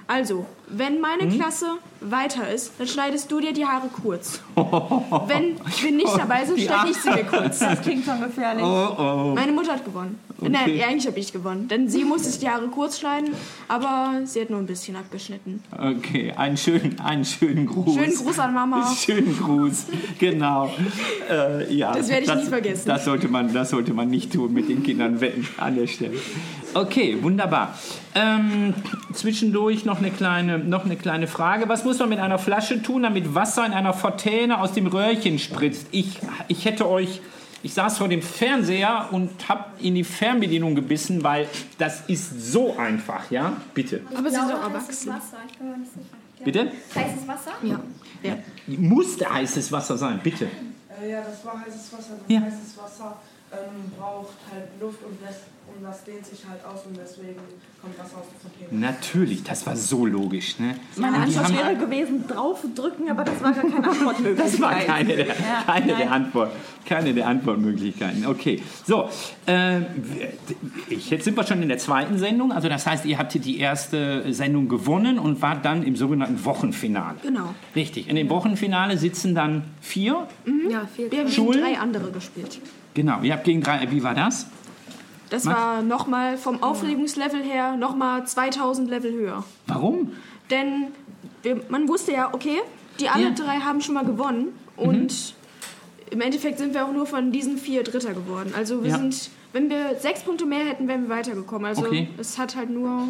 Also, 0.06 0.44
wenn 0.68 1.00
meine 1.00 1.22
Hm? 1.22 1.38
Klasse 1.38 1.66
weiter 2.00 2.48
ist, 2.50 2.72
dann 2.78 2.86
schneidest 2.86 3.30
du 3.30 3.40
dir 3.40 3.52
die 3.52 3.64
Haare 3.66 3.88
kurz. 3.88 4.40
Wenn 4.54 5.56
wir 5.80 5.92
nicht 5.92 6.16
dabei 6.16 6.44
sind, 6.44 6.60
schneide 6.60 6.90
ich 6.90 6.96
sie 6.96 7.10
mir 7.10 7.24
kurz. 7.24 7.58
Das 7.58 7.80
klingt 7.82 8.04
schon 8.04 8.20
gefährlich. 8.20 8.64
Oh, 8.64 8.94
oh. 8.98 9.32
Meine 9.34 9.52
Mutter 9.52 9.72
hat 9.72 9.84
gewonnen. 9.84 10.18
Nein, 10.40 10.76
ja, 10.76 10.86
eigentlich 10.86 11.06
habe 11.06 11.18
ich 11.18 11.32
gewonnen. 11.32 11.68
Denn 11.68 11.88
sie 11.88 12.04
musste 12.04 12.30
sich 12.30 12.40
die 12.40 12.48
Haare 12.48 12.66
kurz 12.68 12.98
schneiden, 12.98 13.34
aber 13.68 14.22
sie 14.24 14.40
hat 14.40 14.50
nur 14.50 14.58
ein 14.58 14.66
bisschen 14.66 14.96
abgeschnitten. 14.96 15.62
Okay, 15.76 16.32
einen 16.32 16.56
schönen, 16.56 16.98
einen 17.00 17.24
schönen 17.24 17.66
Gruß. 17.66 17.94
Schönen 17.94 18.14
Gruß 18.14 18.38
an 18.38 18.54
Mama. 18.54 18.90
Schönen 18.96 19.36
Gruß, 19.38 19.86
genau. 20.18 20.70
Äh, 21.30 21.72
ja, 21.74 21.92
Das 21.92 22.08
werde 22.08 22.24
ich 22.24 22.34
nie 22.34 22.48
vergessen. 22.48 22.86
Das 22.86 23.04
sollte, 23.04 23.28
man, 23.28 23.52
das 23.52 23.70
sollte 23.70 23.92
man 23.92 24.08
nicht 24.08 24.32
tun, 24.32 24.52
mit 24.52 24.68
den 24.68 24.82
Kindern 24.82 25.20
wetten 25.20 25.46
an 25.58 25.76
der 25.76 25.86
Stelle. 25.86 26.16
Okay, 26.74 27.18
wunderbar. 27.22 27.76
Ähm, 28.14 28.74
zwischendurch 29.12 29.84
noch 29.84 29.98
eine, 29.98 30.10
kleine, 30.10 30.58
noch 30.58 30.84
eine 30.84 30.96
kleine 30.96 31.26
Frage. 31.26 31.68
Was 31.68 31.84
muss 31.84 31.98
man 31.98 32.08
mit 32.08 32.18
einer 32.20 32.38
Flasche 32.38 32.82
tun, 32.82 33.02
damit 33.02 33.34
Wasser 33.34 33.66
in 33.66 33.72
einer 33.72 33.92
Fontäne 33.92 34.60
aus 34.60 34.72
dem 34.72 34.86
Röhrchen 34.86 35.38
spritzt? 35.38 35.86
Ich, 35.90 36.18
ich 36.48 36.64
hätte 36.64 36.88
euch... 36.88 37.20
Ich 37.62 37.74
saß 37.74 37.98
vor 37.98 38.08
dem 38.08 38.22
Fernseher 38.22 39.08
und 39.10 39.50
habe 39.50 39.64
in 39.82 39.94
die 39.94 40.02
Fernbedienung 40.02 40.74
gebissen, 40.74 41.22
weil 41.22 41.46
das 41.76 42.00
ist 42.08 42.50
so 42.52 42.78
einfach, 42.78 43.30
ja? 43.30 43.52
Bitte. 43.74 44.00
Aber 44.16 44.30
sie 44.30 44.36
sind 44.36 44.48
doch 44.50 44.62
Heißes 44.62 44.72
erwachsen. 45.06 45.08
Wasser, 45.10 45.36
ich 45.46 45.58
bin 45.58 45.70
mir 45.70 45.76
nicht 45.76 45.92
sicher. 45.92 46.06
Ja. 46.38 46.44
Bitte? 46.46 46.72
Heißes 46.94 47.28
Wasser? 47.28 47.50
Ja. 48.22 48.38
Muss 48.66 49.18
da 49.18 49.34
heißes 49.34 49.70
Wasser 49.72 49.98
sein, 49.98 50.20
bitte. 50.22 50.46
Äh, 51.02 51.10
ja, 51.10 51.20
das 51.20 51.44
war 51.44 51.60
heißes 51.60 51.92
Wasser. 51.92 52.14
Das 52.26 52.34
Ja. 52.34 52.40
heißes 52.40 52.78
Wasser 52.78 53.16
ähm, 53.52 53.92
braucht 53.98 54.36
halt 54.50 54.64
Luft 54.80 55.02
und 55.04 55.18
das, 55.22 55.36
und 55.76 55.84
das 55.84 56.04
dehnt 56.04 56.24
sich 56.26 56.40
halt 56.48 56.64
aus 56.64 56.80
und 56.86 56.96
deswegen 56.96 57.36
kommt 57.80 57.98
Wasser 57.98 58.18
aus 58.18 58.26
der 58.32 58.40
Fontäne. 58.68 58.80
Natürlich, 58.80 59.42
das 59.42 59.66
war 59.66 59.76
so 59.76 60.04
logisch. 60.06 60.58
Ne? 60.58 60.76
Meine 60.96 61.18
Und 61.18 61.28
die 61.32 61.36
Antwort 61.38 61.58
wäre 61.58 61.76
gewesen, 61.76 62.24
draufdrücken, 62.28 63.10
aber 63.10 63.24
das 63.24 63.42
war 63.42 63.52
gar 63.52 63.62
keine 63.62 63.88
Antwortmöglichkeit. 63.88 64.38
Das 64.52 64.60
war 64.60 64.74
keine 64.74 65.16
der, 65.16 65.26
Ja, 65.28 65.34
keine 65.66 65.94
der. 65.96 66.12
Antwort, 66.12 66.52
keine 66.86 67.14
der 67.14 67.26
Antwortmöglichkeiten. 67.28 68.26
Okay, 68.26 68.62
so. 68.86 69.08
Äh, 69.46 69.80
ich, 70.88 71.10
jetzt 71.10 71.24
sind 71.24 71.36
wir 71.36 71.44
schon 71.44 71.62
in 71.62 71.68
der 71.68 71.78
zweiten 71.78 72.18
Sendung. 72.18 72.52
Also 72.52 72.68
das 72.68 72.86
heißt, 72.86 73.04
ihr 73.06 73.18
habt 73.18 73.32
die 73.34 73.58
erste 73.58 74.32
Sendung 74.32 74.68
gewonnen 74.68 75.18
und 75.18 75.40
wart 75.42 75.64
dann 75.64 75.82
im 75.82 75.96
sogenannten 75.96 76.44
Wochenfinale. 76.44 77.16
Genau. 77.22 77.54
Richtig. 77.74 78.08
In 78.08 78.16
dem 78.16 78.28
Wochenfinale 78.28 78.98
sitzen 78.98 79.34
dann 79.34 79.62
vier. 79.80 80.26
Ja, 80.70 80.86
viel 80.94 81.10
Wir 81.10 81.20
haben 81.20 81.28
Schulen? 81.30 81.52
gegen 81.52 81.74
drei 81.74 81.78
andere 81.80 82.10
gespielt. 82.10 82.60
Genau, 82.94 83.22
ihr 83.22 83.32
habt 83.32 83.44
gegen 83.44 83.62
drei. 83.62 83.86
Wie 83.90 84.02
war 84.02 84.14
das? 84.14 84.46
Das 85.30 85.44
Max? 85.44 85.58
war 85.58 85.82
nochmal 85.82 86.36
vom 86.36 86.62
Aufregungslevel 86.62 87.42
her 87.42 87.76
nochmal 87.76 88.26
2000 88.26 88.90
Level 88.90 89.12
höher. 89.12 89.44
Warum? 89.66 90.12
Denn 90.50 90.88
wir, 91.42 91.62
man 91.68 91.88
wusste 91.88 92.12
ja, 92.12 92.34
okay, 92.34 92.58
die 92.98 93.08
alle 93.08 93.24
Ja. 93.24 93.30
drei 93.30 93.60
haben 93.60 93.80
schon 93.80 93.94
mal 93.94 94.04
gewonnen. 94.04 94.48
Und 94.76 95.34
im 96.10 96.20
Endeffekt 96.20 96.58
sind 96.58 96.74
wir 96.74 96.84
auch 96.84 96.92
nur 96.92 97.06
von 97.06 97.30
diesen 97.32 97.56
vier 97.58 97.82
Dritter 97.84 98.12
geworden. 98.12 98.52
Also 98.56 98.82
wir 98.82 98.90
Ja. 98.90 98.96
sind, 98.98 99.30
wenn 99.52 99.70
wir 99.70 99.96
sechs 100.00 100.22
Punkte 100.22 100.44
mehr 100.46 100.64
hätten, 100.64 100.88
wären 100.88 101.08
wir 101.08 101.16
weitergekommen. 101.16 101.66
Also 101.66 101.86
Okay. 101.86 102.08
es 102.18 102.36
hat 102.38 102.56
halt 102.56 102.70
nur, 102.70 103.08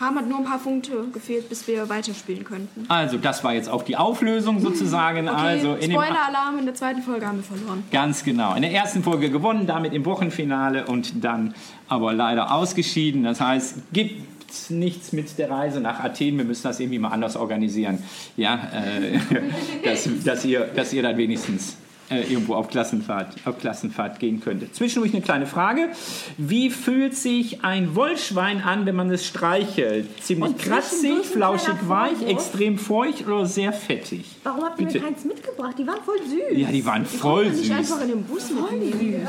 haben 0.00 0.16
halt 0.16 0.28
nur 0.28 0.38
ein 0.38 0.44
paar 0.44 0.58
Punkte 0.58 1.04
gefehlt, 1.12 1.48
bis 1.48 1.66
wir 1.66 1.88
weiterspielen 1.88 2.44
könnten. 2.44 2.84
Also 2.88 3.18
das 3.18 3.42
war 3.42 3.54
jetzt 3.54 3.68
auch 3.68 3.82
die 3.82 3.96
Auflösung 3.96 4.60
sozusagen. 4.60 5.28
Okay, 5.28 5.36
also 5.36 5.74
in 5.74 5.90
Spoiler-Alarm, 5.90 6.58
in 6.58 6.64
der 6.64 6.74
zweiten 6.74 7.02
Folge 7.02 7.26
haben 7.26 7.38
wir 7.38 7.44
verloren. 7.44 7.84
Ganz 7.90 8.24
genau. 8.24 8.54
In 8.54 8.62
der 8.62 8.72
ersten 8.72 9.02
Folge 9.02 9.30
gewonnen, 9.30 9.66
damit 9.66 9.92
im 9.92 10.04
Wochenfinale 10.04 10.86
und 10.86 11.24
dann 11.24 11.54
aber 11.88 12.12
leider 12.12 12.52
ausgeschieden. 12.52 13.24
Das 13.24 13.40
heißt, 13.40 13.92
gibt 13.92 14.22
nichts 14.70 15.12
mit 15.12 15.38
der 15.38 15.50
Reise 15.50 15.80
nach 15.80 16.00
Athen. 16.00 16.38
Wir 16.38 16.44
müssen 16.44 16.62
das 16.62 16.80
irgendwie 16.80 16.98
mal 16.98 17.10
anders 17.10 17.36
organisieren. 17.36 18.02
Ja, 18.36 18.68
äh, 18.72 19.18
dass, 19.84 20.08
dass, 20.24 20.44
ihr, 20.44 20.60
dass 20.74 20.92
ihr 20.92 21.02
dann 21.02 21.16
wenigstens 21.16 21.76
äh, 22.10 22.22
irgendwo 22.22 22.54
auf 22.54 22.68
Klassenfahrt, 22.68 23.34
auf 23.44 23.58
Klassenfahrt 23.58 24.18
gehen 24.18 24.40
könntet. 24.40 24.74
Zwischendurch 24.74 25.12
eine 25.12 25.22
kleine 25.22 25.46
Frage. 25.46 25.90
Wie 26.36 26.70
fühlt 26.70 27.14
sich 27.14 27.64
ein 27.64 27.94
Wollschwein 27.94 28.62
an, 28.62 28.86
wenn 28.86 28.96
man 28.96 29.10
es 29.10 29.26
streichelt? 29.26 30.06
Ziemlich 30.22 30.50
Und 30.50 30.58
kratzig, 30.58 31.26
flauschig 31.26 31.74
weich, 31.88 32.22
extrem 32.26 32.78
feucht 32.78 33.26
oder 33.26 33.46
sehr 33.46 33.72
fettig? 33.72 34.24
Warum 34.42 34.64
habt 34.64 34.80
ihr 34.80 34.86
Bitte. 34.86 35.00
mir 35.00 35.04
keins 35.06 35.24
mitgebracht? 35.24 35.74
Die 35.78 35.86
waren 35.86 36.02
voll 36.04 36.18
süß. 36.18 36.58
Ja, 36.58 36.68
die 36.70 36.84
waren 36.86 37.04
voll 37.06 37.50
Nicht 37.50 37.64
süß. 37.64 37.70
einfach 37.72 38.00
in 38.02 38.08
den 38.08 38.22
Bus 38.24 38.50
mitnehmen. 38.50 39.28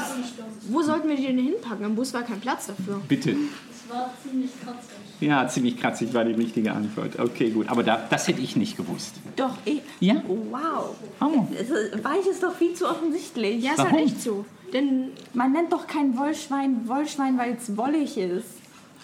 Wo 0.69 0.81
sollten 0.81 1.09
wir 1.09 1.15
die 1.15 1.25
denn 1.27 1.37
hinpacken? 1.39 1.85
Am 1.85 1.95
Bus 1.95 2.13
war 2.13 2.23
kein 2.23 2.39
Platz 2.39 2.67
dafür. 2.67 3.01
Bitte. 3.07 3.31
Es 3.31 3.89
war 3.93 4.13
ziemlich 4.23 4.51
kratzig. 4.63 4.98
Ja, 5.19 5.47
ziemlich 5.47 5.77
kratzig 5.77 6.13
war 6.13 6.23
die 6.23 6.31
richtige 6.33 6.71
Antwort. 6.71 7.19
Okay, 7.19 7.49
gut. 7.49 7.67
Aber 7.69 7.83
da, 7.83 7.99
das 8.09 8.27
hätte 8.27 8.41
ich 8.41 8.55
nicht 8.55 8.77
gewusst. 8.77 9.15
Doch, 9.35 9.55
ich. 9.65 9.81
Ja? 9.99 10.15
Wow. 10.27 10.95
Oh. 11.19 11.45
Es 11.53 11.69
ist- 11.69 12.03
Weich 12.03 12.25
ist 12.29 12.41
doch 12.41 12.55
viel 12.55 12.73
zu 12.73 12.87
offensichtlich. 12.89 13.63
Ja, 13.63 13.71
ist 13.71 13.79
Warum? 13.79 13.91
halt 13.93 14.05
echt 14.05 14.21
so. 14.21 14.45
Denn 14.73 15.09
Man 15.33 15.51
nennt 15.51 15.73
doch 15.73 15.87
kein 15.87 16.17
Wollschwein 16.17 16.87
Wollschwein, 16.87 17.37
weil 17.37 17.53
es 17.59 17.75
wollig 17.75 18.17
ist. 18.17 18.45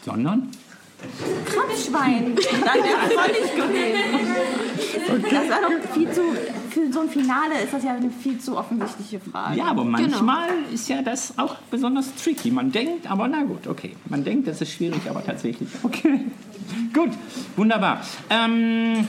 Sondern? 0.05 0.49
Kratzschwein. 1.45 2.35
Dann 2.35 2.83
wäre 2.83 2.97
es 3.05 3.15
wollig 3.15 3.55
gewesen. 3.55 5.23
Das 5.23 5.49
war 5.49 5.61
doch 5.61 5.93
viel 5.93 6.11
zu. 6.11 6.21
Für 6.69 6.91
so 6.91 6.99
ein 7.01 7.09
Finale 7.09 7.61
ist 7.63 7.73
das 7.73 7.83
ja 7.83 7.93
eine 7.93 8.09
viel 8.09 8.37
zu 8.37 8.57
offensichtliche 8.57 9.19
Frage. 9.19 9.57
Ja, 9.57 9.65
aber 9.65 9.85
manchmal 9.85 10.49
ist 10.73 10.89
ja 10.89 11.01
das 11.01 11.37
auch 11.37 11.55
besonders 11.71 12.13
tricky. 12.15 12.51
Man 12.51 12.71
denkt, 12.71 13.09
aber 13.09 13.27
na 13.29 13.43
gut, 13.43 13.67
okay. 13.67 13.95
Man 14.09 14.25
denkt, 14.25 14.47
das 14.47 14.61
ist 14.61 14.73
schwierig, 14.73 15.01
aber 15.09 15.23
tatsächlich. 15.23 15.69
Okay. 15.83 16.25
gut, 16.93 17.11
wunderbar. 17.55 18.01
Ähm, 18.29 19.07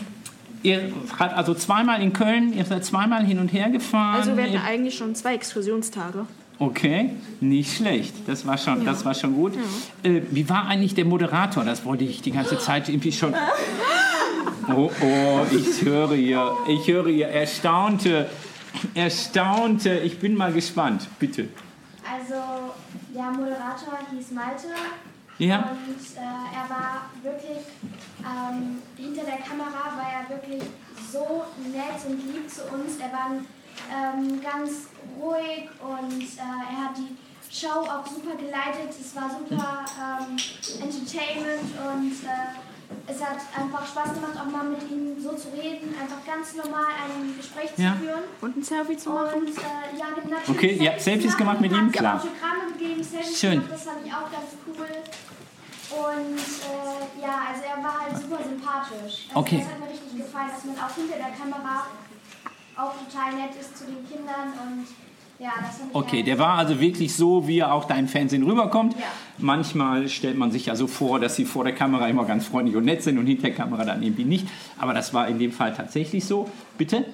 ihr 0.63 0.93
habt 1.19 1.35
also 1.35 1.55
zweimal 1.55 2.01
in 2.03 2.13
Köln, 2.13 2.53
ihr 2.53 2.65
seid 2.65 2.85
zweimal 2.85 3.25
hin 3.25 3.41
und 3.41 3.53
her 3.53 3.69
gefahren. 3.71 4.21
also 4.21 4.37
wir 4.37 4.45
hatten 4.45 4.59
eigentlich 4.59 4.97
schon 4.97 5.15
zwei 5.17 5.35
Exkursionstage. 5.35 6.27
Okay, 6.59 7.11
nicht 7.41 7.77
schlecht. 7.77 8.15
Das 8.27 8.47
war 8.47 8.57
schon, 8.57 8.85
das 8.85 9.05
war 9.05 9.15
schon 9.15 9.35
gut. 9.35 9.53
Äh, 10.03 10.23
wie 10.31 10.49
war 10.49 10.67
eigentlich 10.67 10.95
der 10.95 11.05
Moderator? 11.05 11.65
Das 11.65 11.85
wollte 11.85 12.05
ich 12.05 12.23
die 12.23 12.31
ganze 12.31 12.59
Zeit 12.59 12.89
irgendwie 12.89 13.13
schon. 13.13 13.35
Oh, 14.69 14.91
oh, 15.01 15.47
ich 15.53 15.83
höre 15.85 16.15
hier, 16.15 16.51
ich 16.67 16.89
höre 16.89 17.09
hier 17.09 17.29
erstaunte, 17.29 18.29
erstaunte. 18.95 19.99
Ich 19.99 20.19
bin 20.19 20.35
mal 20.35 20.53
gespannt. 20.53 21.07
Bitte. 21.19 21.49
Also, 22.03 22.35
der 23.15 23.31
Moderator 23.33 23.99
hieß 24.11 24.31
Malte. 24.33 24.69
Ja. 25.39 25.71
Und 25.71 26.17
äh, 26.17 26.21
er 26.21 26.71
war 26.71 27.11
wirklich, 27.23 27.65
ähm, 28.21 28.79
hinter 28.97 29.25
der 29.25 29.39
Kamera 29.39 29.93
war 29.95 30.09
er 30.11 30.35
wirklich 30.35 30.63
so 31.13 31.45
nett 31.71 32.01
und 32.09 32.35
lieb 32.35 32.49
zu 32.49 32.63
uns. 32.75 32.97
Er 32.97 33.13
war 33.13 33.31
ähm, 33.93 34.41
ganz 34.43 34.89
ruhig 35.21 35.69
und 35.81 36.23
äh, 36.23 36.39
er 36.41 36.85
hat 36.85 36.97
die 36.99 37.17
Show 37.51 37.81
auch 37.81 38.07
super 38.07 38.37
geleitet. 38.37 38.91
Es 39.01 39.15
war 39.17 39.31
super 39.31 39.85
ähm, 39.97 40.37
Entertainment 40.83 41.71
und 41.87 42.13
äh, 42.25 43.09
es 43.13 43.21
hat 43.25 43.39
einfach 43.57 43.87
Spaß 43.87 44.15
gemacht, 44.15 44.33
auch 44.39 44.51
mal 44.51 44.65
mit 44.65 44.83
ihm 44.91 45.21
so 45.21 45.33
zu 45.33 45.49
reden, 45.49 45.95
einfach 46.01 46.25
ganz 46.27 46.55
normal 46.55 46.87
ein 47.05 47.37
Gespräch 47.37 47.71
Ja. 47.77 47.93
zu 47.95 47.99
führen. 47.99 48.23
Und 48.41 48.57
ein 48.57 48.63
Selfie 48.63 48.97
zu 48.97 49.11
machen. 49.11 49.41
Und 49.43 49.49
äh, 49.49 49.99
ja, 49.99 50.07
natürlich 50.15 50.49
Okay, 50.49 50.73
ihr 50.81 50.91
habt 50.93 51.01
Selfies 51.01 51.37
gemacht 51.37 51.61
mit 51.61 51.73
ihm, 51.73 51.91
klar. 51.91 52.23
Gegeben, 52.79 53.03
Schön. 53.35 53.53
gemacht, 53.53 53.73
das 53.73 53.83
fand 53.85 54.07
ich 54.07 54.13
auch 54.13 54.31
ganz 54.31 54.51
cool. 54.67 54.87
Und 55.89 56.37
äh, 56.37 57.23
ja, 57.23 57.35
also 57.49 57.63
er 57.65 57.83
war 57.83 58.01
halt 58.03 58.17
super 58.21 58.39
sympathisch. 58.43 59.27
Also 59.29 59.41
Okay. 59.41 59.59
Das 59.65 59.73
hat 59.73 59.81
mir 59.81 59.89
richtig 59.91 60.17
gefallen, 60.19 60.51
dass 60.55 60.65
man 60.65 60.77
auch 60.85 60.95
hinter 60.95 61.17
der 61.17 61.31
Kamera 61.31 61.87
auch 62.77 62.93
total 63.05 63.35
nett 63.35 63.51
ist 63.59 63.77
zu 63.79 63.85
den 63.85 64.07
Kindern 64.09 64.53
und 64.63 64.87
ja, 65.39 65.51
das 65.61 65.81
ich 65.87 65.95
Okay, 65.95 66.23
der 66.23 66.39
war 66.39 66.57
also 66.57 66.81
wirklich 66.81 67.15
so, 67.15 67.47
wie 67.47 67.59
er 67.59 67.73
auch 67.75 67.85
da 67.85 67.95
im 67.97 68.09
Fernsehen 68.09 68.43
rüberkommt. 68.43 68.95
Ja. 68.95 69.05
Manchmal 69.39 70.09
stellt 70.09 70.39
man 70.39 70.51
sich 70.51 70.67
ja 70.67 70.77
so 70.77 70.87
vor, 70.87 71.21
dass 71.21 71.37
sie 71.37 71.45
vor 71.45 71.65
der 71.65 71.75
Kamera 71.75 72.09
immer 72.09 72.25
ganz 72.25 72.47
freundlich 72.47 72.75
und 72.75 72.85
nett 72.87 73.03
sind 73.03 73.19
und 73.19 73.27
hinter 73.27 73.43
der 73.49 73.55
Kamera 73.55 73.85
dann 73.85 74.03
irgendwie 74.03 74.25
nicht. 74.25 74.47
Aber 74.79 74.95
das 74.95 75.13
war 75.13 75.29
in 75.29 75.39
dem 75.39 75.53
Fall 75.53 75.75
tatsächlich 75.75 76.25
so. 76.25 76.49
Bitte? 76.79 77.05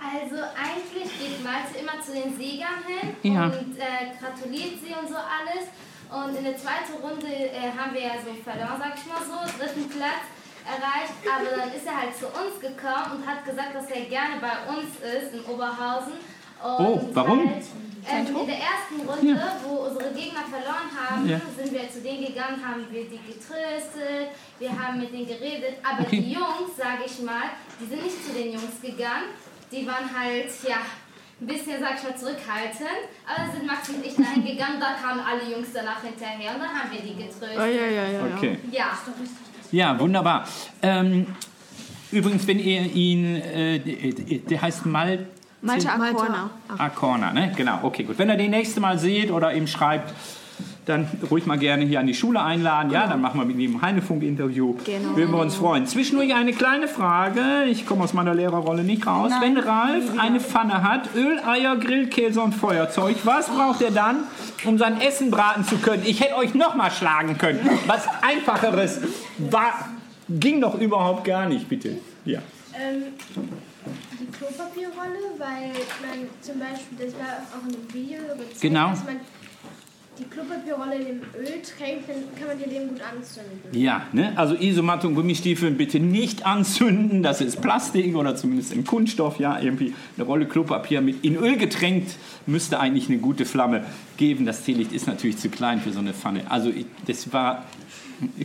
Also 0.00 0.36
eigentlich 0.56 1.10
geht 1.18 1.44
Malte 1.44 1.78
immer 1.80 2.00
zu 2.02 2.12
den 2.12 2.34
Siegern 2.36 2.80
hin 2.86 3.34
Ja. 3.34 3.44
und 3.46 3.76
äh, 3.76 4.16
gratuliert 4.20 4.80
sie 4.82 4.94
und 4.98 5.08
so 5.08 5.16
alles. 5.16 5.68
Und 6.08 6.36
in 6.38 6.44
der 6.44 6.56
zweiten 6.56 6.94
Runde 7.02 7.26
äh, 7.26 7.72
haben 7.76 7.92
wir 7.92 8.00
ja 8.00 8.14
so 8.24 8.32
verloren, 8.42 8.78
sag 8.78 8.94
ich 8.96 9.06
mal 9.06 9.20
so, 9.20 9.58
dritten 9.58 9.88
Platz. 9.90 10.24
Erreicht, 10.66 11.14
aber 11.24 11.56
dann 11.56 11.72
ist 11.72 11.86
er 11.86 11.96
halt 12.02 12.14
zu 12.16 12.26
uns 12.26 12.58
gekommen 12.60 13.18
und 13.18 13.26
hat 13.26 13.44
gesagt, 13.44 13.74
dass 13.74 13.86
er 13.90 14.02
gerne 14.06 14.36
bei 14.40 14.56
uns 14.74 14.90
ist 15.00 15.32
in 15.34 15.44
Oberhausen. 15.46 16.14
Und 16.62 16.86
Oh, 16.86 17.08
warum? 17.12 17.48
Halt, 17.48 17.64
ähm, 18.08 18.36
in 18.36 18.46
der 18.46 18.58
ersten 18.58 19.00
Runde, 19.08 19.42
wo 19.66 19.74
unsere 19.88 20.12
Gegner 20.14 20.42
verloren 20.48 20.90
haben, 20.96 21.28
Ja. 21.28 21.40
sind 21.56 21.72
wir 21.72 21.90
zu 21.90 22.00
denen 22.00 22.24
gegangen, 22.26 22.62
haben 22.66 22.86
wir 22.90 23.04
die 23.04 23.18
getröstet, 23.18 24.30
wir 24.58 24.70
haben 24.70 24.98
mit 25.00 25.12
denen 25.12 25.26
geredet. 25.26 25.78
Aber 25.82 26.02
Okay. 26.02 26.20
die 26.20 26.32
Jungs, 26.32 26.76
sage 26.76 27.02
ich 27.04 27.18
mal, 27.22 27.50
die 27.80 27.86
sind 27.86 28.02
nicht 28.04 28.24
zu 28.24 28.32
den 28.32 28.52
Jungs 28.52 28.80
gegangen. 28.80 29.34
Die 29.72 29.86
waren 29.86 30.08
halt, 30.16 30.48
ja, 30.66 30.78
ein 31.38 31.46
bisschen, 31.46 31.80
sag 31.80 31.96
ich 31.98 32.02
mal, 32.04 32.16
zurückhaltend. 32.16 33.10
Aber 33.26 33.44
dann 33.46 33.52
sind 33.52 33.66
Max 33.66 33.88
und 33.90 34.06
ich 34.06 34.14
dahin 34.14 34.44
gegangen, 34.46 34.78
da 34.80 34.94
kamen 34.94 35.20
alle 35.20 35.42
Jungs 35.52 35.68
danach 35.74 36.00
hinterher 36.02 36.54
und 36.54 36.60
dann 36.62 36.72
haben 36.72 36.90
wir 36.92 37.00
die 37.02 37.14
getröstet. 37.14 37.58
Ah, 37.58 37.66
ja, 37.66 37.86
ja, 37.86 38.04
ja. 38.06 38.26
ja. 38.26 38.34
Okay. 38.36 38.58
Ja. 38.70 38.96
Ja, 39.72 39.98
wunderbar. 39.98 40.46
Ähm, 40.82 41.26
übrigens, 42.12 42.46
wenn 42.46 42.58
ihr 42.58 42.82
ihn, 42.92 43.36
äh, 43.36 43.78
der 44.38 44.62
heißt 44.62 44.86
Mal 44.86 45.26
Malte. 45.62 45.90
Acorna. 45.90 46.50
Acorna, 46.78 47.32
ne? 47.32 47.52
Genau, 47.56 47.80
okay, 47.82 48.04
gut. 48.04 48.18
Wenn 48.18 48.28
ihr 48.28 48.36
den 48.36 48.50
nächste 48.50 48.80
Mal 48.80 48.98
seht 48.98 49.30
oder 49.30 49.52
ihm 49.52 49.66
schreibt, 49.66 50.14
dann 50.86 51.08
ruhig 51.30 51.46
mal 51.46 51.58
gerne 51.58 51.84
hier 51.84 51.98
an 52.00 52.06
die 52.06 52.14
Schule 52.14 52.40
einladen. 52.40 52.90
Ja, 52.92 53.08
dann 53.08 53.20
machen 53.20 53.40
wir 53.40 53.44
mit 53.44 53.58
ihm 53.58 53.76
ein 53.76 53.82
Heinefunk-Interview. 53.82 54.76
Genau. 54.84 55.16
Würden 55.16 55.32
wir 55.32 55.40
uns 55.40 55.56
freuen. 55.56 55.84
Zwischendurch 55.86 56.32
eine 56.32 56.52
kleine 56.52 56.86
Frage. 56.86 57.64
Ich 57.68 57.86
komme 57.86 58.04
aus 58.04 58.12
meiner 58.14 58.34
Lehrerrolle 58.34 58.84
nicht 58.84 59.04
raus. 59.06 59.30
Nein, 59.30 59.56
Wenn 59.56 59.58
Ralf 59.64 60.04
eine 60.18 60.38
Pfanne 60.40 60.82
hat, 60.84 61.10
Öl, 61.16 61.40
Eier, 61.44 61.76
Grillkäse 61.76 62.40
und 62.40 62.54
Feuerzeug, 62.54 63.16
was 63.24 63.48
braucht 63.48 63.82
er 63.82 63.90
dann, 63.90 64.18
um 64.64 64.78
sein 64.78 65.00
Essen 65.00 65.30
braten 65.32 65.64
zu 65.64 65.76
können? 65.78 66.04
Ich 66.06 66.20
hätte 66.20 66.36
euch 66.36 66.54
noch 66.54 66.76
mal 66.76 66.90
schlagen 66.92 67.36
können. 67.36 67.68
Was 67.88 68.06
Einfacheres 68.22 69.00
war, 69.38 69.88
ging 70.28 70.60
doch 70.60 70.78
überhaupt 70.80 71.24
gar 71.24 71.48
nicht, 71.48 71.68
bitte. 71.68 71.98
Ja. 72.24 72.38
Ähm, 72.74 73.02
die 74.20 74.26
Klopapierrolle, 74.26 75.34
weil 75.38 75.70
man 76.02 76.28
zum 76.40 76.58
Beispiel, 76.60 76.98
das 77.06 77.14
war 77.14 77.38
auch 77.58 77.66
in 77.66 77.72
dem 77.72 77.92
Video 77.94 78.18
gezeigt, 78.36 78.60
Genau. 78.60 78.90
dass 78.90 79.04
man 79.04 79.16
die 80.18 80.24
Klopapierrolle 80.24 80.96
in 80.96 81.04
dem 81.06 81.20
Öl 81.38 81.62
tränkt, 81.62 82.08
dann 82.08 82.16
kann 82.38 82.48
man 82.48 82.58
die 82.58 82.68
Leben 82.68 82.88
gut 82.88 83.00
anzünden. 83.00 83.60
Ja, 83.72 84.06
ne? 84.12 84.32
also 84.36 84.54
Isomatte 84.54 85.06
und 85.06 85.14
Gummistiefeln 85.14 85.76
bitte 85.76 86.00
nicht 86.00 86.46
anzünden. 86.46 87.22
Das 87.22 87.40
ist 87.40 87.60
Plastik 87.60 88.16
oder 88.16 88.36
zumindest 88.36 88.72
in 88.72 88.84
Kunststoff. 88.84 89.38
Ja, 89.38 89.60
irgendwie 89.60 89.94
eine 90.16 90.26
Rolle 90.26 90.46
Klopapier 90.46 91.00
mit 91.00 91.24
in 91.24 91.36
Öl 91.36 91.56
getränkt 91.56 92.16
müsste 92.46 92.80
eigentlich 92.80 93.08
eine 93.08 93.18
gute 93.18 93.44
Flamme 93.44 93.84
geben. 94.16 94.46
Das 94.46 94.62
Teelicht 94.62 94.92
ist 94.92 95.06
natürlich 95.06 95.38
zu 95.38 95.48
klein 95.48 95.80
für 95.80 95.92
so 95.92 96.00
eine 96.00 96.14
Pfanne. 96.14 96.42
Also 96.48 96.70
ich, 96.70 96.86
das 97.06 97.32
war. 97.32 97.64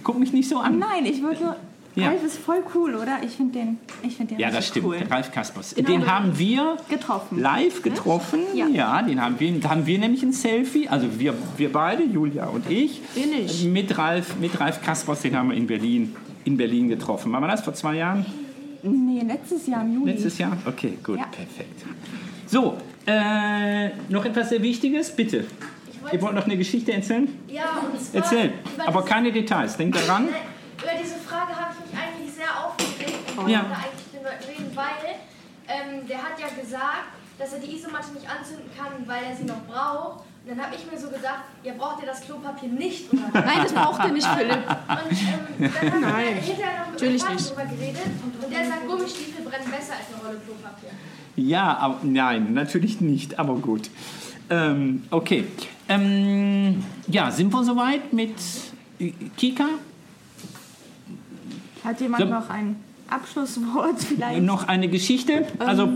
Guck 0.04 0.20
mich 0.20 0.34
nicht 0.34 0.50
so 0.50 0.58
an. 0.58 0.80
Nein, 0.80 1.06
ich 1.06 1.24
wollte 1.24 1.44
nur. 1.44 1.56
Ja. 1.96 2.08
Ralf 2.08 2.24
ist 2.24 2.38
voll 2.38 2.64
cool, 2.74 2.96
oder? 2.96 3.20
Ich 3.24 3.32
finde 3.32 3.60
den, 3.60 3.78
ich 4.02 4.16
find 4.16 4.32
den 4.32 4.40
Ja, 4.40 4.48
das 4.48 4.60
richtig 4.60 4.84
stimmt. 4.84 4.86
cool. 5.02 5.08
Ralf 5.10 5.32
Kaspers. 5.32 5.74
Den 5.76 6.08
haben 6.08 6.38
wir 6.40 6.78
Getroffen. 6.90 7.40
live 7.42 7.82
getroffen. 7.82 8.40
Ja. 8.54 8.68
Ja, 8.68 9.02
den 9.02 9.22
haben 9.22 9.38
wir. 9.40 9.60
Da 9.60 9.72
haben 9.72 9.86
wir 9.86 10.00
nämlich 10.00 10.24
ein 10.24 10.32
Selfie. 10.32 10.88
Also 10.88 11.20
wir, 11.20 11.34
wir 11.58 11.72
beide, 11.72 12.04
Julia 12.04 12.46
und 12.46 12.70
ich. 12.70 13.02
Wir 13.14 13.26
nicht. 13.28 13.66
Mit 13.66 13.98
Ralf, 13.98 14.38
mit 14.40 14.58
Ralf 14.60 14.82
Kaspers, 14.82 15.22
den 15.22 15.36
haben 15.36 15.50
wir 15.50 15.58
in 15.58 15.68
Berlin, 15.68 16.16
in 16.46 16.56
Berlin 16.56 16.88
getroffen. 16.88 17.32
Wann 17.34 17.42
war 17.42 17.50
das? 17.50 17.62
Vor 17.62 17.74
zwei 17.74 17.96
Jahren? 17.98 18.26
Nee, 18.84 19.22
letztes 19.28 19.68
Jahr 19.68 19.82
im 19.84 19.94
Juli. 19.96 20.12
Letztes 20.14 20.38
Jahr? 20.38 20.58
Okay, 20.66 20.98
gut, 21.04 21.20
Ja. 21.20 21.26
perfekt. 21.26 21.84
So, 22.48 22.78
äh, 23.06 23.90
noch 24.10 24.26
etwas 24.26 24.50
sehr 24.50 24.62
Wichtiges, 24.62 25.12
bitte. 25.16 25.46
Ihr 26.12 26.22
wollt 26.22 26.34
noch 26.36 26.46
eine 26.46 26.58
Geschichte 26.58 26.92
erzählen? 26.94 27.28
Ja, 27.48 27.64
und 27.94 28.02
zwar 28.02 28.22
Erzähl, 28.22 28.54
über 28.76 28.88
aber 28.88 29.06
keine 29.06 29.32
Details. 29.32 29.78
Denkt 29.78 29.98
daran. 29.98 30.30
Über 30.30 30.92
diese 31.00 31.16
Frage 31.18 31.52
habe 31.56 31.76
ich 31.78 31.81
und 33.44 33.50
Ja. 33.50 33.60
wollte 33.62 33.76
eigentlich 33.76 34.24
Leuten 34.24 34.44
reden, 34.64 34.72
weil 34.76 35.16
ähm, 35.68 36.08
der 36.08 36.18
hat 36.18 36.40
ja 36.40 36.48
gesagt, 36.62 37.10
dass 37.40 37.54
er 37.54 37.60
die 37.60 37.76
Isomatte 37.76 38.12
nicht 38.14 38.28
anzünden 38.30 38.70
kann, 38.78 38.92
weil 39.08 39.24
er 39.24 39.36
sie 39.36 39.44
noch 39.46 39.62
braucht. 39.68 40.26
Und 40.44 40.58
dann 40.58 40.66
habe 40.66 40.76
ich 40.76 40.92
mir 40.92 40.98
so 40.98 41.08
gedacht, 41.08 41.44
ja, 41.64 41.74
braucht 41.78 42.02
ihr 42.02 42.08
das 42.08 42.22
Klopapier 42.22 42.70
nicht? 42.70 43.12
Oder? 43.14 43.22
Nein, 43.34 43.60
das 43.64 43.74
braucht 43.74 44.00
er 44.00 44.08
nicht, 44.10 44.26
Philipp. 44.28 44.58
Und 44.58 45.12
ähm, 45.12 45.72
dann 45.82 45.92
haben 45.92 46.02
Nein, 46.02 46.26
wir 46.36 46.42
hinterher 46.42 46.80
noch 46.80 46.86
mit 46.92 46.94
natürlich 47.02 47.30
nicht. 47.30 47.50
drüber 47.52 47.66
geredet 47.66 48.02
und 48.44 48.52
der 48.54 48.66
sagt, 48.66 48.88
Gummistiefel 48.88 49.46
brennen 49.46 49.70
besser 49.72 49.94
als 49.94 50.08
eine 50.14 50.24
Rolle 50.28 50.40
Klopapier. 50.46 50.90
Ja, 51.36 51.78
aber 51.78 52.00
nein, 52.04 52.54
natürlich 52.54 53.02
nicht, 53.02 53.38
aber 53.40 53.56
gut. 53.56 53.90
Ähm, 54.50 55.04
okay. 55.12 55.48
Ähm, 55.88 56.84
ja, 57.08 57.32
sind 57.32 57.54
wir 57.54 57.64
soweit 57.64 58.12
mit 58.12 58.36
Kika? 59.38 59.66
Hat 61.84 62.00
jemand 62.02 62.24
So. 62.24 62.30
noch 62.30 62.50
ein 62.50 62.76
Abschlusswort 63.12 64.00
vielleicht? 64.08 64.42
Noch 64.42 64.68
eine 64.68 64.88
Geschichte? 64.88 65.46
Also, 65.60 65.90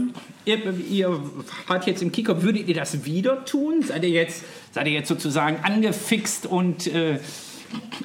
ihr, 0.46 0.74
ihr 0.90 1.20
wart 1.68 1.88
jetzt 1.88 2.02
im 2.02 2.12
Kika, 2.12 2.42
würdet 2.44 2.68
ihr 2.68 2.76
das 2.76 3.06
wieder 3.06 3.46
tun? 3.46 3.82
Seid 3.82 4.04
ihr 4.04 4.10
jetzt, 4.10 4.44
seid 4.72 4.88
ihr 4.88 4.94
jetzt 4.94 5.08
sozusagen 5.08 5.58
angefixt 5.64 6.46
und, 6.46 6.88
äh, 6.88 7.20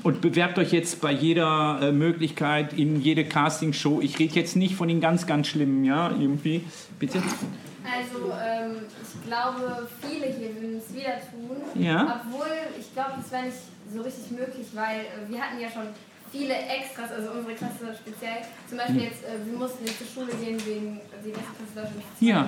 und 0.02 0.20
bewerbt 0.20 0.58
euch 0.58 0.72
jetzt 0.72 1.00
bei 1.00 1.12
jeder 1.12 1.80
äh, 1.82 1.92
Möglichkeit 1.92 2.72
in 2.72 3.00
jede 3.00 3.24
Castingshow? 3.24 4.00
Ich 4.00 4.18
rede 4.18 4.34
jetzt 4.34 4.56
nicht 4.56 4.74
von 4.74 4.88
den 4.88 5.00
ganz, 5.00 5.26
ganz 5.26 5.48
schlimmen, 5.48 5.84
ja, 5.84 6.11
irgendwie. 6.11 6.62
Bitte? 6.98 7.22
Also, 7.82 8.32
ähm, 8.32 8.76
ich 9.02 9.26
glaube, 9.26 9.88
viele 10.00 10.26
hier 10.26 10.54
würden 10.54 10.78
es 10.78 10.94
wieder 10.94 11.14
tun. 11.30 11.82
Ja. 11.82 12.22
Obwohl, 12.24 12.46
ich 12.78 12.92
glaube, 12.92 13.12
das 13.16 13.32
wäre 13.32 13.44
nicht 13.46 13.56
so 13.92 14.02
richtig 14.02 14.30
möglich, 14.30 14.66
weil 14.74 15.00
äh, 15.00 15.28
wir 15.28 15.40
hatten 15.40 15.61
ja 15.61 15.68
schon 15.70 15.88
viele 16.32 16.54
Extras, 16.54 17.10
also 17.16 17.30
unsere 17.32 17.54
Klasse 17.54 17.94
speziell. 18.00 18.38
Zum. 18.68 18.78
Beispiel 18.78 19.02
jetzt, 19.02 19.24
äh, 19.24 19.44
wir 19.44 19.58
mussten 19.58 19.84
nicht 19.84 19.98
zur 19.98 20.06
Schule 20.06 20.32
gehen 20.36 20.58
wegen 20.66 21.00
die 21.24 21.30
ganze 21.32 21.50
Klasse 21.56 21.74
Deutschland 21.74 22.04
Ja. 22.20 22.46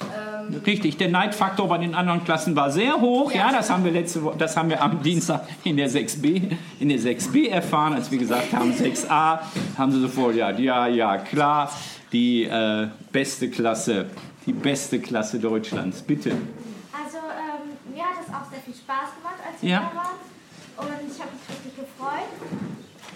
Ähm, 0.00 0.60
Richtig, 0.64 0.96
der 0.96 1.08
Neidfaktor 1.08 1.66
bei 1.68 1.78
den 1.78 1.92
anderen 1.94 2.22
Klassen 2.24 2.54
war 2.54 2.70
sehr 2.70 3.00
hoch. 3.00 3.32
Ja, 3.32 3.46
Ja. 3.50 3.52
das 3.52 3.68
haben 3.68 3.84
wir 3.84 3.90
letzte 3.90 4.22
Woche, 4.22 4.36
das 4.38 4.56
haben 4.56 4.70
wir 4.70 4.80
am 4.80 5.02
Dienstag 5.02 5.42
in 5.64 5.76
der 5.76 5.90
6b, 5.90 6.56
in 6.78 6.88
der 6.88 6.98
6b 7.00 7.48
erfahren, 7.48 7.94
als 7.94 8.08
wir 8.10 8.18
gesagt 8.18 8.52
haben 8.52 8.72
6a, 8.72 9.40
haben 9.76 9.90
sie 9.90 10.00
sofort 10.00 10.36
ja, 10.36 10.50
ja, 10.52 10.86
ja, 10.86 11.18
klar, 11.18 11.72
die 12.12 12.44
äh, 12.44 12.86
beste 13.10 13.50
Klasse, 13.50 14.06
die 14.46 14.52
beste 14.52 15.00
Klasse 15.00 15.40
Deutschlands. 15.40 16.00
Bitte. 16.00 16.30
Also 16.30 17.18
ähm, 17.18 17.92
mir 17.92 18.04
hat 18.04 18.18
es 18.24 18.32
auch 18.32 18.48
sehr 18.52 18.60
viel 18.64 18.74
Spaß 18.74 19.16
gemacht, 19.16 19.40
als 19.50 19.60
wir 19.60 19.68
Ja. 19.68 19.90
da 19.92 19.96
waren. 19.96 20.18
Und 20.78 21.12
ich 21.12 21.18
habe 21.20 21.30
mich 21.32 21.42
richtig 21.50 21.74
gefreut, 21.74 22.30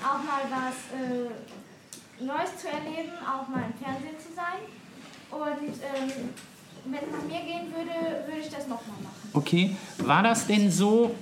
auch 0.04 0.22
mal 0.22 0.42
was 0.50 0.76
äh, 0.98 2.24
Neues 2.24 2.56
zu 2.58 2.68
erleben, 2.68 3.12
auch 3.20 3.48
mal 3.48 3.64
im 3.66 3.84
Fernsehen 3.84 4.18
zu 4.18 4.34
sein. 4.34 4.60
Und 5.30 5.74
ähm, 5.80 6.28
wenn 6.84 6.94
es 6.94 7.12
nach 7.12 7.24
mir 7.24 7.40
gehen 7.40 7.72
würde, 7.74 8.26
würde 8.26 8.40
ich 8.40 8.50
das 8.50 8.68
nochmal 8.68 8.96
machen. 9.02 9.30
Okay, 9.32 9.76
war 9.98 10.22
das 10.22 10.46
denn 10.46 10.70
so, 10.70 11.14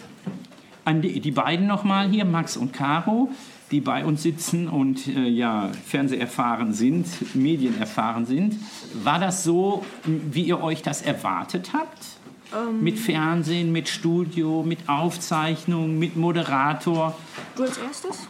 an 0.85 1.03
die, 1.03 1.21
die 1.21 1.31
beiden 1.31 1.67
nochmal 1.67 2.09
hier, 2.09 2.25
Max 2.25 2.57
und 2.57 2.73
Caro, 2.73 3.31
die 3.71 3.81
bei 3.81 4.05
uns 4.05 4.23
sitzen 4.23 4.69
und 4.69 5.07
äh, 5.07 5.29
ja, 5.29 5.71
Fernseherfahren 5.87 6.73
sind, 6.73 7.07
Medienerfahren 7.37 8.27
sind, 8.27 8.57
war 9.05 9.19
das 9.19 9.45
so, 9.45 9.85
wie 10.05 10.43
ihr 10.43 10.61
euch 10.63 10.83
das 10.83 11.03
erwartet 11.03 11.73
habt? 11.73 12.21
mit 12.81 12.99
Fernsehen, 12.99 13.71
mit 13.71 13.89
Studio, 13.89 14.65
mit 14.65 14.89
Aufzeichnung, 14.89 15.99
mit 16.01 16.17
Moderator. 16.17 17.17
Du 17.55 17.63
als 17.63 17.79
erstes? 17.79 18.29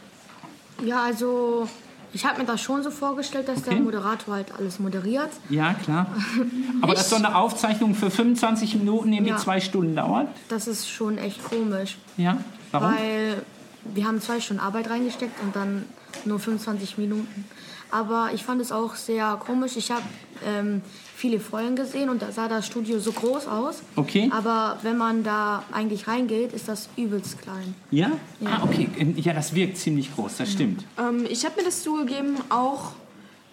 Ja, 0.84 1.02
also 1.02 1.68
ich 2.12 2.24
habe 2.26 2.40
mir 2.40 2.46
das 2.46 2.60
schon 2.60 2.82
so 2.82 2.90
vorgestellt, 2.90 3.48
dass 3.48 3.58
Okay. 3.58 3.70
der 3.70 3.80
Moderator 3.80 4.34
halt 4.34 4.52
alles 4.58 4.78
moderiert. 4.78 5.30
Ja, 5.48 5.74
klar. 5.74 6.06
Aber 6.82 6.94
dass 6.94 7.10
so 7.10 7.16
eine 7.16 7.36
Aufzeichnung 7.36 7.94
für 7.94 8.10
25 8.10 8.74
Minuten 8.76 9.12
irgendwie 9.12 9.30
Ja. 9.32 9.36
zwei 9.38 9.60
Stunden 9.60 9.94
dauert? 9.94 10.28
Das 10.48 10.66
ist 10.66 10.88
schon 10.88 11.18
echt 11.18 11.42
komisch. 11.44 11.98
Ja. 12.16 12.38
Warum? 12.72 12.92
Weil 12.94 13.42
wir 13.84 14.04
haben 14.06 14.20
zwei 14.20 14.40
Stunden 14.40 14.62
Arbeit 14.62 14.90
reingesteckt 14.90 15.40
und 15.42 15.54
dann 15.56 15.84
nur 16.24 16.38
25 16.38 16.98
Minuten. 16.98 17.44
Aber 17.90 18.30
ich 18.34 18.44
fand 18.44 18.60
es 18.60 18.70
auch 18.72 18.94
sehr 18.94 19.36
komisch. 19.44 19.76
Ich 19.76 19.90
habe 19.90 20.02
ähm, 20.46 20.82
viele 21.20 21.38
Folgen 21.38 21.76
gesehen 21.76 22.08
und 22.08 22.22
da 22.22 22.32
sah 22.32 22.48
das 22.48 22.66
Studio 22.66 22.98
so 22.98 23.12
groß 23.12 23.46
aus. 23.46 23.82
Okay. 23.94 24.30
Aber 24.32 24.78
wenn 24.82 24.96
man 24.96 25.22
da 25.22 25.62
eigentlich 25.70 26.08
reingeht, 26.08 26.54
ist 26.54 26.66
das 26.66 26.88
übelst 26.96 27.40
klein. 27.42 27.74
Ja? 27.90 28.10
Ah, 28.44 28.62
okay. 28.64 28.88
Ja, 29.16 29.34
das 29.34 29.54
wirkt 29.54 29.76
ziemlich 29.76 30.14
groß, 30.14 30.38
das 30.38 30.50
stimmt. 30.50 30.84
Ähm, 30.98 31.26
ich 31.28 31.44
habe 31.44 31.56
mir 31.58 31.64
das 31.64 31.82
zugegeben 31.82 32.36
auch 32.48 32.92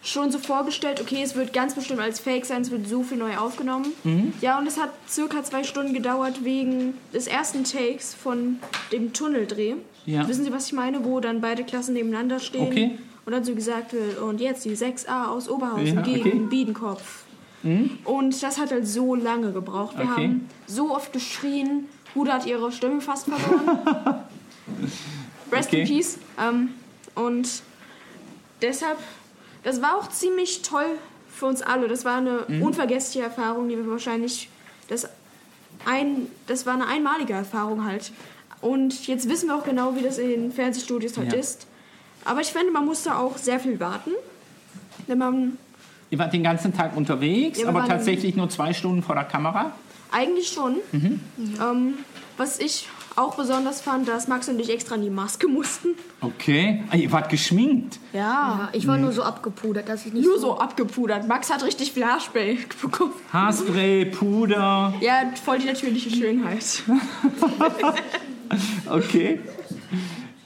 schon 0.01 0.31
so 0.31 0.39
vorgestellt, 0.39 1.01
okay, 1.01 1.19
es 1.21 1.35
wird 1.35 1.51
ganz 1.51 1.75
bestimmt 1.75 1.99
als 1.99 2.19
Fake 2.21 2.45
sein, 2.45 2.61
es 2.61 2.71
wird 2.71 2.87
so 2.87 3.03
viel 3.03 3.17
neu 3.17 3.35
aufgenommen. 3.35 3.87
Mhm. 4.05 4.31
Ja, 4.39 4.57
und 4.59 4.65
es 4.67 4.79
hat 4.79 4.91
circa 5.09 5.43
zwei 5.43 5.63
Stunden 5.65 5.93
gedauert 5.93 6.45
wegen 6.45 6.93
des 7.13 7.27
ersten 7.27 7.65
Takes 7.65 8.13
von 8.13 8.59
dem 8.93 9.11
Tunneldreh. 9.11 9.73
Ja. 10.05 10.25
Wissen 10.29 10.45
Sie, 10.45 10.53
was 10.53 10.67
ich 10.67 10.73
meine? 10.73 11.03
Wo 11.03 11.19
dann 11.19 11.41
beide 11.41 11.65
Klassen 11.65 11.93
nebeneinander 11.95 12.39
stehen 12.39 12.67
Okay. 12.67 12.91
und 13.25 13.33
dann 13.33 13.43
so 13.43 13.53
gesagt 13.53 13.91
wird, 13.91 14.19
und 14.19 14.39
jetzt 14.39 14.63
die 14.63 14.77
6a 14.77 15.25
aus 15.27 15.49
Oberhausen 15.49 15.95
Ja, 15.97 16.01
gegen 16.01 16.45
okay. 16.45 16.47
Mhm. 17.63 17.97
Und 18.05 18.41
das 18.43 18.59
hat 18.59 18.71
halt 18.71 18.87
so 18.87 19.15
lange 19.15 19.51
gebraucht. 19.51 19.97
Wir 19.97 20.05
Okay. 20.05 20.11
haben 20.23 20.49
so 20.67 20.93
oft 20.95 21.11
geschrien, 21.13 21.85
Huda 22.15 22.33
hat 22.33 22.45
ihre 22.45 22.71
Stimme 22.71 23.01
fast 23.01 23.27
verloren. 23.27 23.79
Rest 25.51 25.69
Okay. 25.69 25.81
in 25.81 25.87
Peace. 25.87 26.17
Ähm, 26.39 26.69
und 27.15 27.61
deshalb, 28.61 28.97
das 29.63 29.81
war 29.81 29.97
auch 29.97 30.09
ziemlich 30.09 30.61
toll 30.61 30.85
für 31.33 31.45
uns 31.45 31.61
alle. 31.61 31.87
Das 31.87 32.05
war 32.05 32.17
eine 32.17 32.45
Mhm. 32.47 32.61
unvergessliche 32.63 33.23
Erfahrung, 33.25 33.69
die 33.69 33.77
wir 33.77 33.87
wahrscheinlich, 33.89 34.49
das, 34.87 35.07
ein, 35.85 36.27
das 36.47 36.65
war 36.65 36.73
eine 36.73 36.87
einmalige 36.87 37.33
Erfahrung 37.33 37.85
halt. 37.85 38.11
Und 38.61 39.07
jetzt 39.07 39.29
wissen 39.29 39.47
wir 39.49 39.55
auch 39.55 39.63
genau, 39.63 39.95
wie 39.95 40.01
das 40.01 40.17
in 40.17 40.29
den 40.29 40.51
Fernsehstudios 40.51 41.17
halt 41.17 41.31
Ja. 41.33 41.39
ist. 41.39 41.67
Aber 42.25 42.41
ich 42.41 42.47
finde, 42.47 42.71
man 42.71 42.85
musste 42.85 43.15
auch 43.15 43.37
sehr 43.37 43.59
viel 43.59 43.79
warten. 43.79 44.11
Wenn 45.05 45.17
man 45.19 45.57
Ihr 46.09 46.19
wart 46.19 46.31
den 46.33 46.43
ganzen 46.43 46.73
Tag 46.73 46.95
unterwegs, 46.95 47.59
Ja, 47.61 47.67
aber 47.69 47.85
tatsächlich 47.85 48.35
nur 48.35 48.49
zwei 48.49 48.73
Stunden 48.73 49.01
vor 49.03 49.15
der 49.15 49.25
Kamera. 49.25 49.71
eigentlich 50.11 50.47
schon. 50.49 50.77
Mhm. 50.93 51.19
Ähm, 51.61 51.93
was 52.37 52.59
ich 52.59 52.87
auch 53.17 53.35
besonders 53.35 53.81
fand, 53.81 54.07
dass 54.07 54.27
Max 54.27 54.47
und 54.47 54.59
ich 54.59 54.69
extra 54.69 54.95
in 54.95 55.01
die 55.01 55.09
Maske 55.09 55.47
mussten. 55.59 55.89
Okay. 56.21 56.83
Ah, 56.91 56.95
ihr 56.95 57.11
wart 57.11 57.29
geschminkt. 57.29 57.99
Ja. 58.13 58.19
Ja, 58.19 58.69
ich 58.73 58.87
war 58.87 58.95
Mhm. 58.95 59.03
nur 59.03 59.11
so 59.11 59.23
abgepudert, 59.23 59.89
dass 59.89 60.05
ich 60.05 60.13
nicht 60.13 60.23
Nur 60.25 60.39
so 60.39 60.57
abgepudert. 60.59 61.27
Max 61.27 61.51
hat 61.51 61.63
richtig 61.63 61.91
viel 61.93 62.05
Haarspray 62.05 62.57
bekommen. 62.81 63.13
Haarspray, 63.33 64.05
Puder. 64.05 64.93
Ja, 65.01 65.23
voll 65.43 65.59
die 65.59 65.65
natürliche 65.67 66.09
Schönheit. 66.11 66.83
Okay. 68.89 69.41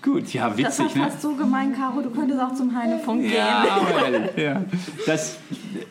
Gut, 0.02 0.34
ja, 0.34 0.50
Das 0.50 0.80
war 0.80 0.86
witzig, 0.88 0.96
ne? 0.96 1.04
fast 1.04 1.22
so 1.22 1.36
gemein, 1.36 1.76
Caro. 1.76 2.02
Du 2.02 2.10
könntest 2.10 2.40
auch 2.42 2.56
zum 2.56 2.76
Heinefunk 2.76 3.22
gehen. 3.22 3.34
Ja, 3.36 3.66
aber, 3.70 4.40
ja. 4.42 4.62
Das, 5.06 5.38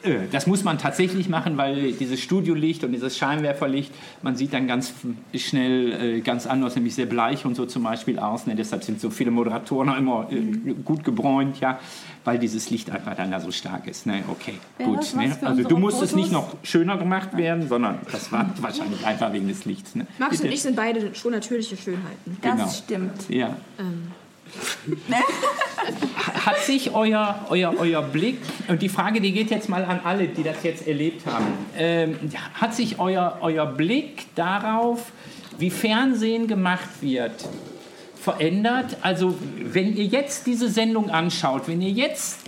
äh, 0.02 0.26
das 0.32 0.48
muss 0.48 0.64
man 0.64 0.78
tatsächlich 0.78 1.28
machen, 1.28 1.56
weil 1.56 1.92
dieses 1.92 2.20
Studiolicht 2.20 2.82
und 2.82 2.90
dieses 2.92 3.16
Scheinwerferlicht, 3.16 3.92
man 4.22 4.34
sieht 4.34 4.52
dann 4.52 4.66
ganz 4.66 4.92
schnell 5.34 6.16
äh, 6.16 6.20
ganz 6.22 6.46
anders, 6.48 6.74
nämlich 6.74 6.94
sehr 6.96 7.06
bleich 7.06 7.44
und 7.46 7.54
so 7.54 7.66
zum 7.66 7.84
Beispiel 7.84 8.18
aus. 8.18 8.46
Ne? 8.46 8.56
Deshalb 8.56 8.82
sind 8.82 9.00
so 9.00 9.10
viele 9.10 9.30
Moderatoren 9.30 9.88
auch 9.90 9.96
immer 9.96 10.26
äh, 10.32 10.72
gut 10.84 11.04
gebräunt, 11.04 11.60
ja, 11.60 11.78
weil 12.24 12.38
dieses 12.40 12.68
Licht 12.70 12.90
einfach 12.90 13.14
dann 13.14 13.30
da 13.30 13.38
so 13.38 13.52
stark 13.52 13.86
ist. 13.86 14.06
Ne? 14.06 14.24
Okay, 14.28 14.54
Wäre 14.76 14.90
gut. 14.90 15.14
Ne? 15.14 15.36
Also 15.42 15.62
du 15.62 15.76
musstest 15.76 16.12
Fotos? 16.12 16.24
nicht 16.24 16.32
noch 16.32 16.56
schöner 16.64 16.96
gemacht 16.98 17.36
werden, 17.36 17.68
sondern 17.68 17.98
das 18.10 18.32
war 18.32 18.50
wahrscheinlich 18.60 19.06
einfach 19.06 19.32
wegen 19.32 19.46
des 19.46 19.64
Lichts. 19.66 19.94
Ne? 19.94 20.06
Max 20.18 20.32
Bitte. 20.38 20.48
und 20.48 20.52
ich 20.54 20.62
sind 20.62 20.74
beide 20.74 21.14
schon 21.14 21.30
natürliche 21.32 21.76
Schönheiten. 21.76 22.36
Das 22.42 22.52
Genau. 22.52 22.68
stimmt. 22.68 23.28
Ja. 23.30 23.56
Hat 26.46 26.58
sich 26.58 26.94
euer, 26.94 27.46
euer, 27.48 27.74
euer 27.78 28.02
Blick, 28.02 28.38
und 28.68 28.82
die 28.82 28.88
Frage, 28.88 29.20
die 29.20 29.32
geht 29.32 29.50
jetzt 29.50 29.68
mal 29.68 29.84
an 29.84 30.00
alle, 30.04 30.28
die 30.28 30.42
das 30.42 30.62
jetzt 30.62 30.86
erlebt 30.86 31.26
haben, 31.26 31.46
ähm, 31.76 32.16
hat 32.54 32.74
sich 32.74 32.98
euer, 32.98 33.38
euer 33.40 33.66
Blick 33.66 34.26
darauf, 34.34 35.12
wie 35.58 35.70
Fernsehen 35.70 36.46
gemacht 36.46 36.88
wird, 37.00 37.32
verändert? 38.20 38.96
Also 39.02 39.34
wenn 39.62 39.96
ihr 39.96 40.04
jetzt 40.04 40.46
diese 40.46 40.68
Sendung 40.68 41.10
anschaut, 41.10 41.68
wenn 41.68 41.80
ihr 41.80 41.90
jetzt 41.90 42.40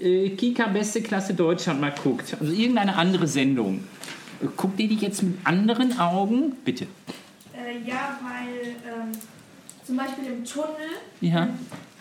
äh, 0.00 0.30
Kika 0.30 0.66
Beste 0.66 1.02
Klasse 1.02 1.34
Deutschland 1.34 1.80
mal 1.80 1.94
guckt, 2.02 2.36
also 2.40 2.52
irgendeine 2.52 2.96
andere 2.96 3.26
Sendung, 3.26 3.84
guckt 4.56 4.80
ihr 4.80 4.88
die 4.88 4.96
jetzt 4.96 5.22
mit 5.22 5.38
anderen 5.44 5.98
Augen? 5.98 6.52
Bitte. 6.64 6.86
Äh, 7.52 7.88
ja, 7.88 8.18
weil 8.22 8.68
ähm, 8.68 9.12
zum 9.84 9.96
Beispiel 9.96 10.26
im 10.26 10.44
Tunnel, 10.44 10.90
Ja. 11.20 11.48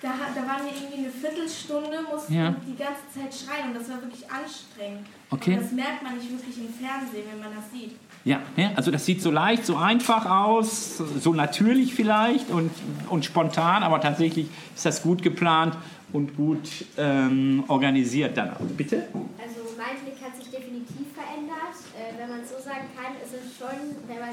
da, 0.02 0.10
ha- 0.10 0.32
da 0.36 0.42
waren 0.48 0.66
wir 0.66 0.74
irgendwie 0.74 1.00
eine 1.06 1.10
Viertelstunde, 1.10 1.98
mussten 2.12 2.34
Ja. 2.34 2.56
die 2.66 2.76
ganze 2.76 3.02
Zeit 3.14 3.34
schreien 3.34 3.70
und 3.70 3.76
das 3.76 3.90
war 3.90 4.02
wirklich 4.02 4.24
anstrengend. 4.32 5.08
Okay. 5.30 5.54
Und 5.56 5.64
das 5.64 5.72
merkt 5.72 6.04
man 6.04 6.18
nicht 6.18 6.30
wirklich 6.32 6.58
im 6.58 6.74
Fernsehen, 6.74 7.24
wenn 7.32 7.40
man 7.40 7.56
das 7.56 7.72
sieht. 7.72 7.96
Ja, 8.26 8.40
ne? 8.56 8.72
also 8.78 8.90
das 8.90 9.06
sieht 9.06 9.22
so 9.22 9.32
leicht, 9.32 9.66
so 9.66 9.76
einfach 9.76 10.26
aus, 10.30 10.98
so 10.98 11.34
natürlich 11.34 11.94
vielleicht 11.94 12.50
und, 12.52 12.72
und 13.10 13.26
spontan, 13.26 13.84
aber 13.84 14.00
tatsächlich 14.00 14.48
ist 14.74 14.86
das 14.86 15.02
gut 15.02 15.22
geplant 15.22 15.76
und 16.14 16.38
gut 16.38 16.70
ähm, 16.98 17.66
organisiert 17.68 18.38
dann. 18.38 18.52
auch. 18.52 18.60
Bitte? 18.78 19.08
Also 19.12 19.60
mein 19.76 20.00
Blick 20.06 20.24
hat 20.24 20.38
sich 20.38 20.50
definitiv 20.50 21.08
verändert. 21.14 21.76
Äh, 21.98 22.18
wenn 22.18 22.30
man 22.30 22.40
es 22.42 22.50
so 22.50 22.56
sagen 22.64 22.88
kann, 22.96 23.12
ist 23.22 23.34
es 23.34 23.58
schon, 23.58 23.76
wenn 24.08 24.20
man 24.20 24.30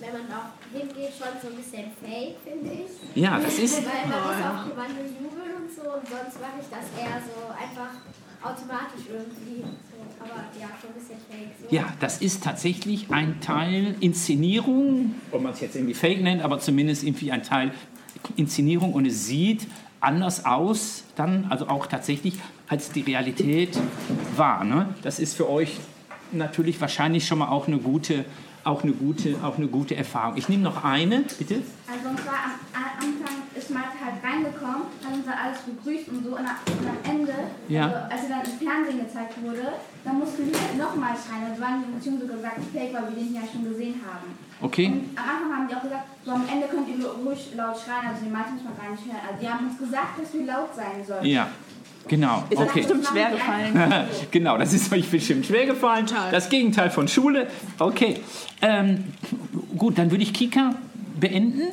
wenn 0.00 0.03
man 0.14 0.22
auch 0.30 0.54
hingeht, 0.72 1.12
schon 1.18 1.34
so 1.42 1.48
ein 1.50 1.56
bisschen 1.58 1.90
fake, 2.00 2.36
finde 2.46 2.70
ich. 2.86 2.90
Ja, 3.22 3.38
das 3.38 3.58
ist- 3.58 3.76
Weil 3.84 4.06
man 4.08 4.38
ja. 4.40 4.62
auch 4.62 4.66
jemanden 4.68 5.04
jubeln 5.18 5.52
und 5.62 5.68
so 5.74 5.82
und 5.82 6.06
sonst 6.06 6.40
mache 6.40 6.58
ich 6.62 6.68
das 6.70 6.86
eher 6.94 7.18
so 7.26 7.50
einfach 7.50 7.92
automatisch 8.42 9.06
irgendwie. 9.10 9.62
So. 9.62 9.98
Aber 10.22 10.44
ja, 10.60 10.68
schon 10.80 10.90
ein 10.90 10.94
bisschen 10.94 11.18
fake. 11.28 11.54
So. 11.68 11.74
Ja, 11.74 11.92
das 12.00 12.18
ist 12.18 12.44
tatsächlich 12.44 13.10
ein 13.10 13.40
Teil 13.40 13.96
Inszenierung, 14.00 15.14
ob 15.32 15.42
man 15.42 15.52
es 15.52 15.60
jetzt 15.60 15.74
irgendwie 15.76 15.94
Fake 15.94 16.22
nennt, 16.22 16.42
aber 16.42 16.58
zumindest 16.60 17.02
irgendwie 17.04 17.32
ein 17.32 17.42
Teil 17.42 17.72
Inszenierung 18.36 18.92
und 18.94 19.06
es 19.06 19.26
sieht 19.26 19.66
anders 20.00 20.44
aus 20.44 21.04
dann, 21.16 21.46
also 21.50 21.68
auch 21.68 21.86
tatsächlich, 21.86 22.34
als 22.68 22.90
die 22.92 23.00
Realität 23.02 23.78
war. 24.36 24.64
Ne? 24.64 24.94
Das 25.02 25.18
ist 25.18 25.34
für 25.34 25.48
euch 25.50 25.78
natürlich 26.32 26.80
wahrscheinlich 26.80 27.26
schon 27.26 27.38
mal 27.38 27.48
auch 27.48 27.66
eine 27.68 27.78
gute, 27.78 28.24
auch 28.64 28.82
eine 28.82 28.92
gute, 28.92 29.36
auch 29.42 29.56
eine 29.56 29.68
gute 29.68 29.94
Erfahrung. 29.96 30.36
Ich 30.36 30.48
nehme 30.48 30.62
noch 30.62 30.82
eine, 30.84 31.20
bitte. 31.38 31.62
Also 31.86 32.08
und 32.08 32.18
zwar 32.20 32.34
am, 32.48 32.84
Anfang 32.96 33.44
ist 33.54 33.70
Malte 33.70 34.00
halt 34.00 34.16
reingekommen, 34.24 34.88
hat 35.04 35.12
uns 35.12 35.26
da 35.26 35.32
alles 35.36 35.58
begrüßt 35.68 36.08
und 36.08 36.24
so 36.24 36.30
und 36.32 36.46
am, 36.46 36.56
Ende, 37.04 37.34
Ja. 37.68 37.84
also, 37.84 37.96
als 38.08 38.22
er 38.24 38.28
dann 38.30 38.44
im 38.48 38.56
Fernsehen 38.58 38.98
gezeigt 39.04 39.34
wurde, 39.42 39.76
dann 40.04 40.18
mussten 40.18 40.48
wir 40.48 40.56
halt 40.56 40.78
nochmal 40.78 41.12
schreien. 41.12 41.50
Also 41.50 41.60
waren 41.60 41.84
die 41.84 41.92
Emotionen 41.92 42.20
so 42.20 42.26
gesagt 42.26 42.58
fake, 42.72 42.92
weil 42.94 43.04
wir 43.12 43.16
den 43.20 43.34
ja 43.34 43.42
schon 43.44 43.64
gesehen 43.68 44.00
haben. 44.00 44.32
Okay. 44.60 44.86
Und 44.88 45.12
am 45.18 45.24
Anfang 45.28 45.50
haben 45.52 45.68
die 45.68 45.74
auch 45.76 45.82
gesagt, 45.84 46.06
so 46.24 46.30
am 46.32 46.48
Ende 46.48 46.66
könnt 46.68 46.88
ihr 46.88 46.96
ruhig 47.04 47.52
laut 47.54 47.76
schreien, 47.76 48.08
also 48.08 48.24
die 48.24 48.32
Malte 48.32 48.56
muss 48.56 48.64
man 48.64 48.76
gar 48.80 48.90
nicht 48.90 49.04
hören. 49.04 49.20
Also 49.28 49.38
die 49.44 49.48
haben 49.48 49.68
uns 49.68 49.76
gesagt, 49.78 50.16
dass 50.16 50.32
wir 50.32 50.46
laut 50.48 50.72
sein 50.74 51.04
sollen. 51.04 51.24
Ja, 51.28 51.48
genau. 52.08 52.44
Ist 52.50 52.58
euch 52.58 52.68
okay. 52.68 52.80
bestimmt 52.80 53.06
schwer 53.06 53.30
gefallen. 53.30 54.08
genau, 54.30 54.58
das 54.58 54.72
ist 54.72 54.92
euch 54.92 55.08
bestimmt 55.10 55.46
schwer 55.46 55.66
gefallen. 55.66 56.06
Das 56.30 56.48
Gegenteil 56.48 56.90
von 56.90 57.08
Schule. 57.08 57.48
Okay. 57.78 58.20
Ähm, 58.62 59.04
gut, 59.76 59.98
dann 59.98 60.10
würde 60.10 60.22
ich 60.22 60.32
Kika 60.32 60.74
beenden. 61.18 61.68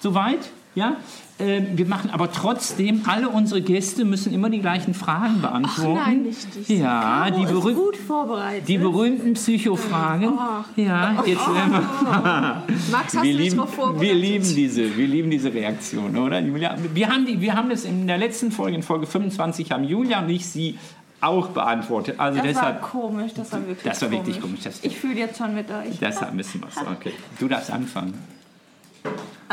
Soweit? 0.00 0.50
Ja? 0.74 0.96
Ähm, 1.42 1.76
wir 1.76 1.86
machen 1.86 2.10
aber 2.10 2.30
trotzdem, 2.30 3.02
alle 3.06 3.28
unsere 3.28 3.62
Gäste 3.62 4.04
müssen 4.04 4.32
immer 4.32 4.48
die 4.48 4.60
gleichen 4.60 4.94
Fragen 4.94 5.40
beantworten. 5.42 5.94
nein, 5.94 6.22
nicht 6.22 6.68
die. 6.68 6.76
Ja, 6.78 7.24
Caro 7.28 7.36
die, 7.36 7.42
ist 7.44 7.50
berüh 7.52 7.74
gut 7.74 7.96
vorbereitet. 7.96 8.68
die 8.68 8.78
berühmten 8.78 9.34
Psychofragen. 9.34 10.38
Ja, 10.76 11.22
jetzt. 11.26 11.42
Max, 12.92 13.14
hast 13.14 13.14
wir 13.14 13.20
du 13.22 13.26
dich 13.26 13.38
lieben, 13.38 13.56
drauf 13.56 13.74
vorbereitet? 13.74 14.02
wir 14.02 14.14
lieben 14.14 14.54
diese, 14.54 14.96
wir 14.96 15.08
lieben 15.08 15.30
diese 15.30 15.52
Reaktion, 15.52 16.16
oder? 16.16 16.38
Julia, 16.38 16.76
wir 16.94 17.08
haben 17.08 17.26
die, 17.26 17.40
wir 17.40 17.54
haben 17.54 17.70
das 17.70 17.84
in 17.84 18.06
der 18.06 18.18
letzten 18.18 18.52
Folge, 18.52 18.76
in 18.76 18.82
Folge 18.84 19.06
25, 19.06 19.72
haben 19.72 19.82
Julia 19.84 20.20
und 20.20 20.30
ich 20.30 20.46
sie 20.46 20.78
auch 21.20 21.48
beantwortet. 21.48 22.20
Also 22.20 22.38
das 22.38 22.46
deshalb, 22.46 22.82
war 22.82 22.88
komisch, 22.88 23.32
das 23.34 23.50
war 23.52 23.60
wirklich 23.66 23.82
das 23.82 24.02
war 24.02 24.10
wirklich 24.12 24.40
komisch. 24.40 24.60
Das, 24.62 24.84
Ich 24.84 24.96
fühle 24.96 25.18
jetzt 25.18 25.38
schon 25.38 25.54
mit 25.54 25.68
euch. 25.70 25.98
deshalb 26.00 26.34
müssen 26.34 26.60
wir 26.60 26.68
es. 26.68 26.76
Okay, 26.76 27.12
du 27.40 27.48
darfst 27.48 27.70
anfangen. 27.70 28.14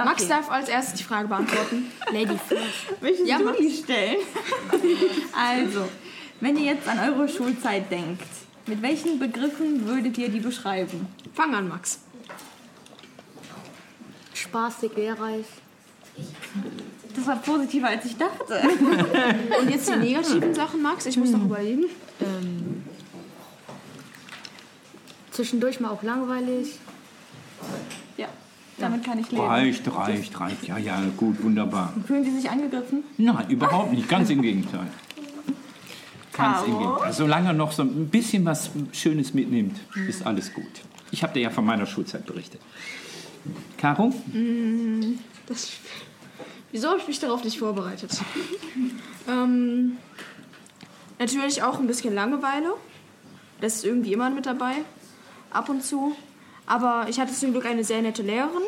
Max 0.05 0.27
darf 0.27 0.49
als 0.51 0.69
erstes 0.69 0.95
die 0.95 1.03
Frage 1.03 1.27
beantworten. 1.27 1.91
Lady 2.11 2.37
first. 2.47 3.01
Möchtest 3.01 3.27
Ja, 3.27 3.37
du 3.37 3.51
die 3.53 3.71
stellen? 3.71 4.17
also, 5.35 5.87
wenn 6.41 6.57
ihr 6.57 6.73
jetzt 6.73 6.87
an 6.87 6.99
eure 6.99 7.27
Schulzeit 7.27 7.91
denkt, 7.91 8.23
mit 8.65 8.81
welchen 8.81 9.19
Begriffen 9.19 9.85
würdet 9.87 10.17
ihr 10.17 10.29
die 10.29 10.39
beschreiben? 10.39 11.07
Fang 11.33 11.55
an, 11.55 11.67
Max. 11.67 11.99
Spaßig, 14.33 14.95
lehrreich. 14.95 15.45
Das 17.15 17.25
war 17.27 17.37
positiver, 17.37 17.87
als 17.87 18.05
ich 18.05 18.15
dachte. 18.17 18.61
Und 19.59 19.69
jetzt 19.69 19.89
die 19.89 19.95
negativen 19.95 20.53
Sachen, 20.53 20.81
Max? 20.81 21.05
Ich 21.05 21.17
muss 21.17 21.31
noch 21.31 21.43
überlegen. 21.43 21.85
Ähm, 22.21 22.83
zwischendurch 25.31 25.79
mal 25.79 25.89
auch 25.89 26.03
langweilig. 26.03 26.77
Damit 28.89 29.05
kann 29.05 29.19
ich 29.19 29.31
leben. 29.31 29.43
Reicht, 29.43 29.95
reicht, 29.95 30.39
reicht. 30.39 30.67
Ja, 30.67 30.77
ja, 30.77 31.01
gut, 31.17 31.41
wunderbar. 31.43 31.93
Fühlen 32.07 32.23
Sie 32.23 32.31
sich 32.31 32.49
angegriffen? 32.49 33.03
Nein, 33.17 33.49
überhaupt 33.49 33.91
nicht. 33.93 34.07
Ganz 34.09 34.29
im 34.29 34.41
Gegenteil. 34.41 34.87
Ganz 36.33 36.65
im? 36.65 36.77
Gegenteil. 36.77 37.13
Solange 37.13 37.47
er 37.49 37.53
noch 37.53 37.71
so 37.71 37.83
ein 37.83 38.07
bisschen 38.07 38.45
was 38.45 38.71
Schönes 38.93 39.33
mitnimmt, 39.33 39.79
ist 40.07 40.25
alles 40.25 40.53
gut. 40.53 40.65
Ich 41.11 41.23
habe 41.23 41.33
dir 41.33 41.41
ja 41.41 41.49
von 41.49 41.65
meiner 41.65 41.85
Schulzeit 41.85 42.25
berichtet. 42.25 42.61
Caro? 43.77 44.13
Mm, 44.33 45.17
Das, 45.47 45.71
wieso 46.71 46.89
habe 46.89 46.99
ich 46.99 47.07
mich 47.07 47.19
darauf 47.19 47.43
nicht 47.43 47.57
vorbereitet? 47.59 48.11
ähm, 49.27 49.97
natürlich 51.17 51.63
auch 51.63 51.79
ein 51.79 51.87
bisschen 51.87 52.13
Langeweile. 52.13 52.73
Das 53.61 53.75
ist 53.75 53.85
irgendwie 53.85 54.13
immer 54.13 54.29
mit 54.29 54.45
dabei. 54.45 54.73
Ab 55.51 55.69
und 55.69 55.83
zu. 55.83 56.15
Aber 56.70 57.07
ich 57.09 57.20
hatte 57.20 57.34
zum 57.34 57.51
Glück 57.51 57.65
eine 57.65 57.84
sehr 57.84 58.01
nette 58.01 58.22
Lehrerin. 58.22 58.61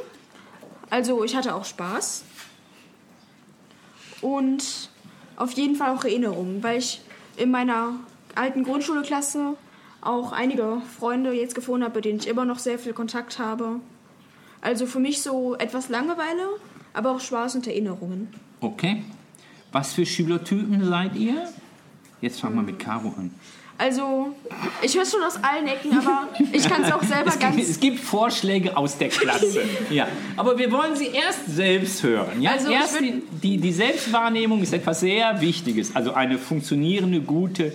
Also 0.89 1.23
ich 1.23 1.35
hatte 1.35 1.53
auch 1.55 1.65
Spaß. 1.65 2.25
Und 4.21 4.89
auf 5.35 5.51
jeden 5.53 5.75
Fall 5.75 5.95
auch 5.95 6.03
Erinnerungen, 6.03 6.63
weil 6.63 6.79
ich 6.79 7.01
in 7.37 7.51
meiner 7.51 7.93
alten 8.35 8.63
Grundschulklasse 8.63 9.55
auch 10.01 10.31
einige 10.31 10.81
Freunde 10.97 11.31
jetzt 11.31 11.53
gefunden 11.53 11.83
habe, 11.83 11.95
mit 11.95 12.05
denen 12.05 12.19
ich 12.19 12.27
immer 12.27 12.43
noch 12.43 12.57
sehr 12.57 12.79
viel 12.79 12.93
Kontakt 12.93 13.37
habe. 13.37 13.79
Also 14.61 14.87
für 14.87 14.99
mich 14.99 15.21
so 15.21 15.55
etwas 15.55 15.89
Langeweile, 15.89 16.47
aber 16.93 17.11
auch 17.11 17.19
Spaß 17.19 17.55
und 17.55 17.67
Erinnerungen. 17.67 18.33
Okay. 18.61 19.03
Was 19.71 19.93
für 19.93 20.07
Schülertypen 20.07 20.83
seid 20.85 21.15
ihr? 21.15 21.47
Jetzt 22.19 22.41
fangen 22.41 22.55
wir 22.55 22.63
mit 22.63 22.79
Caro 22.79 23.13
an. 23.17 23.31
Also, 23.81 24.35
ich 24.83 24.95
höre 24.95 25.05
schon 25.07 25.23
aus 25.23 25.43
allen 25.43 25.65
Ecken, 25.65 25.97
aber 25.97 26.29
ich 26.53 26.69
kann 26.69 26.83
es 26.83 26.91
auch 26.91 27.01
selber 27.01 27.29
Es 27.29 27.39
gibt, 27.39 27.55
ganz. 27.55 27.67
es 27.67 27.79
gibt 27.79 27.99
Vorschläge 27.99 28.77
aus 28.77 28.95
der 28.99 29.09
Klasse. 29.09 29.63
ja. 29.89 30.07
Aber 30.37 30.55
wir 30.59 30.71
wollen 30.71 30.95
sie 30.95 31.07
erst 31.07 31.47
selbst 31.47 32.03
hören. 32.03 32.39
Ja? 32.43 32.51
Also 32.51 32.69
erst 32.69 32.99
die, 33.01 33.23
die, 33.41 33.57
die 33.57 33.71
Selbstwahrnehmung 33.71 34.61
ist 34.61 34.71
etwas 34.71 34.99
sehr 34.99 35.41
Wichtiges. 35.41 35.95
Also 35.95 36.13
eine 36.13 36.37
funktionierende, 36.37 37.21
gute 37.21 37.73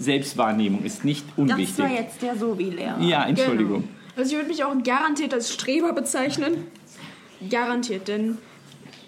Selbstwahrnehmung 0.00 0.82
ist 0.82 1.04
nicht 1.04 1.24
Das 1.28 1.38
unwichtig. 1.38 1.78
war 1.84 1.90
jetzt 1.92 2.20
der 2.20 2.36
Sobi-Lehrer. 2.36 3.00
Ja, 3.00 3.24
Entschuldigung. 3.24 3.84
Also, 4.16 4.32
ich 4.32 4.36
würde 4.38 4.48
mich 4.48 4.64
auch 4.64 4.74
garantiert 4.82 5.32
als 5.32 5.52
Streber 5.54 5.92
bezeichnen. 5.92 6.66
Garantiert, 7.48 8.08
denn 8.08 8.38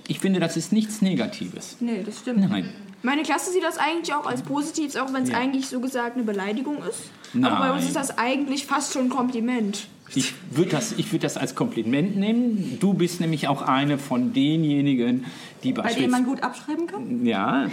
Ich 0.07 0.21
finde, 0.21 0.39
das 0.39 0.57
ist 0.57 0.73
nichts 0.73 1.03
Negatives. 1.03 1.79
Nee, 1.81 2.05
das 2.07 2.21
stimmt. 2.21 2.49
Nein. 2.49 2.73
Meine 3.03 3.23
Klasse 3.23 3.51
sieht 3.53 3.63
das 3.65 3.79
eigentlich 3.79 4.15
auch 4.15 4.27
als 4.27 4.43
positiv, 4.43 4.97
auch 4.97 5.13
wenn 5.13 5.23
es 5.25 5.31
Ja. 5.31 5.39
eigentlich 5.39 5.69
so 5.69 5.81
gesagt 5.81 6.17
eine 6.17 6.25
Beleidigung 6.25 6.79
ist. 6.89 7.11
Aber 7.43 7.57
bei 7.57 7.71
uns 7.73 7.81
Nein. 7.81 7.87
ist 7.89 7.97
das 7.97 8.19
eigentlich 8.19 8.67
fast 8.67 8.93
schon 8.93 9.05
ein 9.05 9.09
Kompliment. 9.11 9.87
Ich 10.13 10.35
würde 10.51 10.71
das, 10.73 10.91
ich 10.97 11.13
würd 11.13 11.23
das 11.23 11.37
als 11.37 11.55
Kompliment 11.55 12.17
nehmen. 12.17 12.79
Du 12.81 12.95
bist 12.95 13.21
nämlich 13.21 13.47
auch 13.47 13.63
eine 13.63 13.97
von 13.97 14.33
denjenigen, 14.33 15.25
die 15.63 15.73
Bei 15.73 15.83
beispielsweise. 15.83 16.11
man 16.11 16.25
gut 16.25 16.43
abschreiben 16.43 16.89
kann? 16.89 17.25
Ja. 17.25 17.69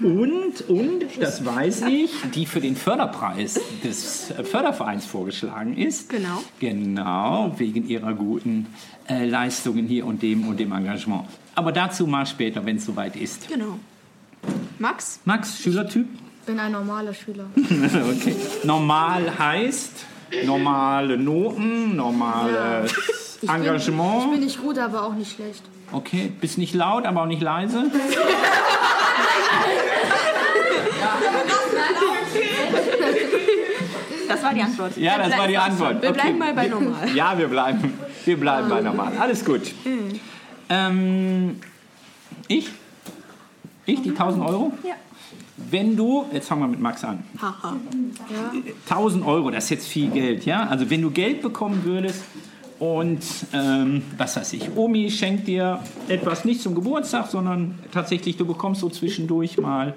Und, 0.00 0.68
und, 0.68 1.04
das 1.18 1.44
weiß 1.44 1.82
ich, 1.88 2.10
die 2.34 2.46
für 2.46 2.60
den 2.60 2.76
Förderpreis 2.76 3.60
des 3.82 4.32
Fördervereins 4.44 5.04
vorgeschlagen 5.04 5.76
ist. 5.76 6.08
Genau. 6.10 6.42
Genau, 6.60 7.52
wegen 7.58 7.88
ihrer 7.88 8.14
guten 8.14 8.66
äh, 9.08 9.26
Leistungen 9.26 9.86
hier 9.86 10.06
und 10.06 10.22
dem 10.22 10.46
und 10.46 10.60
dem 10.60 10.70
Engagement. 10.70 11.24
Aber 11.56 11.72
dazu 11.72 12.06
mal 12.06 12.26
später, 12.26 12.64
wenn 12.64 12.76
es 12.76 12.84
soweit 12.86 13.16
ist. 13.16 13.48
Genau. 13.48 13.78
Max? 14.78 15.20
Max, 15.24 15.58
Schülertyp? 15.60 16.06
bin 16.46 16.58
ein 16.58 16.72
normaler 16.72 17.14
Schüler. 17.14 17.44
okay. 17.56 18.34
Normal 18.64 19.38
heißt 19.38 19.92
normale 20.44 21.16
Noten, 21.16 21.94
normales 21.96 22.92
Ich 23.40 23.48
Engagement. 23.48 24.20
Bin, 24.22 24.24
ich 24.24 24.30
bin 24.38 24.40
nicht 24.46 24.60
gut, 24.60 24.78
aber 24.78 25.04
auch 25.04 25.14
nicht 25.14 25.36
schlecht. 25.36 25.62
Okay, 25.92 26.32
bist 26.40 26.58
nicht 26.58 26.74
laut, 26.74 27.04
aber 27.06 27.22
auch 27.22 27.26
nicht 27.26 27.42
leise. 27.42 27.84
Das 34.28 34.42
war 34.42 34.54
die 34.54 34.62
Antwort. 34.62 34.96
Ja, 34.96 35.18
das 35.18 35.36
war 35.36 35.46
die 35.48 35.58
Antwort. 35.58 36.02
Wir 36.02 36.10
Okay. 36.10 36.20
bleiben 36.20 36.38
mal 36.38 36.54
bei 36.54 36.68
normal. 36.68 37.08
Ja, 37.14 37.36
wir 37.36 37.48
bleiben, 37.48 37.92
wir 38.24 38.36
bleiben 38.40 38.68
bei 38.68 38.80
normal. 38.80 39.12
Alles 39.18 39.44
gut. 39.44 39.60
Ähm, 40.68 41.60
ich? 42.48 42.70
Ich, 43.86 44.00
die 44.02 44.10
1000 44.10 44.44
Euro? 44.44 44.72
Ja. 44.84 44.94
Wenn 45.70 45.96
du, 45.96 46.24
jetzt 46.32 46.48
fangen 46.48 46.62
wir 46.62 46.68
mit 46.68 46.80
Max 46.80 47.04
an. 47.04 47.22
Haha. 47.40 47.76
1000 48.88 49.24
Euro, 49.24 49.50
das 49.50 49.64
ist 49.64 49.70
jetzt 49.70 49.88
viel 49.88 50.10
Geld, 50.10 50.44
ja? 50.44 50.66
Also 50.66 50.88
wenn 50.90 51.02
du 51.02 51.10
Geld 51.10 51.42
bekommen 51.42 51.84
würdest 51.84 52.22
und, 52.78 53.20
ähm, 53.52 54.02
was 54.16 54.36
weiß 54.36 54.54
ich, 54.54 54.76
Omi 54.76 55.10
schenkt 55.10 55.46
dir 55.46 55.78
etwas 56.08 56.44
nicht 56.44 56.60
zum 56.62 56.74
Geburtstag, 56.74 57.28
sondern 57.28 57.78
tatsächlich, 57.92 58.36
du 58.36 58.44
bekommst 58.44 58.80
so 58.80 58.88
zwischendurch 58.88 59.58
mal 59.58 59.94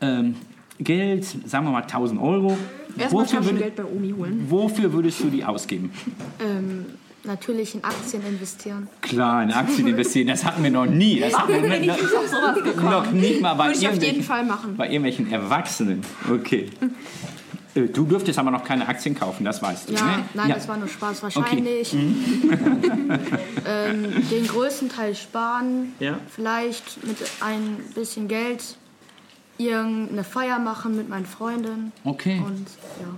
ähm, 0.00 0.36
Geld, 0.78 1.24
sagen 1.24 1.64
wir 1.66 1.72
mal 1.72 1.82
1000 1.82 2.20
Euro. 2.20 2.56
Erstmal 2.98 3.24
Wofür, 3.24 3.44
würde, 3.44 3.58
Taschengeld 3.58 3.76
bei 3.76 3.84
Omi 3.84 4.10
holen. 4.16 4.46
wofür 4.48 4.92
würdest 4.92 5.20
du 5.22 5.28
die 5.28 5.44
ausgeben? 5.44 5.90
Ähm, 6.40 6.86
natürlich 7.26 7.74
in 7.74 7.84
Aktien 7.84 8.24
investieren. 8.26 8.88
Klar, 9.02 9.42
in 9.42 9.52
Aktien 9.52 9.86
investieren, 9.88 10.28
das 10.28 10.44
hatten 10.44 10.62
wir 10.62 10.70
noch 10.70 10.86
nie. 10.86 11.20
Das 11.20 11.36
hatten 11.38 11.62
wir 11.62 11.78
nicht 11.80 11.90
auf 11.90 12.00
sowas 12.00 12.54
gekommen? 12.62 12.90
noch 12.90 13.10
nicht 13.10 13.40
mal 13.40 13.54
bei 13.54 13.66
Würde 13.66 13.78
ich 13.78 13.86
auf 13.88 13.94
jeden 13.94 14.04
irgendwelchen, 14.04 14.22
Fall 14.24 14.44
machen. 14.44 14.76
bei 14.76 14.86
irgendwelchen 14.86 15.30
Erwachsenen. 15.32 16.02
Okay. 16.30 16.70
Äh, 17.74 17.88
Du 17.88 18.04
dürftest 18.06 18.38
aber 18.38 18.50
noch 18.50 18.64
keine 18.64 18.88
Aktien 18.88 19.14
kaufen, 19.14 19.44
das 19.44 19.60
weißt 19.60 19.90
du. 19.90 19.92
Ja, 19.94 20.02
ne? 20.04 20.24
nein, 20.32 20.48
Ja. 20.48 20.54
das 20.54 20.66
war 20.66 20.78
nur 20.78 20.88
Spaß. 20.88 21.22
Okay. 21.24 21.36
Wahrscheinlich 21.36 21.92
ähm, 23.66 24.28
den 24.30 24.46
größten 24.46 24.88
Teil 24.88 25.14
sparen. 25.14 25.92
Ja. 26.00 26.18
Vielleicht 26.34 27.04
mit 27.06 27.18
ein 27.40 27.76
bisschen 27.94 28.28
Geld 28.28 28.76
irgendeine 29.58 30.24
Feier 30.24 30.58
machen 30.58 30.96
mit 30.96 31.08
meinen 31.08 31.26
Freunden. 31.26 31.92
Okay. 32.04 32.42
Und 32.44 32.66
ja. 33.00 33.08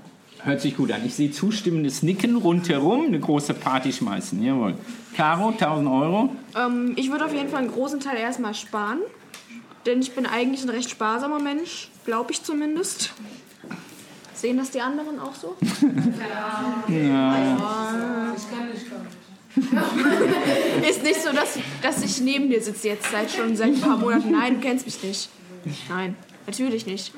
Hört 0.44 0.60
sich 0.60 0.76
gut 0.76 0.92
an. 0.92 1.04
Ich 1.04 1.14
sehe 1.14 1.30
zustimmendes 1.30 2.02
Nicken 2.02 2.36
rundherum, 2.36 3.06
eine 3.06 3.18
große 3.18 3.54
Party 3.54 3.92
schmeißen. 3.92 4.42
Jawohl. 4.42 4.74
Caro, 5.14 5.48
1000 5.48 5.88
Euro. 5.88 6.30
Ähm, 6.56 6.92
ich 6.96 7.10
würde 7.10 7.24
auf 7.24 7.34
jeden 7.34 7.48
Fall 7.48 7.62
einen 7.62 7.72
großen 7.72 8.00
Teil 8.00 8.18
erstmal 8.18 8.54
sparen. 8.54 9.00
Denn 9.86 10.00
ich 10.00 10.14
bin 10.14 10.26
eigentlich 10.26 10.62
ein 10.62 10.70
recht 10.70 10.90
sparsamer 10.90 11.40
Mensch, 11.40 11.90
glaube 12.04 12.32
ich 12.32 12.42
zumindest. 12.42 13.12
Sehen 14.34 14.58
das 14.58 14.70
die 14.70 14.80
anderen 14.80 15.18
auch 15.18 15.34
so? 15.34 15.56
Ist 20.88 21.02
nicht 21.02 21.20
so, 21.20 21.32
dass, 21.32 21.58
dass 21.82 22.04
ich 22.04 22.20
neben 22.20 22.48
dir 22.48 22.62
sitze 22.62 22.88
jetzt 22.88 23.10
seit 23.10 23.30
schon 23.30 23.56
seit 23.56 23.68
ein 23.68 23.80
paar 23.80 23.96
Monaten. 23.96 24.30
Nein, 24.30 24.54
du 24.54 24.60
kennst 24.60 24.86
mich 24.86 25.02
nicht. 25.02 25.30
Nein, 25.88 26.14
natürlich 26.48 26.86
nicht. 26.86 27.12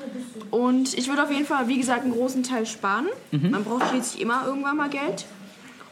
Und 0.51 0.93
ich 0.97 1.07
würde 1.07 1.23
auf 1.23 1.31
jeden 1.31 1.45
Fall, 1.45 1.67
wie 1.67 1.77
gesagt, 1.77 2.03
einen 2.03 2.13
großen 2.13 2.43
Teil 2.43 2.65
sparen. 2.65 3.07
Man 3.31 3.63
braucht 3.63 3.89
schließlich 3.89 4.21
immer 4.21 4.45
irgendwann 4.45 4.77
mal 4.77 4.89
Geld. 4.89 5.25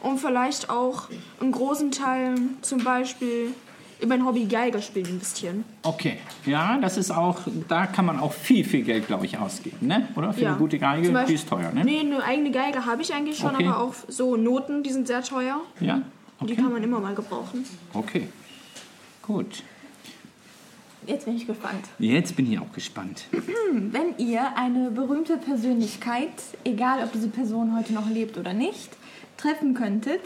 Und 0.00 0.18
vielleicht 0.18 0.70
auch 0.70 1.08
einen 1.40 1.52
großen 1.52 1.90
Teil 1.90 2.34
zum 2.62 2.82
Beispiel 2.84 3.52
in 3.98 4.08
mein 4.08 4.24
Hobby 4.24 4.46
Geigerspielen 4.46 5.10
investieren. 5.10 5.62
Okay. 5.82 6.16
Ja, 6.46 6.78
das 6.78 6.96
ist 6.96 7.10
auch, 7.10 7.40
da 7.68 7.84
kann 7.86 8.06
man 8.06 8.18
auch 8.18 8.32
viel, 8.32 8.64
viel 8.64 8.80
Geld, 8.82 9.06
glaube 9.06 9.26
ich, 9.26 9.36
ausgeben, 9.36 9.86
ne? 9.86 10.08
Oder? 10.16 10.32
Für 10.32 10.48
eine 10.48 10.56
gute 10.56 10.78
Geige, 10.78 11.02
Zum 11.02 11.08
die 11.10 11.14
Beispiel- 11.14 11.34
ist 11.34 11.48
teuer, 11.50 11.70
ne? 11.72 11.84
Nee, 11.84 12.00
eine 12.00 12.22
eigene 12.24 12.50
Geige 12.50 12.86
habe 12.86 13.02
ich 13.02 13.12
eigentlich 13.12 13.36
schon, 13.36 13.54
Okay. 13.54 13.66
aber 13.66 13.78
auch 13.82 13.94
so 14.08 14.36
Noten, 14.36 14.82
die 14.82 14.90
sind 14.90 15.06
sehr 15.06 15.22
teuer. 15.22 15.60
Ja? 15.80 16.00
Und 16.38 16.48
Die 16.48 16.54
Okay. 16.54 16.62
kann 16.62 16.72
man 16.72 16.82
immer 16.82 16.98
mal 16.98 17.14
gebrauchen. 17.14 17.66
Okay. 17.92 18.28
Gut. 19.20 19.62
Jetzt 21.06 21.24
bin 21.24 21.36
ich 21.36 21.46
gespannt. 21.46 21.86
Jetzt 21.98 22.36
bin 22.36 22.52
ich 22.52 22.58
auch 22.58 22.72
gespannt. 22.72 23.24
Wenn 23.72 24.16
ihr 24.18 24.56
eine 24.56 24.90
berühmte 24.90 25.36
Persönlichkeit, 25.38 26.30
egal 26.64 27.02
ob 27.02 27.12
diese 27.12 27.28
Person 27.28 27.76
heute 27.76 27.92
noch 27.92 28.08
lebt 28.08 28.36
oder 28.36 28.52
nicht, 28.52 28.90
treffen 29.36 29.74
könntet, 29.74 30.20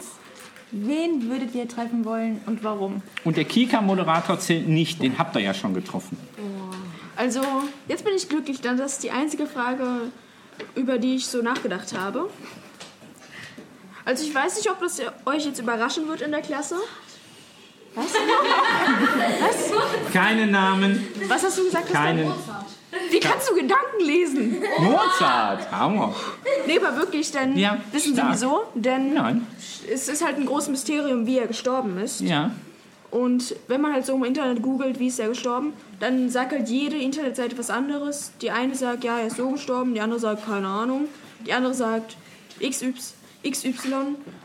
wen 0.71 1.29
würdet 1.29 1.55
ihr 1.55 1.67
treffen 1.67 2.03
wollen 2.03 2.41
und 2.45 2.63
warum? 2.63 3.01
Und 3.23 3.37
der 3.37 3.45
Kika-Moderator 3.45 4.39
zählt 4.39 4.67
nicht, 4.67 5.01
den 5.01 5.17
habt 5.17 5.35
ihr 5.35 5.41
ja 5.41 5.53
schon 5.53 5.73
getroffen. 5.73 6.17
Also, 7.15 7.41
jetzt 7.87 8.03
bin 8.03 8.13
ich 8.13 8.27
glücklich, 8.27 8.59
denn 8.59 8.77
das 8.77 8.93
ist 8.93 9.03
die 9.03 9.11
einzige 9.11 9.47
Frage, 9.47 10.11
über 10.75 10.97
die 10.97 11.15
ich 11.15 11.27
so 11.27 11.41
nachgedacht 11.41 11.97
habe. 11.97 12.29
Also, 14.03 14.25
ich 14.25 14.35
weiß 14.35 14.57
nicht, 14.57 14.69
ob 14.69 14.81
das 14.81 15.01
euch 15.25 15.45
jetzt 15.45 15.59
überraschen 15.59 16.07
wird 16.09 16.21
in 16.21 16.31
der 16.31 16.41
Klasse. 16.41 16.75
Was? 17.95 18.13
Was? 19.41 20.13
Keine 20.13 20.47
Namen. 20.47 21.07
Was 21.27 21.43
hast 21.43 21.57
du 21.57 21.63
gesagt? 21.65 21.91
Keine. 21.91 22.33
Wie 23.09 23.19
kannst 23.19 23.49
du 23.49 23.55
Gedanken 23.55 24.03
lesen? 24.03 24.63
Mozart. 24.79 25.69
Hammer. 25.71 26.13
Nee, 26.65 26.79
aber 26.79 26.97
wirklich, 26.97 27.31
denn 27.31 27.57
Ja, 27.57 27.77
wissen 27.91 28.13
stark. 28.13 28.35
Sie 28.35 28.45
wieso? 28.45 28.63
Denn 28.73 29.13
Nein. 29.13 29.47
es 29.91 30.07
ist 30.07 30.23
halt 30.25 30.37
ein 30.37 30.45
großes 30.45 30.69
Mysterium, 30.69 31.25
wie 31.25 31.37
er 31.39 31.47
gestorben 31.47 31.97
ist. 31.99 32.21
Ja. 32.21 32.51
Und 33.11 33.55
wenn 33.67 33.81
man 33.81 33.93
halt 33.93 34.05
so 34.05 34.15
im 34.15 34.23
Internet 34.23 34.61
googelt, 34.61 34.99
wie 34.99 35.07
ist 35.07 35.19
er 35.19 35.29
gestorben, 35.29 35.73
dann 35.99 36.29
sagt 36.29 36.51
halt 36.51 36.67
jede 36.67 36.97
Internetseite 36.97 37.57
was 37.57 37.69
anderes. 37.69 38.31
Die 38.41 38.51
eine 38.51 38.75
sagt, 38.75 39.03
ja, 39.03 39.19
er 39.19 39.27
ist 39.27 39.37
so 39.37 39.49
gestorben, 39.51 39.93
die 39.93 40.01
andere 40.01 40.19
sagt, 40.19 40.45
keine 40.45 40.67
Ahnung. 40.67 41.07
Die 41.45 41.53
andere 41.53 41.73
sagt, 41.73 42.17
XY. 42.61 42.93
XY. 43.49 43.71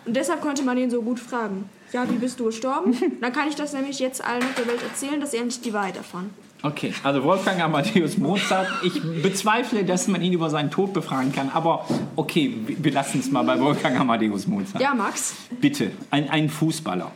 Und 0.07 0.17
deshalb 0.17 0.41
konnte 0.41 0.63
man 0.63 0.77
ihn 0.77 0.91
so 0.91 1.03
gut 1.03 1.19
fragen. 1.19 1.69
Ja, 1.93 2.09
wie 2.09 2.16
bist 2.16 2.38
du 2.38 2.45
gestorben? 2.45 2.97
Dann 3.20 3.32
kann 3.32 3.49
ich 3.49 3.57
das 3.57 3.72
nämlich 3.72 3.99
jetzt 3.99 4.24
allen 4.24 4.43
auf 4.43 4.55
der 4.57 4.66
Welt 4.66 4.82
erzählen, 4.82 5.20
dass 5.20 5.32
sie 5.32 5.38
endlich 5.38 5.61
die 5.61 5.72
Wahrheit 5.72 5.97
erfahren. 5.97 6.30
Okay, 6.62 6.93
also 7.03 7.24
Wolfgang 7.24 7.61
Amadeus 7.61 8.18
Mozart. 8.18 8.68
Ich 8.82 9.01
bezweifle, 9.22 9.84
dass 9.84 10.09
man 10.09 10.20
ihn 10.20 10.34
über 10.34 10.51
seinen 10.51 10.70
Tod 10.70 10.93
befragen 10.93 11.32
kann, 11.32 11.51
aber 11.55 11.86
okay, 12.16 12.55
wir 12.66 12.93
lassen 12.93 13.20
es 13.20 13.30
mal 13.30 13.43
bei 13.45 13.59
Wolfgang 13.59 13.99
Amadeus 13.99 14.47
Mozart. 14.47 14.82
Ja, 14.82 14.95
Max? 14.95 15.34
Bitte, 15.61 15.93
ein, 16.11 16.28
ein 16.28 16.51
Fußballer. 16.51 17.11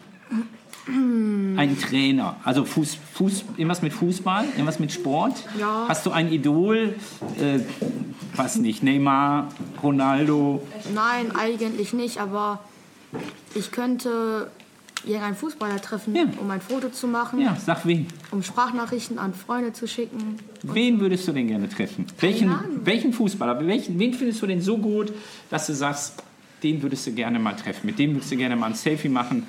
Ein 0.86 1.78
Trainer. 1.80 2.36
Also 2.44 2.64
Fuß, 2.64 2.98
Fuß, 3.14 3.44
irgendwas 3.56 3.80
mit 3.80 3.92
Fußball, 3.92 4.44
irgendwas 4.44 4.78
mit 4.78 4.92
Sport. 4.92 5.42
Ja. 5.58 5.86
Hast 5.88 6.04
du 6.04 6.10
ein 6.10 6.30
Idol? 6.30 6.94
Äh, 7.40 7.60
was 8.36 8.56
nicht, 8.56 8.82
Neymar, 8.82 9.48
Ronaldo. 9.82 10.62
Nein, 10.94 11.34
eigentlich 11.36 11.94
nicht, 11.94 12.18
aber 12.18 12.60
ich 13.54 13.70
könnte 13.70 14.50
irgendeinen 15.06 15.36
Fußballer 15.36 15.80
treffen, 15.80 16.14
Ja. 16.14 16.24
um 16.40 16.50
ein 16.50 16.60
Foto 16.60 16.88
zu 16.88 17.06
machen, 17.06 17.40
Ja, 17.40 17.56
sag 17.64 17.84
wen. 17.86 18.06
um 18.30 18.42
Sprachnachrichten 18.42 19.18
an 19.18 19.34
Freunde 19.34 19.72
zu 19.72 19.86
schicken. 19.86 20.36
Wen 20.62 21.00
würdest 21.00 21.26
du 21.28 21.32
denn 21.32 21.48
gerne 21.48 21.68
treffen? 21.68 22.06
Welchen, 22.20 22.48
Ahnung. 22.50 22.80
welchen 22.84 23.12
Fußballer? 23.12 23.66
Welchen, 23.66 23.98
wen 23.98 24.14
findest 24.14 24.40
du 24.42 24.46
denn 24.46 24.60
so 24.62 24.78
gut, 24.78 25.12
dass 25.50 25.66
du 25.66 25.74
sagst, 25.74 26.22
den 26.62 26.82
würdest 26.82 27.06
du 27.06 27.12
gerne 27.12 27.38
mal 27.38 27.52
treffen? 27.54 27.86
Mit 27.86 27.98
dem 27.98 28.14
würdest 28.14 28.32
du 28.32 28.36
gerne 28.36 28.56
mal 28.56 28.66
ein 28.68 28.74
Selfie 28.74 29.08
machen 29.10 29.46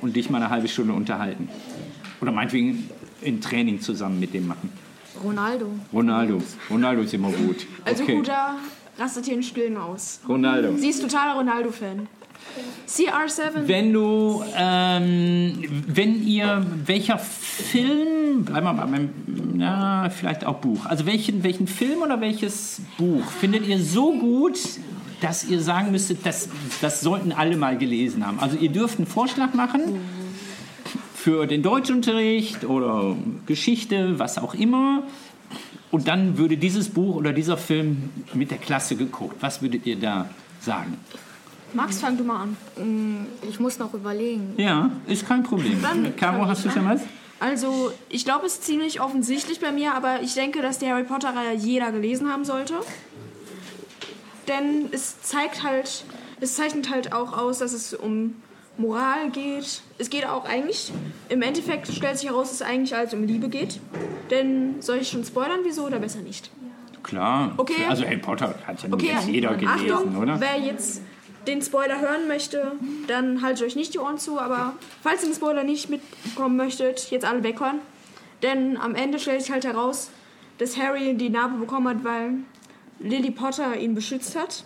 und 0.00 0.16
dich 0.16 0.30
mal 0.30 0.38
eine 0.38 0.50
halbe 0.50 0.68
Stunde 0.68 0.92
unterhalten? 0.94 1.48
Oder 2.20 2.32
meinetwegen 2.32 2.88
ein 3.24 3.40
Training 3.40 3.80
zusammen 3.80 4.18
mit 4.20 4.32
dem 4.32 4.46
machen? 4.46 4.70
Ronaldo. 5.22 5.66
Ronaldo. 5.92 6.42
Ronaldo 6.70 7.02
ist 7.02 7.14
immer 7.14 7.30
gut. 7.30 7.66
Also 7.84 8.02
okay. 8.02 8.16
Huda 8.18 8.56
rastet 8.98 9.26
hier 9.26 9.34
in 9.34 9.42
Stillen 9.42 9.76
aus. 9.76 10.20
Ronaldo. 10.28 10.76
Sie 10.76 10.88
ist 10.88 11.02
totaler 11.02 11.34
Ronaldo-Fan. 11.34 12.08
CR7. 12.88 13.66
Wenn 13.66 13.92
du, 13.92 14.44
ähm, 14.56 15.64
wenn 15.86 16.26
ihr, 16.26 16.64
welcher 16.84 17.18
Film, 17.18 18.44
bleiben 18.44 18.66
wir 18.66 18.72
mal 18.72 18.86
beim, 18.86 19.10
na, 19.54 20.10
vielleicht 20.10 20.44
auch 20.44 20.56
Buch, 20.56 20.86
also 20.86 21.06
welchen, 21.06 21.42
welchen 21.42 21.66
Film 21.66 22.02
oder 22.02 22.20
welches 22.20 22.80
Buch 22.98 23.24
findet 23.40 23.66
ihr 23.66 23.80
so 23.80 24.12
gut, 24.12 24.58
dass 25.20 25.44
ihr 25.44 25.60
sagen 25.60 25.90
müsstet, 25.90 26.24
das, 26.24 26.48
das 26.80 27.00
sollten 27.00 27.32
alle 27.32 27.56
mal 27.56 27.78
gelesen 27.78 28.26
haben? 28.26 28.38
Also 28.38 28.56
ihr 28.56 28.70
dürft 28.70 28.98
einen 28.98 29.06
Vorschlag 29.06 29.54
machen 29.54 30.00
für 31.14 31.46
den 31.46 31.62
Deutschunterricht 31.62 32.64
oder 32.64 33.16
Geschichte, 33.46 34.18
was 34.18 34.36
auch 34.36 34.54
immer. 34.54 35.04
Und 35.90 36.08
dann 36.08 36.36
würde 36.38 36.56
dieses 36.56 36.90
Buch 36.90 37.16
oder 37.16 37.32
dieser 37.32 37.56
Film 37.56 38.10
mit 38.34 38.50
der 38.50 38.58
Klasse 38.58 38.96
geguckt. 38.96 39.36
Was 39.40 39.62
würdet 39.62 39.86
ihr 39.86 39.96
da 39.96 40.28
sagen? 40.60 40.98
Max, 41.74 42.00
fang 42.00 42.16
du 42.16 42.24
mal 42.24 42.42
an. 42.42 42.56
Mm, 42.76 43.26
Ich 43.48 43.58
muss 43.60 43.78
noch 43.78 43.92
überlegen. 43.94 44.54
Ja, 44.56 44.90
ist 45.06 45.26
kein 45.26 45.42
Problem. 45.42 45.80
Dann 45.82 46.14
Caro, 46.16 46.46
hast 46.46 46.64
du 46.64 46.70
schon 46.70 46.86
was? 46.88 47.00
Also, 47.40 47.92
ich 48.08 48.24
glaube, 48.24 48.46
es 48.46 48.54
ist 48.54 48.64
ziemlich 48.64 49.00
offensichtlich 49.00 49.60
bei 49.60 49.72
mir, 49.72 49.94
aber 49.94 50.22
ich 50.22 50.34
denke, 50.34 50.62
dass 50.62 50.78
die 50.78 50.86
Harry 50.88 51.04
Potter-Reihe 51.04 51.54
jeder 51.56 51.92
gelesen 51.92 52.32
haben 52.32 52.44
sollte. 52.44 52.74
Denn 54.48 54.88
es 54.92 55.20
zeigt 55.22 55.62
halt, 55.62 56.04
es 56.40 56.54
zeichnet 56.54 56.90
halt 56.90 57.12
auch 57.12 57.36
aus, 57.36 57.58
dass 57.58 57.72
es 57.72 57.94
um 57.94 58.36
Moral 58.76 59.30
geht. 59.30 59.82
Es 59.98 60.10
geht 60.10 60.26
auch 60.26 60.44
eigentlich, 60.46 60.92
im 61.28 61.42
Endeffekt 61.42 61.88
stellt 61.88 62.18
sich 62.18 62.28
heraus, 62.28 62.48
dass 62.50 62.60
es 62.60 62.62
eigentlich 62.66 62.94
alles 62.94 63.14
um 63.14 63.24
Liebe 63.24 63.48
geht. 63.48 63.80
Denn 64.30 64.76
soll 64.80 64.98
ich 64.98 65.08
schon 65.08 65.24
spoilern, 65.24 65.60
wieso 65.64 65.84
oder 65.86 65.98
besser 65.98 66.20
nicht? 66.20 66.50
Klar. 67.02 67.52
Okay. 67.56 67.84
Also 67.88 68.04
Harry 68.04 68.16
Potter 68.16 68.54
hat 68.66 68.82
ja 68.82 68.88
nun 68.88 68.94
Okay, 68.98 69.12
jetzt 69.14 69.28
jeder 69.28 69.54
gelesen, 69.54 69.92
Achtung, 69.92 70.16
oder? 70.16 70.40
wer 70.40 70.58
jetzt 70.58 71.02
den 71.46 71.62
Spoiler 71.62 72.00
hören 72.00 72.28
möchte, 72.28 72.72
dann 73.06 73.42
haltet 73.42 73.66
euch 73.66 73.76
nicht 73.76 73.94
die 73.94 73.98
Ohren 73.98 74.18
zu, 74.18 74.38
aber 74.38 74.74
falls 75.02 75.22
ihr 75.22 75.28
den 75.28 75.34
Spoiler 75.34 75.64
nicht 75.64 75.90
mitbekommen 75.90 76.56
möchtet, 76.56 77.10
jetzt 77.10 77.24
alle 77.24 77.42
weghören. 77.42 77.78
Denn 78.42 78.76
am 78.76 78.94
Ende 78.94 79.18
stellt 79.18 79.42
sich 79.42 79.50
halt 79.50 79.64
heraus, 79.64 80.10
dass 80.58 80.76
Harry 80.78 81.14
die 81.14 81.30
Narbe 81.30 81.58
bekommen 81.58 81.88
hat, 81.88 82.04
weil 82.04 82.34
Lily 83.00 83.30
Potter 83.30 83.76
ihn 83.76 83.94
beschützt 83.94 84.36
hat 84.36 84.64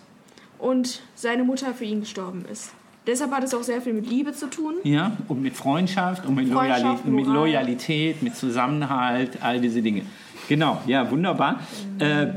und 0.57 1.01
seine 1.15 1.43
Mutter 1.43 1.73
für 1.73 1.85
ihn 1.85 2.01
gestorben 2.01 2.45
ist. 2.51 2.71
Deshalb 3.07 3.31
hat 3.31 3.43
es 3.43 3.53
auch 3.53 3.63
sehr 3.63 3.81
viel 3.81 3.93
mit 3.93 4.07
Liebe 4.07 4.33
zu 4.33 4.47
tun. 4.47 4.75
Ja, 4.83 5.17
und 5.27 5.41
mit 5.41 5.55
Freundschaft 5.55 6.25
und 6.25 6.35
mit, 6.35 6.49
Freundschaft, 6.49 7.05
Loyalität, 7.05 7.05
mit. 7.05 7.25
Loyalität, 7.25 8.21
mit 8.21 8.35
Zusammenhalt, 8.35 9.41
all 9.41 9.59
diese 9.59 9.81
Dinge. 9.81 10.03
Genau, 10.49 10.81
ja, 10.87 11.09
wunderbar. 11.11 11.59
Äh, 11.99 12.27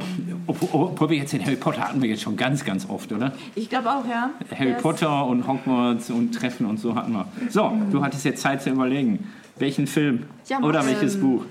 obwohl 0.46 1.08
wir 1.08 1.16
jetzt 1.16 1.32
den 1.32 1.42
Harry 1.44 1.56
Potter 1.56 1.80
hatten 1.88 2.02
wir 2.02 2.10
jetzt 2.10 2.20
schon 2.20 2.36
ganz, 2.36 2.62
ganz 2.62 2.86
oft, 2.88 3.10
oder? 3.10 3.32
Ich 3.54 3.70
glaube 3.70 3.90
auch, 3.90 4.06
ja. 4.06 4.28
Harry 4.54 4.72
ist- 4.72 4.82
Potter 4.82 5.26
und 5.26 5.48
Hogwarts 5.48 6.10
und 6.10 6.32
Treffen 6.34 6.66
und 6.66 6.78
so 6.78 6.94
hatten 6.94 7.12
wir. 7.12 7.26
So, 7.48 7.72
du 7.90 8.04
hattest 8.04 8.26
jetzt 8.26 8.42
Zeit 8.42 8.62
zu 8.62 8.68
überlegen. 8.68 9.30
Welchen 9.58 9.86
Film 9.86 10.24
Ja, 10.46 10.58
oder 10.60 10.82
Max. 10.82 10.92
welches 11.00 11.14
Ähm, 11.14 11.20
Buch? 11.22 11.44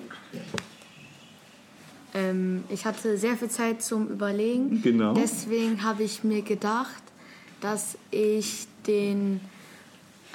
Ähm, 2.13 2.63
ich 2.69 2.85
hatte 2.85 3.17
sehr 3.17 3.35
viel 3.37 3.49
Zeit 3.49 3.81
zum 3.81 4.07
Überlegen. 4.09 4.81
Genau. 4.83 5.13
Deswegen 5.13 5.83
habe 5.83 6.03
ich 6.03 6.23
mir 6.23 6.43
gedacht, 6.43 7.01
dass 7.61 7.97
ich 8.11 8.67
den 8.85 9.39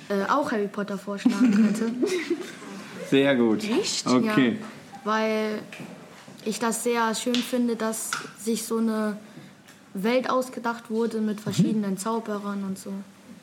äh, 0.09 0.25
auch 0.31 0.51
Harry 0.51 0.69
Potter 0.69 0.99
vorschlagen 0.99 1.53
könnte. 1.53 1.91
Sehr 3.11 3.37
gut. 3.37 3.63
Okay. 4.05 4.49
Ja, 4.51 4.67
weil 5.05 5.59
ich 6.47 6.59
das 6.59 6.85
sehr 6.85 7.15
schön 7.15 7.35
finde, 7.35 7.77
dass 7.77 8.11
sich 8.39 8.65
so 8.65 8.79
eine 8.79 9.17
Welt 9.95 10.31
ausgedacht 10.31 10.91
wurde 10.91 11.21
mit 11.21 11.41
verschiedenen 11.41 11.99
Zauberern 11.99 12.65
und 12.65 12.79
so. 12.79 12.93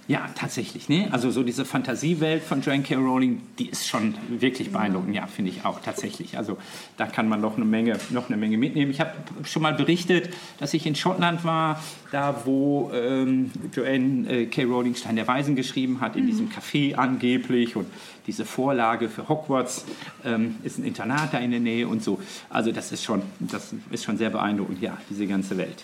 Ja, 0.06 0.30
tatsächlich. 0.36 0.89
Ne? 0.89 1.08
Also 1.12 1.32
so 1.32 1.43
diese 1.43 1.64
Fantasiewelt 1.64 2.43
von 2.43 2.62
Joanne 2.62 2.84
K. 2.84 2.95
Rowling, 2.95 3.41
die 3.58 3.70
ist 3.70 3.88
schon 3.88 4.16
wirklich 4.28 4.72
beeindruckend. 4.72 5.16
Ja, 5.16 5.28
finde 5.28 5.51
ich 5.51 5.64
auch 5.64 5.80
tatsächlich. 5.80 6.38
Also 6.38 6.58
da 6.97 7.06
kann 7.06 7.30
man 7.30 7.39
noch 7.39 7.56
eine 7.56 7.64
Menge, 7.64 7.97
noch 8.10 8.28
eine 8.28 8.36
Menge 8.36 8.58
mitnehmen. 8.58 8.91
Ich 8.91 8.99
habe 8.99 9.12
schon 9.45 9.62
mal 9.62 9.74
berichtet, 9.74 10.34
dass 10.60 10.74
ich 10.74 10.86
in 10.86 10.95
Schottland 10.95 11.45
war, 11.45 11.82
da 12.12 12.41
wo 12.43 12.91
ähm, 12.93 13.51
Joanne 13.74 14.30
äh, 14.30 14.45
K. 14.47 14.66
Rowling 14.66 14.95
Stein 14.95 15.16
der 15.16 15.28
Weisen 15.28 15.56
geschrieben 15.56 16.01
hat, 16.01 16.18
in 16.18 16.28
diesem 16.28 16.49
Café 16.49 16.95
angeblich 16.95 17.78
und 17.78 17.88
diese 18.28 18.43
Vorlage 18.43 19.08
für 19.08 19.30
Hogwarts 19.30 19.86
ähm, 20.26 20.56
ist 20.64 20.80
ein 20.80 20.84
Internat 20.84 21.34
da 21.34 21.38
in 21.38 21.51
der 21.51 21.60
Nähe 21.62 21.88
und 21.88 22.04
so. 22.04 22.20
Also 22.49 22.74
das 22.74 22.91
ist 22.91 23.06
schon, 23.06 23.22
das 23.39 23.74
ist 23.89 24.04
schon 24.04 24.18
sehr 24.18 24.30
beeindruckend, 24.30 24.82
ja, 24.82 24.97
diese 25.10 25.28
ganze 25.28 25.58
Welt. 25.58 25.82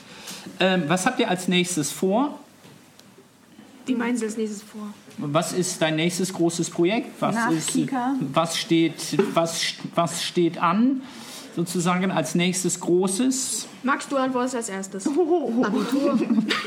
Ähm, 0.59 0.83
was 0.87 1.05
habt 1.05 1.19
ihr 1.21 1.29
als 1.29 1.47
nächstes 1.47 1.91
vor? 1.91 2.37
Wie 3.89 3.95
meinen 3.95 4.15
Sie 4.17 4.25
als 4.25 4.37
nächstes 4.37 4.61
vor? 4.63 4.81
Was 5.17 5.51
ist 5.53 5.81
dein 5.81 5.95
nächstes 5.97 6.31
großes 6.33 6.69
Projekt? 6.69 7.09
Was, 7.19 7.35
Nach 7.35 7.51
ist, 7.51 7.69
Kika. 7.71 8.15
was, 8.33 8.57
steht, 8.57 8.93
was, 9.33 9.73
was 9.95 10.23
steht 10.23 10.57
an, 10.61 11.01
sozusagen 11.55 12.09
als 12.11 12.35
nächstes 12.35 12.79
großes? 12.79 13.67
Max, 13.83 14.07
du 14.07 14.15
antwortest 14.17 14.55
als 14.55 14.69
erstes. 14.69 15.07
Abitur. 15.63 16.19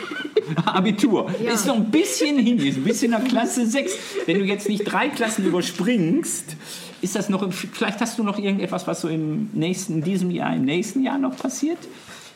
Abitur. 0.66 1.31
Ja. 1.43 1.53
Ist 1.53 1.66
noch 1.66 1.77
ein 1.77 1.91
bisschen 1.91 2.39
hin, 2.39 2.59
ist 2.59 2.77
ein 2.77 2.85
bisschen 2.85 3.11
nach 3.12 3.25
Klasse 3.25 3.66
6. 3.66 3.93
Wenn 4.27 4.39
du 4.39 4.45
jetzt 4.45 4.68
nicht 4.68 4.85
drei 4.85 5.09
Klassen 5.09 5.47
überspringst, 5.47 6.57
ist 7.01 7.14
das 7.16 7.29
noch, 7.29 7.51
vielleicht 7.53 8.01
hast 8.01 8.18
du 8.18 8.23
noch 8.23 8.39
irgendetwas, 8.39 8.87
was 8.87 9.01
so 9.01 9.09
im 9.09 9.51
nächsten, 9.53 9.95
in 9.95 10.03
diesem 10.03 10.31
Jahr, 10.31 10.55
im 10.55 10.64
nächsten 10.64 11.03
Jahr 11.03 11.18
noch 11.18 11.37
passiert? 11.37 11.79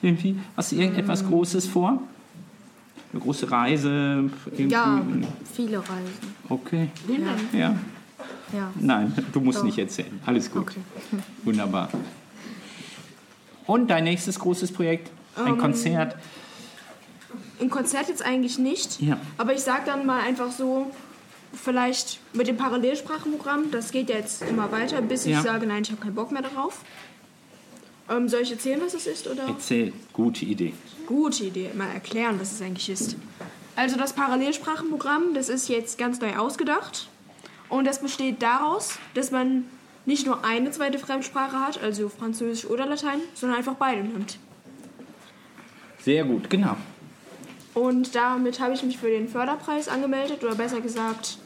Irgendwie, 0.02 0.36
hast 0.56 0.72
du 0.72 0.76
irgendetwas 0.76 1.22
Mm. 1.22 1.28
Großes 1.28 1.66
vor? 1.66 2.02
Eine 3.12 3.22
große 3.22 3.50
Reise? 3.50 4.30
Irgendwie? 4.46 4.68
Ja, 4.68 5.00
viele 5.54 5.78
Reisen. 5.78 6.34
Okay. 6.48 6.88
Ja. 7.08 7.58
Ja. 7.58 7.76
ja. 8.52 8.70
Nein, 8.78 9.12
du 9.32 9.40
musst 9.40 9.58
Doch. 9.58 9.64
nicht 9.64 9.78
erzählen. 9.78 10.20
Alles 10.26 10.50
gut. 10.50 10.62
Okay. 10.62 10.80
Wunderbar. 11.44 11.88
Und 13.66 13.88
dein 13.88 14.04
nächstes 14.04 14.38
großes 14.38 14.72
Projekt? 14.72 15.10
Ein 15.36 15.46
Ähm, 15.48 15.58
Konzert? 15.58 16.16
Ein 17.60 17.70
Konzert 17.70 18.08
jetzt 18.08 18.24
eigentlich 18.24 18.58
nicht. 18.58 19.00
Ja. 19.00 19.18
Aber 19.38 19.54
ich 19.54 19.60
sag 19.60 19.86
dann 19.86 20.04
mal 20.06 20.20
einfach 20.20 20.50
so, 20.52 20.90
vielleicht 21.52 22.20
mit 22.34 22.46
dem 22.48 22.56
Parallelsprachenprogramm, 22.56 23.70
das 23.70 23.90
geht 23.90 24.10
ja 24.10 24.16
jetzt 24.16 24.42
immer 24.42 24.70
weiter, 24.72 25.00
bis 25.02 25.24
Ja. 25.24 25.38
ich 25.38 25.44
sage, 25.44 25.66
nein, 25.66 25.82
ich 25.82 25.90
habe 25.90 26.00
keinen 26.02 26.14
Bock 26.14 26.30
mehr 26.32 26.42
darauf. 26.42 26.80
Ähm, 28.08 28.28
soll 28.28 28.42
ich 28.42 28.52
erzählen, 28.52 28.80
was 28.80 28.94
es 28.94 29.06
ist? 29.06 29.26
Oder? 29.26 29.44
Erzähl. 29.48 29.92
Gute 30.12 30.44
Idee. 30.44 30.74
Gute 31.06 31.44
Idee, 31.44 31.70
mal 31.74 31.90
erklären, 31.90 32.38
was 32.40 32.52
es 32.52 32.62
eigentlich 32.62 32.88
ist. 32.88 33.16
Also 33.74 33.96
das 33.96 34.12
Parallelsprachenprogramm, 34.12 35.34
das 35.34 35.48
ist 35.48 35.68
jetzt 35.68 35.98
ganz 35.98 36.20
neu 36.20 36.36
ausgedacht. 36.36 37.08
Und 37.68 37.84
das 37.84 38.00
besteht 38.00 38.42
daraus, 38.42 38.98
dass 39.14 39.30
man 39.30 39.64
nicht 40.06 40.24
nur 40.24 40.44
eine 40.44 40.70
zweite 40.70 40.98
Fremdsprache 40.98 41.58
hat, 41.58 41.82
also 41.82 42.08
Französisch 42.08 42.64
oder 42.70 42.86
Latein, 42.86 43.20
sondern 43.34 43.58
einfach 43.58 43.74
beide 43.74 44.02
nimmt. 44.02 44.38
Sehr 46.02 46.24
gut, 46.24 46.48
genau. 46.48 46.76
Und 47.74 48.14
damit 48.14 48.60
habe 48.60 48.72
ich 48.74 48.82
mich 48.84 48.96
für 48.96 49.10
den 49.10 49.28
Förderpreis 49.28 49.88
angemeldet, 49.88 50.42
oder 50.44 50.54
besser 50.54 50.80
gesagt, 50.80 51.38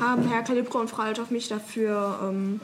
haben 0.00 0.28
Herr 0.28 0.42
Kalibro 0.42 0.78
und 0.78 0.88
Frau 0.88 1.02
Althoff 1.02 1.30
mich 1.30 1.48
dafür 1.48 2.20
ähm, 2.22 2.60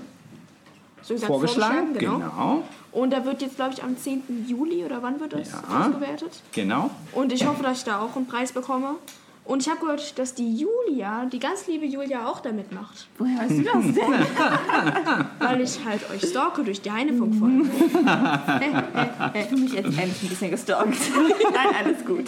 so 1.04 1.14
gesagt, 1.14 1.30
Vorgeschlagen, 1.30 1.94
genau. 1.94 2.14
genau. 2.18 2.62
Und 2.92 3.12
da 3.12 3.24
wird 3.24 3.42
jetzt, 3.42 3.56
glaube 3.56 3.74
ich, 3.74 3.82
am 3.82 3.96
10. 3.96 4.46
Juli 4.48 4.84
oder 4.84 5.02
wann 5.02 5.20
wird 5.20 5.32
das 5.32 5.50
Ja. 5.52 5.86
ausgewertet? 5.86 6.42
Genau. 6.52 6.90
Und 7.12 7.32
ich 7.32 7.46
hoffe, 7.46 7.62
dass 7.62 7.78
ich 7.78 7.84
da 7.84 8.00
auch 8.00 8.16
einen 8.16 8.26
Preis 8.26 8.52
bekomme. 8.52 8.96
Und 9.44 9.60
ich 9.60 9.68
habe 9.68 9.80
gehört, 9.80 10.18
dass 10.18 10.34
die 10.34 10.56
Julia, 10.56 11.26
die 11.26 11.38
ganz 11.38 11.66
liebe 11.66 11.84
Julia, 11.84 12.26
auch 12.26 12.40
da 12.40 12.50
mitmacht. 12.50 13.06
Woher 13.18 13.40
weißt 13.40 13.58
du 13.58 13.62
das 13.62 13.82
denn? 13.82 13.96
Weil 15.38 15.60
ich 15.60 15.84
halt 15.84 16.00
euch 16.10 16.30
stalke 16.30 16.64
durch 16.64 16.80
die 16.80 16.90
Heinefunk-Folge. 16.90 17.64
ich 19.34 19.46
fühle 19.46 19.60
mich 19.60 19.72
jetzt 19.74 19.86
endlich 19.86 20.22
ein 20.22 20.28
bisschen 20.30 20.50
gestalkt. 20.50 20.96
Nein, 21.52 21.84
alles 21.84 22.04
gut. 22.06 22.24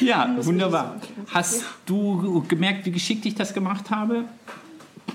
Ja, 0.00 0.34
wunderbar. 0.40 0.96
Hast 1.32 1.64
du 1.84 2.42
gemerkt, 2.48 2.84
wie 2.86 2.90
geschickt 2.90 3.24
ich 3.24 3.36
das 3.36 3.54
gemacht 3.54 3.88
habe? 3.90 4.24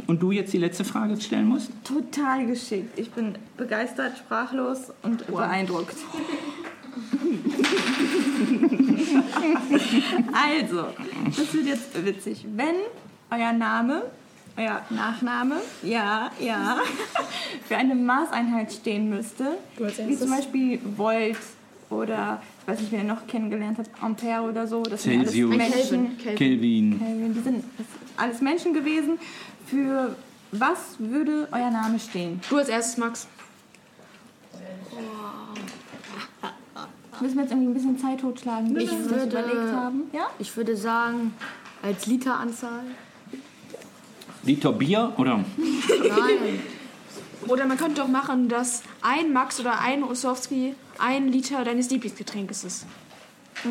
Und 0.08 0.22
du 0.22 0.32
jetzt 0.32 0.54
die 0.54 0.58
letzte 0.58 0.84
Frage 0.84 1.20
stellen 1.20 1.48
musst? 1.48 1.72
Total 1.84 2.46
geschickt. 2.46 2.98
Ich 2.98 3.12
bin 3.12 3.38
begeistert, 3.58 4.18
sprachlos 4.18 4.92
und 5.04 5.28
beeindruckt. 5.28 5.96
also, 10.34 10.88
das 11.26 11.54
wird 11.54 11.66
jetzt 11.66 12.06
witzig. 12.06 12.46
Wenn 12.56 12.76
euer 13.30 13.54
Name, 13.54 14.04
euer 14.58 14.82
Nachname, 14.90 15.58
ja, 15.84 16.32
ja, 16.40 16.80
für 17.68 17.78
eine 17.78 17.96
Maßeinheit 17.96 18.74
stehen 18.74 19.10
müsste, 19.10 19.58
wie 19.78 20.18
zum 20.18 20.30
Beispiel 20.30 20.80
Volt 20.98 21.38
oder 21.92 22.42
ich 22.62 22.68
weiß 22.68 22.80
nicht, 22.80 22.92
wer 22.92 23.00
ihr 23.00 23.06
noch 23.06 23.28
kennengelernt 23.28 23.78
habt, 23.78 23.90
Ampere 24.02 24.42
oder 24.42 24.66
so, 24.68 24.84
das 24.84 25.04
sind 25.04 25.20
alles 25.20 25.32
Celsius, 25.32 25.56
Menschen. 25.56 26.18
Kelvin. 26.18 27.00
Kelvin, 27.00 27.34
die 27.34 27.40
sind 27.42 27.64
alles 28.18 28.42
Menschen 28.42 28.74
gewesen. 28.74 29.20
Für 29.68 30.16
was 30.52 30.96
würde 31.00 31.48
euer 31.52 31.70
Name 31.72 32.00
stehen? 32.00 32.42
Du 32.50 32.58
als 32.58 32.70
erstes, 32.70 32.98
Max. 32.98 33.28
Müssen 37.22 37.36
wir 37.36 37.44
jetzt 37.44 37.52
irgendwie 37.52 37.70
ein 37.70 37.74
bisschen 37.74 38.00
Zeit 38.00 38.20
totschlagen, 38.20 38.74
bis 38.74 38.84
Ich 38.86 38.90
wir 38.90 38.98
uns 38.98 39.10
würde, 39.10 39.26
überlegt 39.28 39.72
haben? 39.74 40.04
Ja? 40.12 40.28
ich 40.40 40.58
würde 40.58 40.76
sagen, 40.76 41.34
als 41.84 42.08
Literanzahl. 42.08 42.84
Liter 44.44 44.74
Bier 44.74 45.14
oder? 45.18 45.38
Nein. 45.38 46.60
Oder 47.48 47.66
man 47.66 47.78
könnte 47.78 48.02
doch 48.02 48.08
machen, 48.08 48.50
dass 48.50 48.84
ein 49.02 49.34
Max 49.34 49.60
oder 49.60 49.80
ein 49.80 50.04
Ossowski 50.04 50.76
ein 51.00 51.28
Liter 51.30 51.64
deines 51.64 51.90
Lieblingsgetränkes 51.90 52.64
ist. 52.64 52.86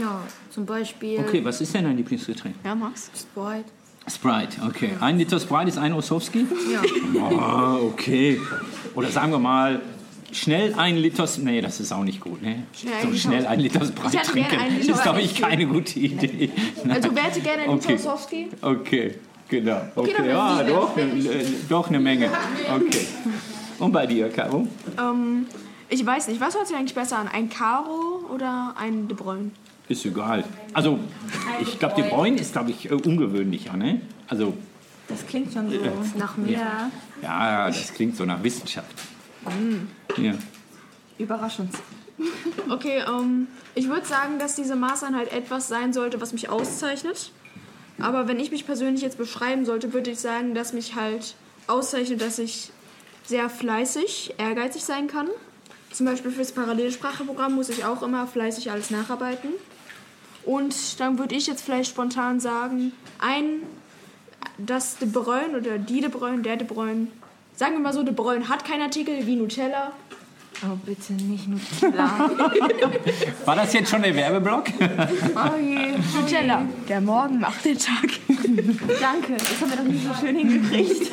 Ja, 0.01 0.21
zum 0.51 0.67
Beispiel 0.67 1.19
Okay, 1.21 1.45
was 1.45 1.61
ist 1.61 1.75
denn 1.75 1.85
dein 1.85 1.97
Lieblingsgetränk? 1.97 2.55
Ja, 2.65 2.75
Max? 2.75 3.11
Sprite. 3.19 3.65
Sprite, 4.09 4.61
okay. 4.67 4.91
Ein 5.01 5.19
Liter 5.19 5.39
Sprite 5.41 5.69
ist 5.69 5.79
ein 5.79 5.93
Ossowski? 5.93 6.47
Ja. 6.73 6.83
Oh, 7.81 7.87
okay. 7.89 8.41
Oder 8.95 9.09
sagen 9.11 9.31
wir 9.33 9.39
mal, 9.39 9.81
schnell 10.33 10.75
ein 10.75 10.97
Liter... 10.97 11.29
Nee, 11.39 11.61
das 11.61 11.81
ist 11.81 11.93
auch 11.93 12.03
nicht 12.05 12.21
gut, 12.21 12.43
ne? 12.43 12.65
Schnell 12.73 12.95
ein 12.95 13.03
so 13.03 13.09
Liter. 13.09 13.21
schnell 13.21 13.47
ein 13.47 13.61
Liter 13.61 13.85
Sprite 13.87 14.17
trinken, 14.23 14.57
einen 14.59 14.79
Liter, 14.81 14.95
ist, 14.95 15.03
glaube 15.03 15.21
ich, 15.23 15.35
keine 15.41 15.67
gute 15.67 15.99
Idee. 15.99 16.51
Also 16.89 17.09
wer 17.15 17.23
hätte 17.25 17.41
gerne 17.41 17.63
ein 17.65 17.71
Liter 17.75 17.85
Okay. 17.85 17.95
Ossowski? 17.95 18.49
Okay, 18.61 19.15
genau. 19.49 19.81
Okay, 19.95 20.15
Okay, 20.19 20.29
ja, 20.29 20.67
wir- 20.67 20.75
doch, 20.75 20.97
äh, 20.97 21.45
doch 21.69 21.89
eine 21.89 22.01
Menge. 22.01 22.31
Okay. 22.75 23.07
Und 23.81 23.93
bei 23.93 24.07
dir, 24.07 24.29
Caro? 24.31 24.69
Ähm, 24.99 25.47
ich 25.89 26.05
weiß 26.05 26.29
nicht, 26.29 26.41
was 26.41 26.55
hört 26.55 26.69
sich 26.69 26.77
eigentlich 26.77 26.95
besser 26.95 27.19
an? 27.19 27.29
Ein 27.29 27.49
Caro 27.51 28.25
oder 28.33 28.75
ein 28.79 29.09
De 29.09 29.17
Bruyne? 29.17 29.51
Ist 29.89 30.05
egal. 30.07 30.45
Also, 30.73 31.01
ich 31.61 31.79
glaube, 31.81 31.95
die 31.97 32.03
Bräun 32.09 32.37
ist, 32.37 32.53
glaube 32.53 32.71
ich, 32.71 32.89
äh, 32.91 32.95
ungewöhnlicher, 32.95 33.77
ne? 33.77 34.01
Also, 34.29 34.55
Das 35.09 35.27
klingt 35.27 35.53
schon 35.53 35.69
so 35.69 35.77
Äh, 35.77 35.91
nach 36.17 36.37
mehr. 36.37 36.91
ja, 37.23 37.67
das 37.67 37.93
klingt 37.93 38.17
so 38.17 38.25
nach 38.25 38.41
Wissenschaft. 38.45 38.95
Ja. 40.17 40.35
Überraschend. 41.19 41.75
Okay, 42.69 43.03
ähm, 43.09 43.49
ich 43.75 43.89
würde 43.89 44.07
sagen, 44.07 44.39
dass 44.39 44.55
diese 44.55 44.77
Maßeinheit 44.77 45.33
etwas 45.33 45.67
sein 45.69 45.93
sollte, 45.93 46.21
was 46.21 46.33
mich 46.33 46.49
auszeichnet. 46.51 47.33
Aber 47.99 48.29
wenn 48.29 48.39
ich 48.39 48.51
mich 48.51 48.65
persönlich 48.67 49.03
jetzt 49.03 49.19
beschreiben 49.19 49.65
sollte, 49.65 49.93
würde 49.93 50.11
ich 50.11 50.21
sagen, 50.21 50.55
dass 50.55 50.73
mich 50.73 50.95
halt 50.95 51.35
auszeichnet, 51.67 52.21
dass 52.21 52.39
ich 52.39 52.71
sehr 53.25 53.49
fleißig, 53.51 54.35
ehrgeizig 54.39 54.85
sein 54.85 55.07
kann. 55.07 55.29
Zum 55.93 56.07
Beispiel 56.07 56.31
fürs 56.31 56.53
Parallelspracheprogramm 56.53 57.55
muss 57.55 57.69
ich 57.69 57.85
auch 57.85 58.03
immer 58.03 58.27
fleißig 58.27 58.71
alles 58.71 58.91
nacharbeiten. 58.91 59.51
Und 60.45 61.01
dann 61.01 61.19
würde 61.19 61.35
ich 61.35 61.47
jetzt 61.47 61.63
vielleicht 61.63 61.91
spontan 61.91 62.41
sagen, 62.41 62.93
ein, 63.19 63.63
das 64.59 64.99
De 64.99 65.09
Bruyne 65.09 65.59
oder 65.59 65.79
die 65.79 66.01
De 66.01 66.09
Bruyne, 66.09 66.43
der 66.43 66.57
De 66.57 66.67
Bruyne, 66.67 67.09
sagen 67.57 67.75
wir 67.75 67.81
mal 67.81 67.93
so, 67.93 68.03
De 68.03 68.15
Bruyne 68.15 68.49
hat 68.49 68.65
keinen 68.65 68.83
Artikel 68.83 69.27
wie 69.27 69.37
Nutella. 69.37 69.93
Oh, 70.63 70.77
bitte 70.85 71.15
nicht 71.15 71.49
Nutella. 71.49 72.31
War 73.47 73.57
das 73.57 73.73
jetzt 73.73 73.91
schon 73.91 74.03
der 74.03 74.15
Werbeblock? 74.15 74.65
oh 74.79 75.59
je. 75.59 75.95
Nutella, 76.21 76.63
der 76.89 77.01
Morgen 77.01 77.41
macht 77.41 77.65
den 77.65 77.79
Tag. 77.79 78.11
Danke, 78.29 79.37
das 79.39 79.61
haben 79.61 79.71
wir 79.71 79.77
doch 79.79 79.85
nicht 79.85 80.05
so 80.05 80.15
schön 80.21 80.37
hingekriegt. 80.37 81.11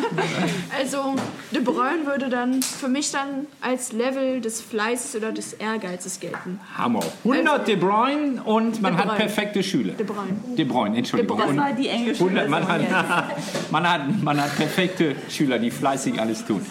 Also, 0.78 1.16
De 1.52 1.62
Bruyne 1.62 2.06
würde 2.06 2.30
dann 2.30 2.62
für 2.62 2.90
mich 2.90 3.12
dann 3.12 3.48
als 3.62 3.94
Level 3.94 4.42
des 4.42 4.62
Fleißes 4.62 5.16
oder 5.16 5.32
des 5.32 5.54
Ehrgeizes 5.54 6.20
gelten. 6.20 6.60
Hammer. 6.78 7.00
100 7.24 7.68
De 7.68 7.78
Bruyne 7.78 8.44
und 8.44 8.82
man 8.82 8.98
hat 8.98 9.16
perfekte 9.16 9.64
Schüler. 9.64 9.94
De 9.94 10.06
Bruyne. 10.06 10.56
De 10.58 10.66
Bruyne, 10.66 10.98
Entschuldigung. 10.98 11.38
Das 11.38 11.56
war 11.56 11.72
die 11.72 11.88
englische 11.88 12.24
100, 12.24 12.50
man, 12.50 12.68
hat, 12.68 12.82
man, 13.72 13.90
hat, 13.90 14.24
man 14.24 14.42
hat 14.42 14.56
perfekte 14.58 15.16
Schüler, 15.30 15.58
die 15.58 15.72
fleißig 15.72 16.20
alles 16.20 16.46
tun. 16.46 16.66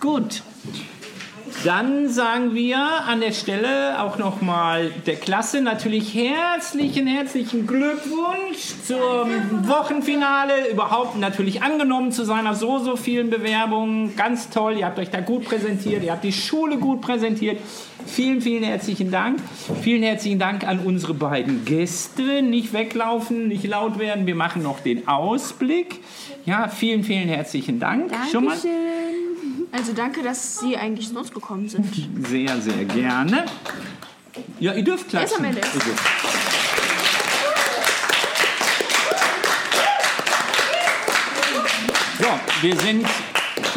Gut. 0.00 0.42
Dann 1.64 2.08
sagen 2.08 2.54
wir 2.54 2.78
an 2.78 3.20
der 3.20 3.32
Stelle 3.32 4.00
auch 4.00 4.18
nochmal 4.18 4.90
der 5.06 5.16
Klasse 5.16 5.60
natürlich 5.60 6.14
herzlichen, 6.14 7.06
herzlichen 7.06 7.66
Glückwunsch 7.66 8.74
zum 8.86 9.68
Wochenfinale. 9.68 10.70
Überhaupt 10.70 11.18
natürlich 11.18 11.62
angenommen 11.62 12.12
zu 12.12 12.24
seiner 12.24 12.54
so, 12.54 12.78
so 12.78 12.96
vielen 12.96 13.30
Bewerbungen. 13.30 14.16
Ganz 14.16 14.48
toll, 14.50 14.78
ihr 14.78 14.86
habt 14.86 14.98
euch 14.98 15.10
da 15.10 15.20
gut 15.20 15.44
präsentiert, 15.44 16.02
ihr 16.02 16.12
habt 16.12 16.24
die 16.24 16.32
Schule 16.32 16.78
gut 16.78 17.02
präsentiert. 17.02 17.58
Vielen, 18.06 18.40
vielen 18.40 18.64
herzlichen 18.64 19.10
Dank. 19.10 19.40
Vielen 19.82 20.02
herzlichen 20.02 20.38
Dank 20.38 20.66
an 20.66 20.80
unsere 20.80 21.14
beiden 21.14 21.64
Gäste. 21.64 22.42
Nicht 22.42 22.72
weglaufen, 22.72 23.48
nicht 23.48 23.66
laut 23.66 23.98
werden. 23.98 24.26
Wir 24.26 24.34
machen 24.34 24.62
noch 24.62 24.80
den 24.80 25.06
Ausblick. 25.06 26.00
Ja, 26.46 26.68
vielen, 26.68 27.04
vielen 27.04 27.28
herzlichen 27.28 27.78
Dank. 27.78 28.10
Schon 28.32 28.46
mal 28.46 28.56
Also 29.72 29.92
danke, 29.92 30.22
dass 30.22 30.58
Sie 30.58 30.76
eigentlich 30.76 31.08
zu 31.08 31.18
uns 31.18 31.32
gekommen 31.32 31.68
sind. 31.68 31.86
sehr, 32.28 32.60
sehr 32.60 32.84
gerne. 32.84 33.44
Ja, 34.58 34.74
ihr 34.74 34.84
dürft 34.84 35.12
Wer 35.12 35.24
ist 35.24 35.32
am 35.34 35.42
klatschen. 35.42 35.56
Ende? 35.56 35.60
Bitte. 35.72 35.90
So, 42.18 42.28
wir 42.62 42.76
sind 42.76 43.06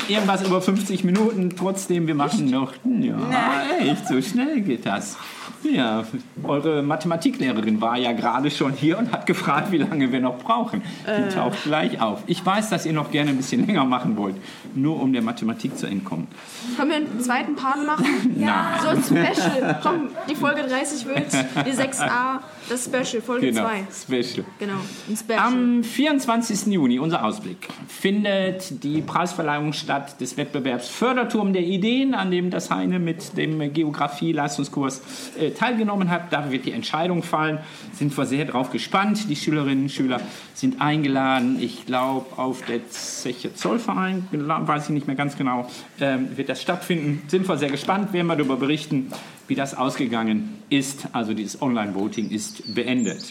irgendwas 0.08 0.46
über 0.46 0.62
50 0.62 1.04
Minuten. 1.04 1.54
Trotzdem, 1.58 2.08
wir 2.08 2.16
machen 2.16 2.50
noch. 2.50 2.74
Ja, 3.02 3.64
echt, 3.80 4.08
so 4.08 4.22
schnell 4.22 4.62
geht 4.62 4.86
das. 4.86 5.18
Ja, 5.64 6.04
eure 6.44 6.84
Mathematiklehrerin 6.84 7.80
war 7.80 7.98
ja 7.98 8.12
gerade 8.12 8.52
schon 8.52 8.74
hier 8.74 8.98
und 8.98 9.14
hat 9.14 9.26
gefragt, 9.26 9.72
wie 9.72 9.78
lange 9.78 10.12
wir 10.12 10.20
noch 10.20 10.38
brauchen. 10.40 10.82
Die 11.08 11.10
Äh. 11.10 11.30
taucht 11.30 11.64
gleich 11.64 12.02
auf. 12.02 12.22
Ich 12.28 12.46
weiß, 12.46 12.70
dass 12.70 12.86
ihr 12.86 12.92
noch 12.92 13.12
gerne 13.12 13.30
ein 13.30 13.38
bisschen 13.38 13.66
länger 13.66 13.86
machen 13.86 14.18
wollt, 14.18 14.36
nur 14.76 15.02
um 15.02 15.14
der 15.14 15.22
Mathematik 15.22 15.78
zu 15.78 15.86
entkommen. 15.88 16.28
Können 16.76 16.90
wir 16.90 16.98
einen 16.98 17.20
zweiten 17.22 17.56
Part 17.56 17.86
machen? 17.86 18.06
Nein. 18.36 18.54
So 18.82 18.90
ein 18.90 19.04
Special. 19.04 19.80
Komm, 19.82 20.10
die 20.30 20.36
Folge 20.36 20.64
30 20.64 21.06
wird 21.06 21.32
die 21.66 21.72
6a, 21.72 22.40
das 22.70 22.84
Special, 22.86 23.22
Folge 23.22 23.52
Genau, 23.52 23.62
2. 23.64 24.22
Special. 24.22 24.46
Genau, 24.60 24.74
ein 25.10 25.16
Special. 25.18 25.40
Am 25.40 25.84
24. 25.84 26.74
Juni, 26.74 27.00
unser 27.00 27.24
Ausblick, 27.24 27.70
findet 27.88 28.84
die 28.84 29.02
Preisverleihung 29.02 29.72
statt 29.74 30.20
des 30.22 30.38
Wettbewerbs 30.38 30.90
Förderturm 30.90 31.54
der 31.54 31.64
Ideen, 31.64 32.14
an 32.14 32.32
dem 32.32 32.50
das 32.50 32.72
Heine 32.72 33.00
mit 33.00 33.38
dem 33.38 33.74
Geografie-Leistungskurs 33.74 35.02
äh, 35.40 35.52
teilgenommen 35.52 36.10
hat. 36.10 36.32
Da 36.32 36.52
wird 36.52 36.66
die 36.66 36.72
Entscheidung 36.72 37.24
fallen. 37.24 37.60
Sind 37.94 38.16
wir 38.18 38.26
sehr 38.26 38.46
drauf 38.46 38.70
gespannt. 38.72 39.30
Die 39.30 39.36
Schülerinnen 39.36 39.84
und 39.84 39.90
Schüler 39.90 40.22
sind 40.54 40.82
eingeladen. 40.82 41.58
Ich 41.60 41.86
glaube, 41.86 42.38
auf 42.38 42.64
der 42.66 42.90
Zeche 42.90 43.54
Zollverein, 43.54 44.28
weiß 44.32 44.86
ich 44.86 44.90
nicht 44.90 45.08
mehr 45.08 45.16
ganz 45.16 45.38
genau, 45.38 45.70
ähm, 46.00 46.38
wird 46.38 46.50
das 46.50 46.62
stattfinden. 46.62 47.24
Sind 47.28 47.48
wir 47.48 47.58
sehr 47.58 47.70
gespannt, 47.70 48.14
werden 48.14 48.28
wir 48.28 48.36
darüber 48.36 48.58
berichten, 48.58 49.12
wie 49.48 49.56
das 49.56 49.76
ausgegangen 49.76 50.58
ist. 50.70 51.08
Also 51.12 51.34
dieses 51.34 51.62
Online-Voting 51.62 52.30
ist 52.30 52.74
beendet. 52.74 53.24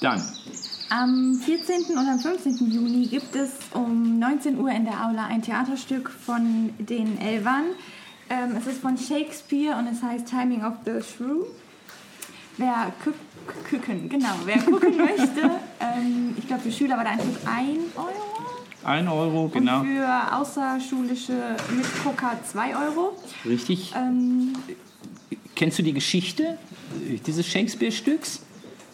Dann 0.00 0.22
Am 0.92 1.34
14. 1.34 1.96
und 1.96 2.08
am 2.08 2.18
15. 2.18 2.68
Juni 2.68 3.06
gibt 3.06 3.36
es 3.36 3.50
um 3.72 4.18
19 4.18 4.58
Uhr 4.58 4.70
in 4.72 4.84
der 4.84 5.06
Aula 5.06 5.26
ein 5.26 5.40
Theaterstück 5.40 6.10
von 6.10 6.70
den 6.80 7.20
Elvern. 7.20 7.66
Ähm, 8.28 8.56
es 8.58 8.66
ist 8.66 8.80
von 8.80 8.98
Shakespeare 8.98 9.76
und 9.76 9.86
es 9.86 10.02
heißt 10.02 10.26
Timing 10.26 10.64
of 10.64 10.74
the 10.84 11.00
Shrew. 11.00 11.44
Wer 12.56 12.92
gucken, 13.70 14.08
genau, 14.08 14.34
wer 14.44 14.58
gucken 14.64 14.96
möchte, 14.96 15.42
ähm, 15.78 16.34
ich 16.36 16.48
glaube 16.48 16.62
für 16.62 16.72
Schüler 16.72 16.96
war 16.96 17.04
der 17.04 17.12
Eintritt 17.12 17.36
1 17.46 17.78
Euro. 17.94 18.08
1 18.82 19.08
Euro, 19.08 19.48
genau. 19.48 19.80
Und 19.82 19.86
für 19.86 20.36
außerschulische 20.36 21.56
Mitgucker 21.70 22.36
2 22.44 22.76
Euro. 22.76 23.16
Richtig. 23.44 23.94
Ähm, 23.96 24.54
Kennst 25.54 25.78
du 25.78 25.84
die 25.84 25.92
Geschichte 25.92 26.58
dieses 27.26 27.46
Shakespeare-Stücks? 27.46 28.40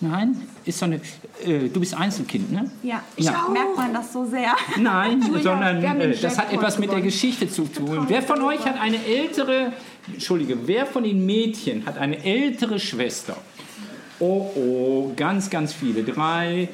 Nein? 0.00 0.40
Ist 0.64 0.78
so 0.78 0.84
eine, 0.84 0.96
äh, 1.44 1.68
du 1.72 1.80
bist 1.80 1.94
Einzelkind, 1.94 2.52
ne? 2.52 2.70
ja, 2.82 3.02
Ja. 3.16 3.48
merkt 3.50 3.76
man 3.76 3.94
das 3.94 4.12
so 4.12 4.26
sehr. 4.26 4.54
Nein, 4.78 5.22
Julia, 5.26 5.42
sondern 5.42 5.82
äh, 5.82 6.16
das 6.16 6.38
hat 6.38 6.52
etwas 6.52 6.78
mit 6.78 6.90
der. 6.92 7.00
Geschichte 7.00 7.48
zu 7.48 7.64
tun. 7.64 8.04
Wer 8.08 8.22
von 8.22 8.42
euch 8.42 8.64
hat 8.66 8.80
eine 8.80 9.04
ältere, 9.04 9.72
Entschuldige, 10.12 10.66
wer 10.66 10.86
von 10.86 11.04
den 11.04 11.24
Mädchen 11.24 11.86
hat 11.86 11.98
eine 11.98 12.22
ältere 12.24 12.78
Schwester? 12.80 13.36
Oh, 14.18 14.50
oh, 14.56 15.12
ganz, 15.14 15.50
ganz 15.50 15.72
viele. 15.72 16.02
Drei, 16.02 16.68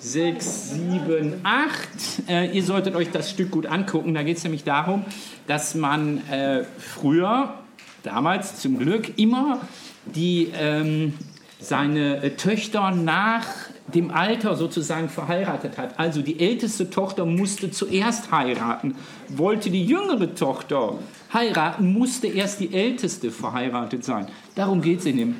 sechs, 0.00 0.72
sieben, 0.72 1.34
acht. 1.42 1.88
Äh, 2.28 2.50
ihr 2.56 2.62
solltet 2.62 2.94
euch 2.96 3.10
das 3.10 3.30
Stück 3.30 3.50
gut 3.50 3.66
angucken. 3.66 4.14
Da 4.14 4.22
geht 4.22 4.36
es 4.36 4.44
nämlich 4.44 4.64
darum, 4.64 5.04
dass 5.46 5.74
man 5.74 6.26
äh, 6.28 6.64
früher, 6.78 7.54
damals 8.02 8.60
zum 8.60 8.78
Glück, 8.78 9.18
immer 9.18 9.60
die, 10.06 10.50
ähm, 10.58 11.14
seine 11.60 12.22
äh, 12.22 12.30
Töchter 12.30 12.90
nach 12.90 13.46
dem 13.94 14.10
Alter 14.10 14.56
sozusagen 14.56 15.08
verheiratet 15.08 15.78
hat. 15.78 15.98
Also 15.98 16.20
die 16.20 16.40
älteste 16.40 16.90
Tochter 16.90 17.24
musste 17.24 17.70
zuerst 17.70 18.30
heiraten. 18.30 18.94
Wollte 19.28 19.70
die 19.70 19.84
jüngere 19.84 20.34
Tochter 20.34 20.98
heiraten, 21.32 21.92
musste 21.92 22.26
erst 22.26 22.60
die 22.60 22.74
älteste 22.74 23.30
verheiratet 23.30 24.04
sein. 24.04 24.26
Darum 24.54 24.82
geht 24.82 25.00
es 25.00 25.06
in 25.06 25.16
dem, 25.16 25.36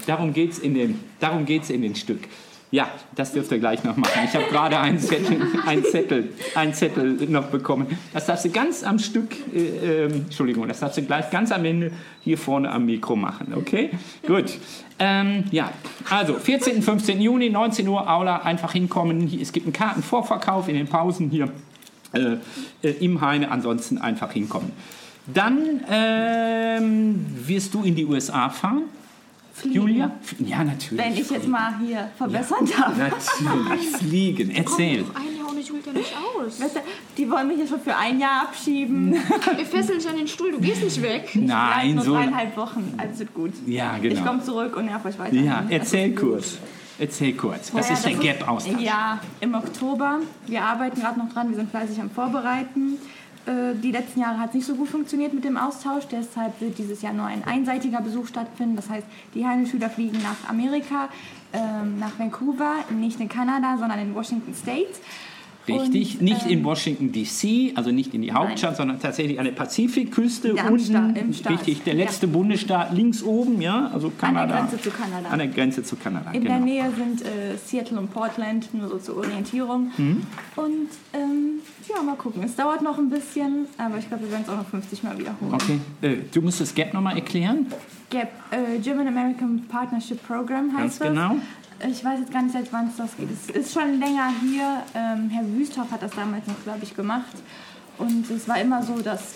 in 0.62 0.74
in 1.74 1.82
dem 1.82 1.94
Stück. 1.94 2.20
Ja, 2.70 2.88
das 3.14 3.32
dürft 3.32 3.50
ihr 3.50 3.58
gleich 3.58 3.82
noch 3.82 3.96
machen. 3.96 4.20
Ich 4.26 4.34
habe 4.34 4.44
gerade 4.50 4.78
einen 4.78 4.98
Zettel, 4.98 5.40
einen, 5.66 5.84
Zettel, 5.84 6.28
einen 6.54 6.74
Zettel 6.74 7.14
noch 7.28 7.46
bekommen. 7.46 7.86
Das 8.12 8.26
darfst 8.26 8.44
du 8.44 8.50
ganz 8.50 8.84
am 8.84 8.98
Stück, 8.98 9.34
äh, 9.54 10.04
äh, 10.04 10.04
Entschuldigung, 10.04 10.68
das 10.68 10.80
darfst 10.80 10.98
du 10.98 11.02
gleich 11.02 11.30
ganz 11.30 11.50
am 11.50 11.64
Ende 11.64 11.92
hier 12.22 12.36
vorne 12.36 12.70
am 12.70 12.84
Mikro 12.84 13.16
machen, 13.16 13.54
okay? 13.56 13.90
Gut. 14.26 14.58
Ähm, 14.98 15.44
ja, 15.50 15.72
also 16.10 16.34
14. 16.34 16.82
15. 16.82 17.20
Juni, 17.20 17.48
19 17.48 17.88
Uhr, 17.88 18.08
Aula, 18.08 18.42
einfach 18.42 18.72
hinkommen. 18.72 19.32
Es 19.40 19.52
gibt 19.52 19.64
einen 19.64 19.72
Kartenvorverkauf 19.72 20.68
in 20.68 20.74
den 20.74 20.88
Pausen 20.88 21.30
hier 21.30 21.48
äh, 22.12 22.36
äh, 22.82 22.90
im 23.00 23.20
Heine, 23.22 23.50
ansonsten 23.50 23.96
einfach 23.96 24.32
hinkommen. 24.32 24.72
Dann 25.26 25.80
ähm, 25.90 27.26
wirst 27.46 27.72
du 27.72 27.82
in 27.82 27.94
die 27.94 28.04
USA 28.04 28.50
fahren. 28.50 28.82
Fliegen. 29.60 29.74
Julia? 29.74 30.10
Ja, 30.38 30.64
natürlich. 30.64 31.04
Wenn 31.04 31.12
ich 31.14 31.30
jetzt 31.30 31.48
mal 31.48 31.74
hier 31.84 32.10
verbessern 32.16 32.66
darf. 32.76 32.96
Natürlich, 32.96 33.88
fliegen. 33.96 34.50
Erzähl. 34.50 35.04
Ein 35.14 35.36
Jahr 35.38 35.50
ohne 35.50 35.60
Julia 35.60 35.92
nicht 35.92 36.12
aus. 36.36 36.60
Weißt 36.60 36.76
du, 36.76 36.80
die 37.16 37.30
wollen 37.30 37.48
mich 37.48 37.58
jetzt 37.58 37.70
schon 37.70 37.80
für 37.80 37.96
ein 37.96 38.18
Jahr 38.20 38.42
abschieben. 38.42 39.12
Wir 39.12 39.66
fesseln 39.66 39.98
dich 39.98 40.08
an 40.08 40.16
den 40.16 40.28
Stuhl, 40.28 40.52
du 40.52 40.60
gehst 40.60 40.82
nicht 40.82 41.02
weg. 41.02 41.30
Nein, 41.34 41.94
nur 41.96 42.04
so. 42.04 42.14
dreieinhalb 42.14 42.56
Wochen, 42.56 42.94
alles 42.96 43.18
wird 43.18 43.34
gut. 43.34 43.52
Ja, 43.66 43.96
Ich 43.96 44.02
genau. 44.02 44.22
komme 44.24 44.42
zurück 44.42 44.76
und 44.76 44.86
nerv 44.86 45.04
euch 45.04 45.18
weiter. 45.18 45.34
Ja, 45.34 45.64
erzähl 45.68 46.14
kurz. 46.14 46.58
Erzähl 47.00 47.32
kurz. 47.34 47.72
Was 47.72 47.88
Ja, 47.88 47.94
ist 47.94 48.04
der 48.06 48.14
Gap-Austausch? 48.14 48.80
Ja, 48.80 49.20
im 49.40 49.54
Oktober. 49.54 50.18
Wir 50.48 50.62
arbeiten 50.64 51.00
gerade 51.00 51.18
noch 51.18 51.32
dran, 51.32 51.48
wir 51.48 51.56
sind 51.56 51.70
fleißig 51.70 52.00
am 52.00 52.10
Vorbereiten. 52.10 52.98
Äh, 53.48 53.74
Die 53.82 53.90
letzten 53.90 54.20
Jahre 54.20 54.38
hat 54.38 54.48
es 54.50 54.54
nicht 54.54 54.66
so 54.66 54.74
gut 54.74 54.88
funktioniert 54.88 55.32
mit 55.32 55.44
dem 55.44 55.56
Austausch, 55.56 56.04
deshalb 56.10 56.60
wird 56.60 56.76
dieses 56.78 57.02
Jahr 57.02 57.12
nur 57.12 57.26
ein 57.26 57.44
einseitiger 57.44 58.00
Besuch 58.00 58.26
stattfinden. 58.26 58.76
Das 58.76 58.90
heißt, 58.90 59.06
die 59.34 59.46
Heine-Schüler 59.46 59.88
fliegen 59.90 60.18
nach 60.22 60.48
Amerika, 60.48 61.08
ähm, 61.52 61.98
nach 61.98 62.18
Vancouver, 62.18 62.74
nicht 62.90 63.20
in 63.20 63.28
Kanada, 63.28 63.76
sondern 63.78 63.98
in 64.00 64.14
Washington 64.14 64.54
State. 64.54 64.94
Richtig, 65.68 66.14
Und, 66.14 66.22
nicht 66.22 66.46
in 66.46 66.58
ähm, 66.60 66.64
Washington 66.64 67.12
DC, 67.12 67.72
also 67.76 67.90
nicht 67.90 68.14
in 68.14 68.22
die 68.22 68.32
Hauptstadt, 68.32 68.76
sondern 68.76 69.00
tatsächlich 69.00 69.38
an 69.38 69.44
der 69.44 69.52
Pazifikküste 69.52 70.54
Ja, 70.54 70.64
am 70.66 70.72
unten. 70.74 70.84
Staat- 70.84 71.16
im 71.18 71.32
Staat. 71.32 71.52
Richtig, 71.52 71.82
der 71.84 71.94
Ja. 71.94 72.04
letzte 72.04 72.26
Bundesstaat 72.28 72.92
links 72.94 73.22
oben, 73.22 73.60
ja, 73.60 73.90
also 73.92 74.08
An 74.08 74.12
Kanada. 74.18 74.46
der 74.54 74.62
Grenze 74.62 74.80
zu 74.82 74.90
Kanada. 74.90 75.28
An 75.28 75.38
der 75.38 75.48
Grenze 75.48 75.82
zu 75.82 75.96
Kanada, 75.96 76.30
In 76.32 76.42
genau. 76.42 76.54
der 76.56 76.64
Nähe 76.64 76.90
sind 76.96 77.22
äh, 77.22 77.56
Seattle 77.64 77.98
und 77.98 78.12
Portland, 78.12 78.72
nur 78.74 78.88
so 78.88 78.98
zur 78.98 79.16
Orientierung. 79.18 79.90
Mhm. 79.96 80.22
Und 80.56 80.88
ähm, 81.12 81.60
ja, 81.88 82.02
mal 82.02 82.16
gucken. 82.16 82.42
Es 82.44 82.56
dauert 82.56 82.82
noch 82.82 82.98
ein 82.98 83.10
bisschen, 83.10 83.66
aber 83.78 83.98
ich 83.98 84.08
glaube, 84.08 84.24
wir 84.24 84.30
werden 84.32 84.42
es 84.44 84.48
auch 84.52 84.56
noch 84.58 84.66
50 84.68 85.02
Mal 85.02 85.18
wiederholen. 85.18 85.52
Okay, 85.54 85.78
äh, 86.02 86.16
du 86.32 86.42
musst 86.42 86.60
das 86.60 86.74
Gap 86.74 86.92
nochmal 86.94 87.16
erklären. 87.16 87.66
GAP, 88.10 88.28
äh, 88.50 88.78
German 88.78 89.06
American 89.08 89.62
Partnership 89.68 90.26
Program 90.26 90.76
heißt 90.76 91.00
Ganz 91.00 91.14
genau. 91.14 91.36
Ich 91.86 92.04
weiß 92.04 92.20
jetzt 92.20 92.32
gar 92.32 92.42
nicht, 92.42 92.52
seit 92.52 92.72
wann 92.72 92.88
es 92.88 92.96
das 92.96 93.16
geht. 93.16 93.28
Es 93.30 93.54
ist 93.54 93.72
schon 93.72 94.00
länger 94.00 94.32
hier. 94.40 94.82
Ähm, 94.94 95.30
Herr 95.30 95.44
Wüsthoff 95.56 95.90
hat 95.92 96.02
das 96.02 96.10
damals 96.10 96.46
noch, 96.46 96.60
glaube 96.64 96.80
ich, 96.82 96.94
gemacht. 96.94 97.36
Und 97.98 98.28
es 98.30 98.48
war 98.48 98.60
immer 98.60 98.82
so, 98.82 99.00
dass 99.00 99.34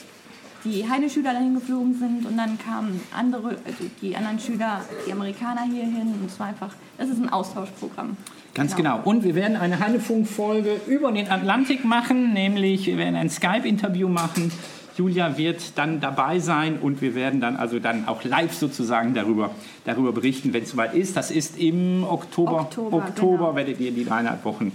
die 0.64 0.88
Heine-Schüler 0.88 1.32
dahin 1.32 1.54
geflogen 1.54 1.94
sind 1.98 2.24
und 2.24 2.36
dann 2.36 2.56
kamen 2.58 3.00
andere, 3.16 3.56
also 3.64 3.84
die 4.00 4.16
anderen 4.16 4.38
Schüler, 4.38 4.80
die 5.06 5.12
Amerikaner 5.12 5.62
hier 5.62 5.84
hin. 5.84 6.14
Und 6.20 6.26
es 6.26 6.38
war 6.38 6.48
einfach, 6.48 6.70
es 6.98 7.08
ist 7.08 7.20
ein 7.20 7.28
Austauschprogramm. 7.28 8.16
Ganz 8.54 8.76
genau. 8.76 9.00
Und 9.02 9.24
wir 9.24 9.34
werden 9.34 9.56
eine 9.56 9.78
Hannefunk-Folge 9.78 10.80
über 10.86 11.10
den 11.10 11.30
Atlantik 11.30 11.84
machen, 11.84 12.32
nämlich 12.32 12.86
wir 12.86 12.98
werden 12.98 13.16
ein 13.16 13.30
Skype-Interview 13.30 14.08
machen. 14.08 14.52
Julia 14.96 15.38
wird 15.38 15.78
dann 15.78 16.00
dabei 16.00 16.38
sein 16.38 16.78
und 16.78 17.00
wir 17.00 17.14
werden 17.14 17.40
dann 17.40 17.56
also 17.56 17.78
dann 17.78 18.06
auch 18.08 18.24
live 18.24 18.52
sozusagen 18.52 19.14
darüber, 19.14 19.50
darüber 19.84 20.12
berichten, 20.12 20.52
wenn 20.52 20.64
es 20.64 20.70
soweit 20.70 20.94
ist. 20.94 21.16
Das 21.16 21.30
ist 21.30 21.58
im 21.58 22.04
Oktober. 22.04 22.60
Oktober, 22.62 22.96
Oktober 22.98 23.36
genau. 23.38 23.56
werdet 23.56 23.80
ihr 23.80 23.92
die 23.92 24.04
dreieinhalb 24.04 24.44
Wochen 24.44 24.72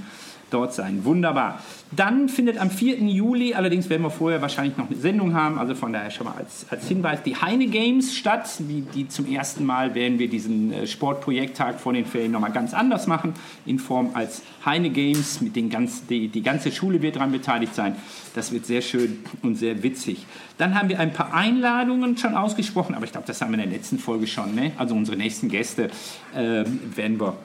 dort 0.50 0.74
sein. 0.74 1.04
Wunderbar. 1.06 1.60
Dann 1.96 2.28
findet 2.28 2.58
am 2.58 2.70
4. 2.70 2.98
Juli, 2.98 3.54
allerdings 3.54 3.90
werden 3.90 4.02
wir 4.02 4.10
vorher 4.10 4.42
wahrscheinlich 4.42 4.78
noch 4.78 4.90
eine 4.90 4.98
Sendung 4.98 5.34
haben, 5.34 5.58
also 5.58 5.74
von 5.74 5.94
daher 5.94 6.12
schon 6.12 6.28
mal 6.28 6.36
als, 6.38 6.66
als 6.70 6.88
Hinweis, 6.88 7.24
die 7.24 7.36
Heine 7.38 7.68
Games 7.68 8.14
statt. 8.14 8.50
Die, 8.60 8.82
die 8.82 9.08
zum 9.08 9.32
ersten 9.32 9.66
Mal 9.66 9.96
werden 9.96 10.20
wir 10.20 10.30
diesen 10.30 10.74
äh, 10.74 10.88
Sportprojekttag 10.88 11.80
vor 11.80 11.94
den 11.94 12.06
Ferien 12.06 12.32
nochmal 12.32 12.52
ganz 12.52 12.74
anders 12.74 13.08
machen, 13.08 13.34
in 13.66 13.80
Form 13.80 14.12
als 14.14 14.42
Heine 14.66 14.90
Games. 14.90 15.40
Mit 15.40 15.56
den 15.56 15.70
ganz, 15.70 16.06
die, 16.08 16.28
die 16.28 16.44
ganze 16.44 16.72
Schule 16.72 17.02
wird 17.02 17.16
daran 17.16 17.32
beteiligt 17.32 17.74
sein. 17.74 17.96
Das 18.36 18.52
wird 18.52 18.66
sehr 18.66 18.82
schön 18.82 19.20
und 19.42 19.56
sehr 19.56 19.82
witzig. 19.82 20.26
Dann 20.58 20.78
haben 20.78 20.90
wir 20.90 21.00
ein 21.00 21.14
paar 21.14 21.34
Einladungen 21.34 22.18
schon 22.18 22.36
ausgesprochen, 22.36 22.96
aber 22.96 23.06
ich 23.06 23.12
glaube, 23.12 23.28
das 23.28 23.42
haben 23.42 23.52
wir 23.52 23.64
in 23.64 23.70
der 23.70 23.78
letzten 23.78 23.98
Folge 23.98 24.28
schon. 24.28 24.56
Ne? 24.56 24.72
Also 24.78 24.96
unsere 24.96 25.16
nächsten 25.16 25.50
Gäste 25.50 25.90
äh, 26.36 26.66
werden 26.96 27.20
wir 27.20 27.38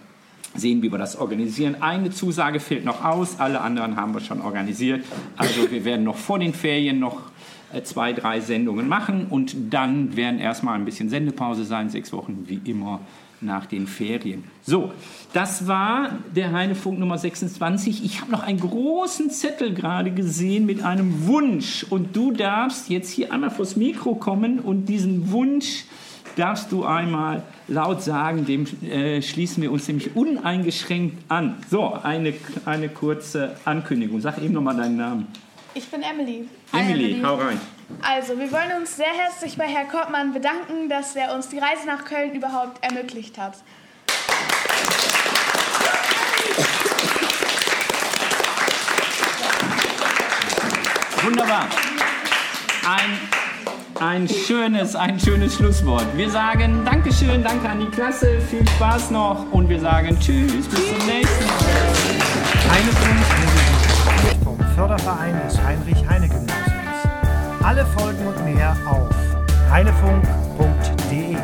sehen, 0.55 0.83
wie 0.83 0.91
wir 0.91 0.99
das 0.99 1.17
organisieren. 1.17 1.77
Eine 1.81 2.11
Zusage 2.11 2.61
fehlt 2.61 2.85
noch 2.85 3.05
aus, 3.05 3.41
alle 3.41 3.61
anderen 3.61 3.97
haben 3.97 4.15
wir 4.15 4.21
schon 4.21 4.41
organisiert. 4.41 5.05
Also 5.37 5.71
wir 5.71 5.85
werden 5.85 6.05
noch 6.05 6.17
vor 6.17 6.39
den 6.39 6.55
Ferien 6.55 6.99
noch 6.99 7.23
äh, 7.73 7.83
zwei, 7.83 8.13
drei 8.13 8.41
Sendungen 8.41 8.89
machen 8.89 9.27
und 9.31 9.55
dann 9.71 10.17
werden 10.17 10.39
erstmal 10.39 10.75
ein 10.75 10.85
bisschen 10.85 11.09
Sendepause 11.09 11.65
sein, 11.65 11.89
sechs 11.89 12.13
Wochen 12.13 12.45
wie 12.47 12.61
immer 12.71 13.01
nach 13.43 13.67
den 13.67 13.87
Ferien. 13.87 14.45
So, 14.63 14.93
das 15.33 15.67
war 15.67 16.19
der 16.35 16.53
Heinefunk 16.53 16.99
Nummer 16.99 17.19
26. 17.19 18.05
Ich 18.05 18.21
habe 18.21 18.31
noch 18.31 18.43
einen 18.43 18.61
großen 18.61 19.31
Zettel 19.31 19.75
gerade 19.75 20.13
gesehen 20.13 20.67
mit 20.67 20.85
einem 20.85 21.27
Wunsch 21.27 21.85
und 21.89 22.15
du 22.15 22.31
darfst 22.31 22.89
jetzt 22.89 23.11
hier 23.11 23.33
einmal 23.33 23.51
vors 23.51 23.77
Mikro 23.77 24.15
kommen 24.15 24.61
und 24.61 24.87
diesen 24.87 25.33
Wunsch 25.33 25.85
darfst 26.37 26.73
du 26.73 26.85
einmal 26.85 27.43
laut 27.73 28.03
sagen, 28.03 28.45
dem 28.45 28.67
äh, 28.83 29.23
schließen 29.23 29.63
wir 29.63 29.73
uns 29.73 29.89
nämlich 29.89 30.15
uneingeschränkt 30.15 31.25
an. 31.29 31.57
So, 31.71 31.95
eine, 32.03 32.35
eine 32.67 32.89
kurze 32.89 33.57
Ankündigung. 33.65 34.21
Sag 34.21 34.39
eben 34.39 34.55
nochmal 34.55 34.77
deinen 34.77 34.97
Namen. 34.97 35.27
Ich 35.75 35.89
bin 35.91 36.03
Emily. 36.03 36.47
Emily, 36.73 37.21
hau 37.25 37.37
rein. 37.37 37.59
Also, 38.03 38.39
wir 38.39 38.53
wollen 38.53 38.81
uns 38.81 38.97
sehr 38.97 39.07
herzlich 39.07 39.57
bei 39.57 39.65
Herrn 39.65 39.89
Kottmann 39.89 40.33
bedanken, 40.33 40.89
dass 40.89 41.17
er 41.17 41.35
uns 41.35 41.49
die 41.49 41.59
Reise 41.59 41.87
nach 41.87 42.05
Köln 42.05 42.35
überhaupt 42.35 42.83
ermöglicht 42.85 43.39
hat. 43.39 43.55
Wunderbar. 51.23 51.69
Ein, 52.85 53.19
ein, 54.03 54.29
schönes, 54.29 54.97
ein 54.97 55.19
schönes 55.19 55.55
Schlusswort. 55.55 56.07
Wir 56.17 56.29
sagen 56.29 56.85
Dankeschön, 56.85 57.43
danke 57.43 57.69
an 57.69 57.81
die 57.81 57.87
Klasse, 57.87 58.41
viel 58.41 58.67
Spaß 58.77 59.11
noch 59.11 59.51
und 59.53 59.69
wir 59.69 59.81
sagen 59.81 60.19
Tschüss, 60.19 60.69
bis 60.69 60.89
zum 60.89 61.07
nächsten 61.07 61.47
Mal. 61.47 61.57
Wurde 64.25 64.45
vom 64.45 64.59
Förderverein 64.75 65.41
des 65.47 65.63
Heinrich-Heine-Gymnasiums. 65.63 66.73
Alle 67.63 67.87
Folgen 67.87 68.27
und 68.27 68.45
mehr 68.45 68.77
auf 68.87 69.09
heinefunk.de. 69.71 71.37